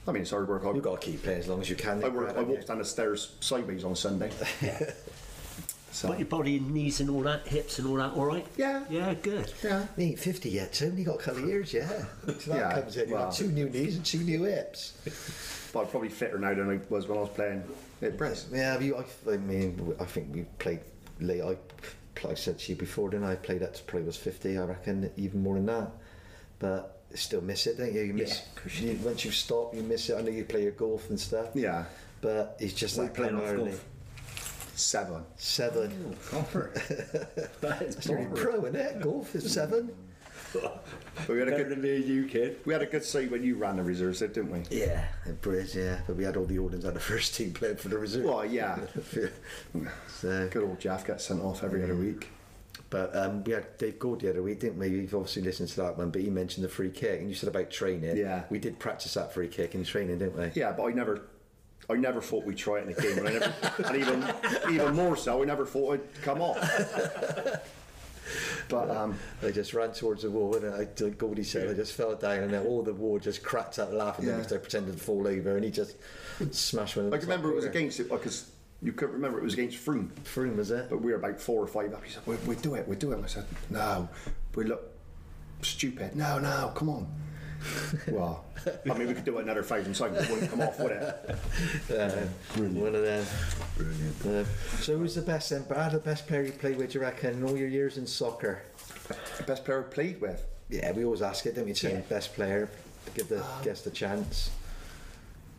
I 0.09 0.13
mean 0.13 0.23
it's 0.23 0.31
hard 0.31 0.49
work. 0.49 0.65
I, 0.65 0.73
You've 0.73 0.83
got 0.85 1.01
to 1.01 1.07
keep 1.11 1.23
playing 1.23 1.41
as 1.41 1.49
long 1.49 1.61
as 1.61 1.69
you 1.71 1.77
can. 1.77 2.03
I, 2.05 2.09
work, 2.09 2.33
Brad, 2.35 2.37
I 2.39 2.43
walked 2.43 2.69
down 2.69 2.79
the 2.79 2.85
stairs 2.85 3.35
sideways 3.41 3.85
on 3.85 3.97
Sunday. 3.97 4.31
so 5.91 6.09
Got 6.09 6.19
your 6.19 6.29
body 6.29 6.59
and 6.59 6.71
knees 6.73 7.01
and 7.01 7.09
all 7.11 7.23
that, 7.23 7.47
hips 7.49 7.79
and 7.79 7.89
all 7.89 7.97
that, 7.97 8.13
all 8.13 8.25
right? 8.27 8.47
yeah, 8.57 8.85
Yeah, 8.91 9.15
good. 9.15 9.53
yeah. 9.65 9.87
You 9.97 10.05
ain't 10.09 10.19
50 10.19 10.51
yet, 10.51 10.73
Tim. 10.75 10.97
You 10.99 11.05
got 11.05 11.17
a 11.21 11.23
couple 11.23 11.43
of 11.43 11.49
years, 11.49 11.73
yeah. 11.73 11.89
So 12.39 12.53
that 12.53 12.57
Yeah, 12.57 12.73
comes 12.81 12.97
in. 12.97 13.09
You 13.09 13.15
well- 13.15 13.25
got 13.25 13.35
two 13.35 13.49
new 13.51 13.69
knees 13.69 13.97
and 13.97 14.05
two 14.05 14.19
new 14.19 14.45
hips. 14.45 14.93
But 15.73 15.81
I'm 15.83 15.87
probably 15.89 16.09
fitter 16.09 16.39
now 16.39 16.55
than 16.55 16.71
I 16.71 16.81
was 16.89 17.07
when 17.07 17.19
I 17.19 17.21
was 17.23 17.29
playing 17.31 17.63
at 18.01 18.17
Briz. 18.17 18.47
Yeah, 18.51 18.79
you, 18.79 18.97
I, 18.97 19.05
I 19.31 19.37
mean, 19.37 19.95
I 20.01 20.05
think 20.07 20.35
we 20.35 20.45
played 20.59 20.81
late. 21.21 21.43
I, 21.43 21.57
I 22.27 22.33
said 22.35 22.59
to 22.61 22.73
you 22.73 22.77
before, 22.79 23.11
didn't 23.11 23.27
I? 23.27 23.33
I 23.33 23.35
played 23.37 23.61
that 23.61 23.75
to 23.75 23.83
probably 23.83 24.07
was 24.07 24.17
50, 24.17 24.57
I 24.57 24.65
reckon, 24.65 25.11
even 25.19 25.43
more 25.43 25.57
than 25.57 25.67
that. 25.67 25.91
But 26.61 26.96
you 26.96 26.96
still 27.15 27.41
miss 27.41 27.67
it, 27.67 27.79
don't 27.79 27.93
you? 27.93 28.03
You 28.03 28.15
miss 28.15 28.43
Yeah, 28.67 28.73
you 28.93 28.99
once 29.03 29.25
you 29.25 29.31
stop, 29.31 29.75
you 29.75 29.83
miss 29.83 30.09
it. 30.11 30.17
I 30.17 30.23
know 30.23 30.31
you 30.31 30.45
play 30.45 30.63
your 30.63 30.73
golf 30.73 31.09
and 31.11 31.19
stuff. 31.19 31.49
Yeah, 31.55 31.85
But 32.21 32.57
it's 32.61 32.75
just 32.75 32.99
like 32.99 33.15
playing 33.15 33.37
off 33.37 33.57
golf? 33.57 33.85
seven. 34.75 35.25
Seven. 35.37 36.17
Oh, 36.33 36.47
that 37.61 37.83
is 37.83 37.97
That's 37.97 38.07
pro, 38.41 38.65
isn't 38.67 38.77
it? 38.77 39.01
Golf 39.01 39.35
is 39.35 39.53
seven. 39.53 39.95
We 41.29 41.39
had 41.39 41.49
a 41.49 41.51
Better 41.51 41.65
good 41.65 41.71
than 41.73 41.83
me 41.83 41.97
you, 41.97 42.27
kid. 42.27 42.61
we 42.65 42.73
had 42.73 42.81
a 42.81 42.87
good 42.87 43.05
side 43.05 43.31
when 43.31 43.43
you 43.43 43.57
ran 43.57 43.77
the 43.77 43.83
reserves, 43.83 44.21
didn't 44.21 44.51
we? 44.51 44.63
Yeah, 44.71 45.05
at 45.27 45.43
Bridge, 45.43 45.75
yeah. 45.75 46.01
But 46.07 46.17
we 46.17 46.25
had 46.25 46.37
all 46.37 46.45
the 46.47 46.59
Ordens 46.59 46.85
on 46.85 46.95
the 46.95 47.01
first 47.01 47.35
team 47.35 47.53
playing 47.53 47.77
for 47.77 47.89
the 47.89 47.99
reserve. 47.99 48.25
Well, 48.25 48.45
yeah. 48.47 48.79
so, 50.09 50.49
Good 50.49 50.63
old 50.63 50.79
Jeff 50.79 51.07
gets 51.07 51.25
sent 51.27 51.43
off 51.43 51.63
every 51.65 51.83
other 51.83 51.97
week. 51.97 52.29
But 52.89 53.15
um, 53.17 53.43
we 53.45 53.53
had 53.53 53.77
Dave 53.79 53.99
Gould 53.99 54.21
the 54.21 54.31
other 54.31 54.43
week, 54.43 54.61
didn't 54.61 54.79
we? 54.79 54.89
You've 54.89 55.15
obviously 55.15 55.43
listened 55.43 55.69
to 55.71 55.77
that 55.83 55.99
one, 55.99 56.11
but 56.11 56.21
he 56.23 56.31
mentioned 56.31 56.65
the 56.65 56.69
free 56.69 56.91
kick, 56.91 57.21
and 57.21 57.29
you 57.29 57.35
said 57.35 57.49
about 57.49 57.71
training. 57.71 58.17
Yeah. 58.17 58.45
We 58.49 58.59
did 58.59 58.79
practice 58.79 59.15
that 59.15 59.35
free 59.35 59.49
kick 59.49 59.75
in 59.75 59.85
training, 59.85 60.19
didn't 60.19 60.39
we? 60.39 60.51
Yeah, 60.61 60.71
but 60.73 60.85
I 60.85 60.91
never, 60.93 61.23
I 61.91 61.95
never 61.95 62.21
thought 62.21 62.45
we'd 62.45 62.57
try 62.57 62.79
it 62.79 62.85
in 62.85 62.91
a 62.91 62.95
game, 62.95 63.19
and, 63.19 63.29
I 63.29 63.33
never, 63.33 63.55
and 63.89 63.97
even, 63.97 64.75
even 64.75 64.95
more 64.95 65.17
so, 65.17 65.43
I 65.43 65.45
never 65.47 65.67
thought 65.67 65.95
it'd 65.95 66.23
come 66.23 66.41
off. 66.41 66.59
But 68.69 68.91
um, 68.91 69.17
I 69.45 69.53
just 69.53 69.73
ran 69.75 69.93
towards 69.93 70.23
the 70.23 70.31
wall, 70.31 70.57
and 70.57 70.67
I, 70.75 70.79
like 71.01 71.17
Goldie 71.17 71.45
said, 71.45 71.71
I 71.71 71.75
just 71.75 71.93
fell 71.93 72.17
down, 72.17 72.39
and 72.41 72.53
then 72.53 72.67
all 72.67 72.83
the 72.83 72.93
wall 72.93 73.21
just 73.21 73.45
cracked 73.45 73.79
up 73.79 73.93
laughing 73.93 74.27
Yeah. 74.27 74.39
because 74.39 74.53
I 74.53 74.57
pretended 74.57 74.97
to 74.97 75.03
fall 75.03 75.29
over, 75.29 75.55
and 75.55 75.65
he 75.65 75.71
just 75.71 75.95
smashed 76.51 76.97
one. 76.97 77.15
I 77.15 77.17
remember 77.19 77.53
it 77.53 77.55
was 77.55 77.65
against 77.65 78.01
it 78.01 78.09
because 78.11 78.51
you 78.83 78.93
couldn't 78.93 79.15
remember 79.15 79.39
it 79.39 79.45
was 79.45 79.55
against 79.55 79.79
Frome, 79.79 80.13
Frome, 80.25 80.57
was 80.57 80.71
it? 80.71 80.89
but 80.91 81.01
we 81.01 81.11
were 81.11 81.19
about 81.19 81.41
four 81.41 81.63
or 81.63 81.67
five 81.67 81.93
up. 81.95 82.05
He 82.05 82.11
said, 82.11 82.23
"We 82.27 82.37
we 82.47 82.57
do 82.57 82.75
it, 82.75 82.87
we 82.87 82.97
do 82.97 83.13
it." 83.13 83.17
And 83.17 83.25
I 83.25 83.29
said, 83.29 83.47
"No, 83.71 84.09
we 84.55 84.65
look 84.65 84.93
stupid. 85.63 86.15
No, 86.15 86.39
no, 86.39 86.73
come 86.75 86.89
on." 86.91 87.07
well, 88.09 88.45
I 88.89 88.95
mean, 88.95 89.09
we 89.09 89.15
could 89.15 89.25
do 89.25 89.39
it 89.39 89.43
another 89.43 89.63
thousand 89.63 89.95
times. 89.95 90.19
It 90.19 90.31
wouldn't 90.31 90.51
come 90.51 90.61
off, 90.61 90.79
would 90.79 90.93
it? 90.93 91.03
Uh, 91.03 91.35
yeah, 91.91 92.09
one 92.55 92.95
of 92.95 93.03
them. 93.03 93.25
Brilliant. 93.77 94.49
so, 94.81 94.99
who's 94.99 95.15
the 95.15 95.23
best 95.23 95.51
then? 95.51 95.63
Brad, 95.63 95.93
the 95.93 95.99
best 95.99 96.27
player 96.27 96.43
you 96.43 96.53
played 96.53 96.77
with, 96.77 96.93
do 96.93 96.99
you 96.99 97.05
reckon, 97.05 97.35
in 97.35 97.45
all 97.45 97.57
your 97.57 97.69
years 97.69 97.97
in 97.97 98.07
soccer? 98.07 98.63
The 99.39 99.45
best 99.45 99.65
player 99.65 99.81
I 99.81 99.93
played 99.93 100.21
with. 100.21 100.45
Yeah, 100.69 100.93
we 100.93 101.05
always 101.05 101.23
ask 101.23 101.47
it, 101.47 101.55
don't 101.55 101.65
we? 101.65 101.73
Tim? 101.73 102.03
Best 102.09 102.35
player, 102.35 102.69
give 103.15 103.29
the 103.29 103.41
um, 103.41 103.63
guest 103.63 103.87
a 103.87 103.91
chance. 103.91 104.51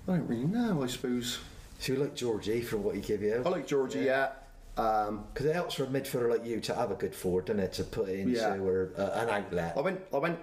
I 0.07 0.17
don't 0.17 0.27
really 0.27 0.45
know. 0.45 0.83
I 0.83 0.87
suppose 0.87 1.39
So, 1.79 1.93
you 1.93 1.99
like 1.99 2.15
Georgie 2.15 2.61
for 2.61 2.77
what 2.77 2.95
he 2.95 3.01
gave 3.01 3.21
you? 3.21 3.41
I 3.45 3.49
like 3.49 3.67
Georgie. 3.67 3.99
Yeah. 3.99 4.29
Um, 4.77 5.25
Because 5.33 5.47
it 5.47 5.53
helps 5.53 5.75
for 5.75 5.83
a 5.83 5.87
midfielder 5.87 6.29
like 6.29 6.45
you 6.45 6.59
to 6.61 6.75
have 6.75 6.91
a 6.91 6.95
good 6.95 7.15
forward, 7.15 7.45
doesn't 7.45 7.59
it? 7.61 7.73
To 7.73 7.83
put 7.83 8.09
it 8.09 8.19
into 8.19 8.33
Yeah. 8.39 8.57
or 8.57 8.91
uh, 8.97 9.09
an 9.21 9.29
outlet. 9.29 9.73
I 9.77 9.81
went. 9.81 10.01
I 10.13 10.17
went. 10.17 10.39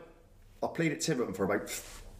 I 0.62 0.66
played 0.68 0.92
at 0.92 1.00
Tiverton 1.00 1.34
for 1.34 1.44
about 1.44 1.70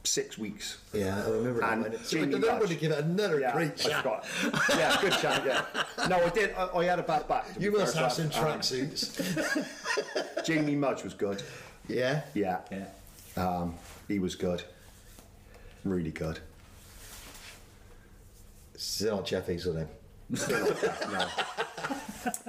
six 0.05 0.37
weeks. 0.37 0.79
Yeah, 0.93 1.25
I 1.25 1.31
remember 1.31 1.61
that. 1.61 1.73
And. 1.79 1.99
So 2.05 2.19
Jamie 2.19 2.35
I'm 2.35 2.41
going 2.41 2.67
to 2.69 2.75
give 2.75 2.93
it 2.93 3.05
another 3.05 3.41
Yeah, 3.41 3.53
great 3.53 3.79
shot. 3.79 4.27
Yeah, 4.71 4.97
good 5.01 5.15
shot. 5.15 5.45
Yeah. 5.47 5.65
No, 6.09 6.23
I 6.25 6.29
did. 6.29 6.55
I, 6.55 6.69
I 6.77 6.85
had 6.85 6.99
a 6.99 7.03
bad 7.03 7.27
back. 7.27 7.47
You 7.59 7.73
must 7.73 7.97
have 7.97 8.13
so, 8.13 8.29
some 8.29 8.45
um, 8.45 8.59
tracksuits. 8.61 10.45
Jamie 10.45 10.77
Mudge 10.77 11.03
was 11.05 11.15
good. 11.15 11.43
yeah. 11.89 12.23
Yeah. 12.35 12.59
Yeah. 12.71 12.87
Um, 13.37 13.75
he 14.09 14.19
was 14.19 14.35
good. 14.35 14.63
Really 15.85 16.11
good. 16.13 16.39
Still 18.77 19.17
not 19.17 19.27
Jeff 19.27 19.47
Hazel 19.47 19.75
then. 19.75 19.89
Still 20.35 20.61
not 20.67 20.81
that, 20.81 21.13
no. 21.13 21.29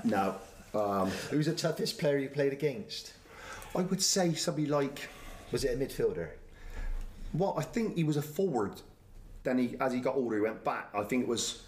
No. 0.73 0.79
Um, 0.79 1.09
Who's 1.29 1.45
the 1.47 1.53
toughest 1.53 1.97
player 1.99 2.17
you 2.17 2.29
played 2.29 2.53
against? 2.53 3.13
I 3.75 3.81
would 3.81 4.01
say 4.01 4.33
somebody 4.33 4.67
like 4.67 5.09
Was 5.51 5.63
it 5.63 5.73
a 5.73 5.77
midfielder? 5.77 6.29
Well, 7.33 7.55
I 7.57 7.63
think 7.63 7.95
he 7.95 8.03
was 8.03 8.17
a 8.17 8.21
forward. 8.21 8.81
Then 9.43 9.57
he, 9.57 9.75
as 9.79 9.93
he 9.93 9.99
got 9.99 10.15
older, 10.15 10.35
he 10.37 10.41
went 10.41 10.63
back. 10.63 10.89
I 10.93 11.03
think 11.03 11.23
it 11.23 11.27
was 11.27 11.63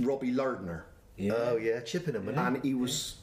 Robbie 0.00 0.32
Lardner, 0.32 0.86
Yeah. 1.16 1.32
Oh 1.36 1.56
yeah, 1.56 1.80
Chippenham. 1.80 2.26
wasn't 2.26 2.56
and 2.56 2.64
he 2.64 2.74
was. 2.74 3.16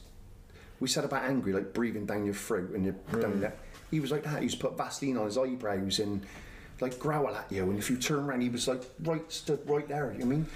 We 0.80 0.88
said 0.88 1.04
about 1.04 1.24
angry, 1.24 1.52
like 1.52 1.72
breathing 1.72 2.06
down 2.06 2.24
your 2.24 2.34
throat 2.34 2.70
and 2.70 2.84
your 2.84 2.94
down 3.20 3.40
there. 3.40 3.54
He 3.90 4.00
was 4.00 4.10
like 4.10 4.22
that. 4.24 4.38
He 4.38 4.44
used 4.44 4.58
to 4.60 4.68
put 4.68 4.76
Vaseline 4.76 5.16
on 5.16 5.26
his 5.26 5.36
eyebrows 5.38 5.98
and 5.98 6.24
like 6.82 6.98
growl 6.98 7.34
at 7.34 7.50
you. 7.50 7.62
And 7.62 7.78
if 7.78 7.88
you 7.88 7.96
turn 7.96 8.24
around, 8.24 8.42
he 8.42 8.48
was 8.48 8.68
like 8.68 8.82
right, 9.04 9.32
stood 9.32 9.60
right 9.66 9.88
there. 9.88 10.12
You 10.12 10.18
know 10.18 10.26
I 10.26 10.28
mean? 10.28 10.46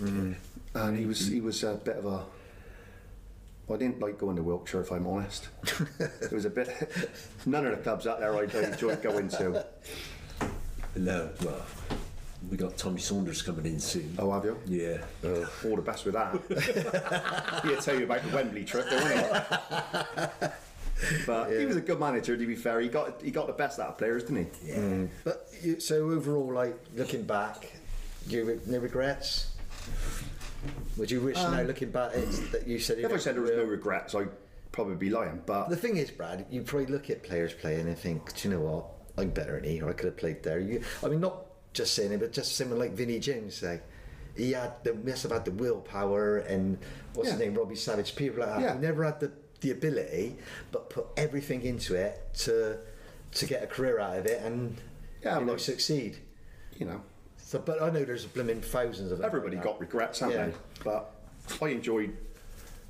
Mm. 0.00 0.34
And 0.74 0.98
he 0.98 1.04
was 1.04 1.26
he 1.26 1.40
was 1.40 1.62
a 1.64 1.74
bit 1.74 1.96
of 1.96 2.06
a. 2.06 2.24
I 3.68 3.76
didn't 3.76 3.98
like 3.98 4.16
going 4.16 4.36
to 4.36 4.44
Wiltshire, 4.44 4.82
if 4.82 4.92
I'm 4.92 5.08
honest. 5.08 5.48
it 5.98 6.32
was 6.32 6.44
a 6.44 6.50
bit. 6.50 6.70
None 7.46 7.66
of 7.66 7.72
the 7.72 7.82
clubs 7.82 8.06
out 8.06 8.20
there 8.20 8.36
I 8.36 8.44
enjoyed 8.44 9.02
going 9.02 9.28
to. 9.30 9.66
No, 10.94 11.30
well, 11.44 11.66
we 12.48 12.56
got 12.56 12.76
Tommy 12.76 13.00
Saunders 13.00 13.42
coming 13.42 13.66
in 13.66 13.80
soon. 13.80 14.14
Oh, 14.20 14.30
have 14.30 14.44
you? 14.44 14.56
Yeah. 14.66 14.98
Oh, 15.24 15.50
all 15.64 15.76
the 15.76 15.82
best 15.82 16.04
with 16.04 16.14
that. 16.14 17.62
He'll 17.64 17.82
tell 17.82 17.98
you 17.98 18.04
about 18.04 18.22
the 18.22 18.36
Wembley 18.36 18.64
trip, 18.64 18.88
don't 18.88 19.10
he? 20.40 20.46
But 21.26 21.50
he 21.50 21.64
was 21.66 21.76
a 21.76 21.80
good 21.80 22.00
manager. 22.00 22.36
To 22.36 22.46
be 22.46 22.56
fair, 22.56 22.80
he 22.80 22.88
got 22.88 23.22
he 23.22 23.30
got 23.30 23.46
the 23.46 23.52
best 23.52 23.78
out 23.78 23.88
of 23.88 23.98
players, 23.98 24.24
didn't 24.24 24.52
he? 24.62 24.70
Yeah. 24.70 25.06
But 25.24 25.48
you, 25.62 25.80
so 25.80 26.10
overall, 26.10 26.52
like 26.52 26.78
looking 26.94 27.22
back, 27.22 27.72
you 28.28 28.44
re- 28.44 28.60
no 28.66 28.78
regrets. 28.78 29.52
Would 30.96 31.10
you 31.10 31.20
wish 31.20 31.36
now, 31.36 31.60
um, 31.60 31.66
looking 31.66 31.90
back, 31.90 32.12
it's, 32.14 32.40
that 32.50 32.66
you 32.66 32.78
said? 32.78 32.98
you 32.98 33.06
If 33.06 33.12
I 33.12 33.16
said 33.18 33.36
there 33.36 33.42
was 33.42 33.52
no 33.52 33.64
regrets, 33.64 34.14
I'd 34.14 34.30
probably 34.72 34.96
be 34.96 35.10
lying. 35.10 35.42
But 35.46 35.68
The 35.68 35.76
thing 35.76 35.96
is, 35.96 36.10
Brad, 36.10 36.46
you 36.50 36.62
probably 36.62 36.86
look 36.86 37.10
at 37.10 37.22
players 37.22 37.52
playing 37.52 37.86
and 37.86 37.96
think, 37.96 38.34
do 38.34 38.48
you 38.48 38.54
know 38.54 38.60
what? 38.60 38.86
I'm 39.18 39.30
better 39.30 39.60
than 39.60 39.70
he, 39.70 39.80
or 39.80 39.90
I 39.90 39.92
could 39.92 40.06
have 40.06 40.16
played 40.16 40.42
there. 40.42 40.58
You, 40.58 40.82
I 41.04 41.08
mean, 41.08 41.20
not 41.20 41.46
just 41.72 41.94
saying 41.94 42.12
it, 42.12 42.20
but 42.20 42.32
just 42.32 42.56
someone 42.56 42.78
like 42.78 42.92
Vinnie 42.92 43.18
Jones, 43.18 43.54
say. 43.54 43.80
He 44.36 44.52
had 44.52 44.72
the 44.84 44.92
must 44.94 45.22
have 45.22 45.32
had 45.32 45.44
the 45.46 45.52
willpower 45.52 46.38
and 46.38 46.76
what's 47.14 47.30
his 47.30 47.38
name, 47.38 47.54
Robbie 47.54 47.76
Savage, 47.76 48.14
people 48.16 48.40
like 48.40 48.50
that. 48.50 48.60
Yeah. 48.60 48.74
Who 48.74 48.80
never 48.80 49.04
had 49.04 49.20
the, 49.20 49.32
the 49.66 49.72
ability, 49.72 50.36
but 50.72 50.90
put 50.90 51.06
everything 51.16 51.62
into 51.62 51.94
it 51.94 52.22
to 52.34 52.78
to 53.32 53.46
get 53.46 53.62
a 53.62 53.66
career 53.66 53.98
out 53.98 54.16
of 54.18 54.26
it 54.26 54.40
and 54.42 54.76
Yeah, 55.22 55.38
you 55.40 55.44
know, 55.44 55.52
like- 55.52 55.60
succeed. 55.60 56.18
you 56.78 56.86
know, 56.86 57.02
So, 57.38 57.58
but 57.60 57.80
I 57.82 57.90
know 57.90 58.04
there's 58.04 58.24
a 58.24 58.28
blooming 58.28 58.60
thousands 58.60 59.12
of 59.12 59.20
everybody 59.20 59.56
got 59.56 59.78
regrets, 59.80 60.20
haven't 60.20 60.36
Yeah. 60.36 60.46
they? 60.46 60.54
But 60.84 61.10
I 61.62 61.68
enjoyed 61.68 62.16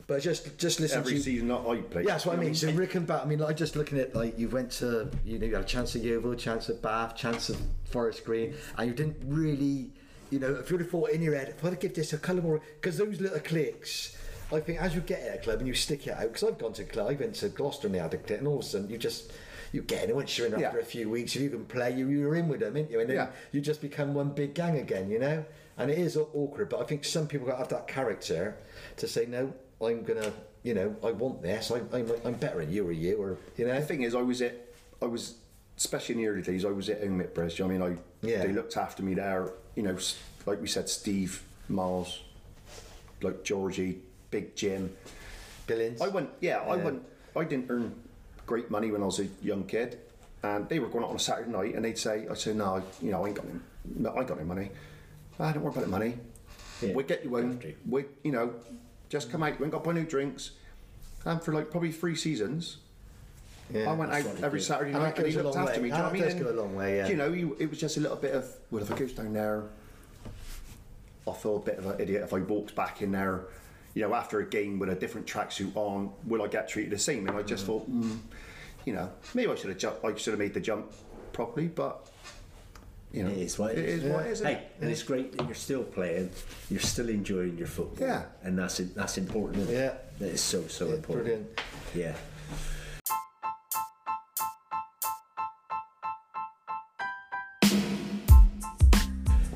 But 0.07 0.23
just 0.23 0.57
just 0.57 0.79
listen 0.81 0.99
every 1.01 1.15
to 1.15 1.21
season 1.21 1.49
that 1.49 1.57
I 1.67 1.77
played. 1.81 2.07
Yeah, 2.07 2.13
that's 2.13 2.27
what 2.27 2.37
I 2.39 2.41
You 2.41 2.45
mean. 2.47 2.55
So 2.55 2.69
looking 2.71 3.05
back, 3.07 3.23
I 3.23 3.25
mean, 3.27 3.41
like 3.41 3.57
just 3.57 3.75
looking 3.75 3.99
at 3.99 4.15
like 4.15 4.39
you 4.39 4.49
went 4.49 4.71
to, 4.83 5.11
you 5.25 5.39
know, 5.39 5.47
you 5.47 5.55
had 5.55 5.65
a 5.65 5.67
chance 5.67 5.97
at 5.97 6.03
Yeovil, 6.03 6.37
chance 6.37 6.71
at 6.71 6.81
Bath, 6.81 7.17
chance 7.17 7.51
at 7.51 7.57
Forest 7.87 8.25
Green, 8.25 8.55
and 8.79 8.89
you 8.89 8.95
didn't 8.95 9.17
really, 9.27 9.91
you 10.31 10.39
know, 10.39 10.55
if 10.55 10.71
you'd 10.71 10.81
have 10.81 10.91
thought 10.91 11.11
in 11.11 11.23
your 11.23 11.35
head, 11.35 11.49
if 11.49 11.65
I'd 11.65 11.81
give 11.81 11.95
this 11.95 12.13
a 12.13 12.19
colour 12.19 12.41
more, 12.43 12.61
because 12.81 12.97
those 12.99 13.21
little 13.21 13.41
clicks, 13.41 14.17
I 14.53 14.61
think 14.61 14.81
as 14.81 14.95
you 14.95 15.01
get 15.01 15.23
at 15.23 15.35
a 15.37 15.39
club 15.39 15.59
and 15.59 15.67
you 15.67 15.75
stick 15.75 16.07
it 16.07 16.11
out, 16.13 16.23
because 16.23 16.45
I've 16.45 16.59
gone 16.59 16.73
to 16.75 16.85
club, 16.85 17.09
I 17.11 17.15
went 17.15 17.35
to 17.37 17.49
Gloucester 17.49 17.89
and 17.89 17.95
they 17.95 17.99
had 17.99 18.15
a 18.15 18.39
and 18.39 18.47
all 18.47 18.59
of 18.61 18.65
a 18.65 18.69
sudden 18.69 18.89
you 18.91 18.99
just. 18.99 19.33
You 19.73 19.83
get 19.83 20.05
in, 20.05 20.11
and 20.11 20.17
once 20.17 20.39
you're 20.39 20.47
in 20.47 20.55
after 20.55 20.79
Yeah. 20.79 20.83
a 20.83 20.85
few 20.85 21.11
weeks, 21.11 21.35
if 21.35 21.43
you 21.43 21.51
can 21.51 21.65
play, 21.67 21.93
you, 21.93 22.09
you're 22.09 22.37
in 22.37 22.49
with 22.49 22.61
them, 22.61 22.77
ain't 22.77 22.89
you? 22.89 23.01
And 23.01 23.11
then 23.11 23.17
Yeah. 23.17 23.27
you 23.51 23.61
just 23.61 23.81
become 23.81 24.15
one 24.15 24.31
big 24.31 24.55
gang 24.55 24.79
again, 24.79 25.11
you 25.11 25.19
know? 25.19 25.45
And 25.77 25.91
it 25.91 25.99
is 25.99 26.17
awkward, 26.17 26.69
but 26.69 26.81
I 26.81 26.85
think 26.85 27.05
some 27.05 27.27
people 27.27 27.49
got 27.49 27.55
to 27.55 27.59
have 27.59 27.69
that 27.71 27.89
character 27.89 28.57
to 28.97 29.09
say, 29.09 29.27
no, 29.27 29.53
I'm 29.85 30.05
to, 30.07 30.33
you 30.63 30.73
know, 30.73 30.95
I 31.05 31.11
want 31.11 31.43
this, 31.43 31.71
I'm, 31.73 31.89
I'm, 31.93 32.11
I'm 32.25 32.35
better 32.35 32.61
than 32.61 32.73
you 32.73 32.87
or 32.87 32.93
you, 32.93 33.17
or, 33.21 33.37
you 33.57 33.67
know? 33.67 33.75
The 33.79 33.85
thing 33.85 34.03
is, 34.03 34.15
I 34.15 34.23
was 34.23 34.41
at, 34.41 34.55
I 35.03 35.07
was, 35.07 35.35
especially 35.77 36.15
in 36.15 36.21
the 36.23 36.29
early 36.29 36.43
days, 36.43 36.65
I 36.65 36.71
was 36.71 36.89
at 36.89 37.01
home 37.03 37.21
at 37.21 37.35
Briz. 37.35 37.63
I 37.63 37.67
mean, 37.69 37.83
I 37.83 37.97
Yeah. 38.27 38.45
they 38.47 38.53
looked 38.53 38.77
after 38.77 39.03
me 39.03 39.15
there. 39.15 39.51
You 39.75 39.83
know, 39.83 39.99
like 40.47 40.61
we 40.61 40.69
said, 40.69 40.89
Steve, 40.89 41.43
Miles, 41.69 42.21
like 43.21 43.43
Georgie, 43.43 44.01
Big 44.37 44.55
gym. 44.55 44.95
Billings. 45.67 45.99
I 46.03 46.09
went, 46.09 46.29
yeah, 46.43 46.59
I 46.59 46.77
went. 46.77 47.03
I 47.35 47.45
didn't 47.45 47.71
earn 47.71 47.95
great 48.45 48.71
money 48.71 48.91
when 48.91 49.01
I 49.03 49.07
was 49.07 49.19
a 49.19 49.29
young 49.41 49.65
kid, 49.65 49.99
and 50.43 50.69
they 50.69 50.79
were 50.79 50.89
going 50.89 51.05
out 51.05 51.09
on 51.09 51.17
a 51.17 51.19
Saturday 51.19 51.51
night, 51.51 51.75
and 51.75 51.83
they'd 51.83 51.97
say, 51.97 52.27
"I 52.31 52.35
said, 52.35 52.57
no, 52.57 52.83
you 53.01 53.13
know, 53.13 53.25
I 53.25 53.29
ain't 53.29 53.37
got, 53.37 53.47
any, 53.47 53.61
no, 53.97 54.11
I 54.11 54.19
ain't 54.19 54.29
got 54.29 54.37
any 54.37 54.47
money. 54.47 54.71
I 55.41 55.53
don't 55.53 55.63
worry 55.63 55.73
about 55.73 55.85
the 55.85 55.91
money. 55.91 56.19
Yeah, 56.83 56.93
we 56.93 57.03
get 57.05 57.25
you 57.25 57.35
in. 57.39 57.75
We, 57.89 58.05
you 58.25 58.33
know, 58.33 58.53
just 59.09 59.31
come 59.33 59.43
out. 59.43 59.59
We 59.59 59.65
ain't 59.65 59.73
got 59.73 59.83
buy 59.85 59.93
new 59.95 60.05
drinks." 60.05 60.51
And 61.25 61.43
for 61.43 61.55
like 61.55 61.71
probably 61.71 61.93
three 61.93 62.15
seasons, 62.15 62.77
Yeah. 63.73 63.91
I 63.91 63.95
went 63.95 64.13
out 64.13 64.27
every 64.43 64.59
did. 64.61 64.67
Saturday 64.67 64.93
And 64.93 65.03
night 65.03 65.19
and 65.19 65.29
he 65.29 65.33
looked 65.33 65.57
after 65.57 65.81
way. 65.81 65.85
me. 65.85 65.89
Do 65.89 65.97
you 65.97 66.03
know 66.03 66.09
what 66.11 66.21
I 66.21 66.29
mean? 66.35 66.43
go 66.43 66.51
a 66.51 66.61
long 66.61 66.77
way, 66.77 66.99
yeah. 66.99 67.09
You 67.09 67.17
know, 67.17 67.33
you, 67.33 67.57
it 67.59 67.71
was 67.71 67.81
just 67.81 67.97
a 67.97 68.01
little 68.01 68.19
bit 68.19 68.35
of, 68.35 68.45
well, 68.71 68.83
if 68.83 68.93
I 68.93 68.99
goes 68.99 69.13
down 69.15 69.33
there, 69.33 69.65
I 71.27 71.33
feel 71.33 71.57
a 71.57 71.61
bit 71.61 71.79
of 71.79 71.87
an 71.87 71.99
idiot 72.01 72.23
if 72.23 72.33
I 72.35 72.39
walked 72.41 72.77
back 72.77 73.01
in 73.03 73.11
there, 73.13 73.47
you 73.97 74.03
know, 74.03 74.15
after 74.15 74.41
a 74.41 74.47
game 74.47 74.79
with 74.79 74.91
a 74.91 74.95
different 74.95 75.27
tracksuit 75.27 75.75
on, 75.75 76.13
will 76.27 76.43
I 76.43 76.49
get 76.49 76.69
treated 76.69 76.93
the 76.93 76.99
same? 76.99 77.27
And 77.27 77.35
I 77.35 77.41
just 77.43 77.65
thought, 77.65 77.91
mm, 77.91 78.19
you 78.85 78.93
know, 78.93 79.11
maybe 79.33 79.51
I 79.51 79.55
should 79.55 79.71
have 79.71 79.79
jumped, 79.79 80.05
I 80.05 80.15
should 80.17 80.33
have 80.35 80.39
made 80.39 80.53
the 80.53 80.61
jump 80.61 80.93
properly, 81.33 81.69
but, 81.69 82.07
you 83.11 83.23
know, 83.25 83.31
It 83.31 83.39
is 83.39 83.59
what 83.59 83.71
it 83.73 83.79
it 83.79 83.89
is. 83.89 84.05
is. 84.05 84.13
what 84.13 84.27
it 84.27 84.39
Hey, 84.41 84.53
it? 84.53 84.77
and 84.83 84.91
it's 84.91 85.03
great 85.03 85.35
that 85.39 85.47
you're 85.47 85.55
still 85.55 85.83
playing, 85.83 86.29
you're 86.69 86.79
still 86.81 87.09
enjoying 87.09 87.57
your 87.57 87.69
football. 87.69 88.07
Yeah. 88.07 88.25
And 88.43 88.59
that's 88.59 88.77
that's 88.77 89.17
important. 89.17 89.63
isn't 89.63 89.75
it? 89.75 89.79
Yeah. 89.79 89.95
That 90.19 90.29
is 90.35 90.43
so, 90.43 90.67
so 90.67 90.89
Yeah, 90.89 90.95
important. 90.97 91.25
brilliant. 91.27 91.61
Yeah. 91.95 92.17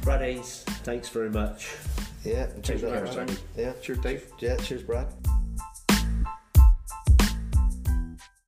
Brad 0.02 0.22
Haynes, 0.22 0.62
thanks 0.82 1.08
very 1.10 1.30
much. 1.30 1.66
Yeah. 2.24 2.46
Cheers, 2.62 2.66
Thank 2.66 2.82
you 2.82 2.88
very 2.88 3.00
Brad. 3.00 3.28
much, 3.28 3.38
Yeah. 3.56 3.72
Cheers, 3.82 3.98
Dave. 3.98 4.32
Yeah. 4.40 4.56
Cheers, 4.56 4.82
Brad. 4.82 5.06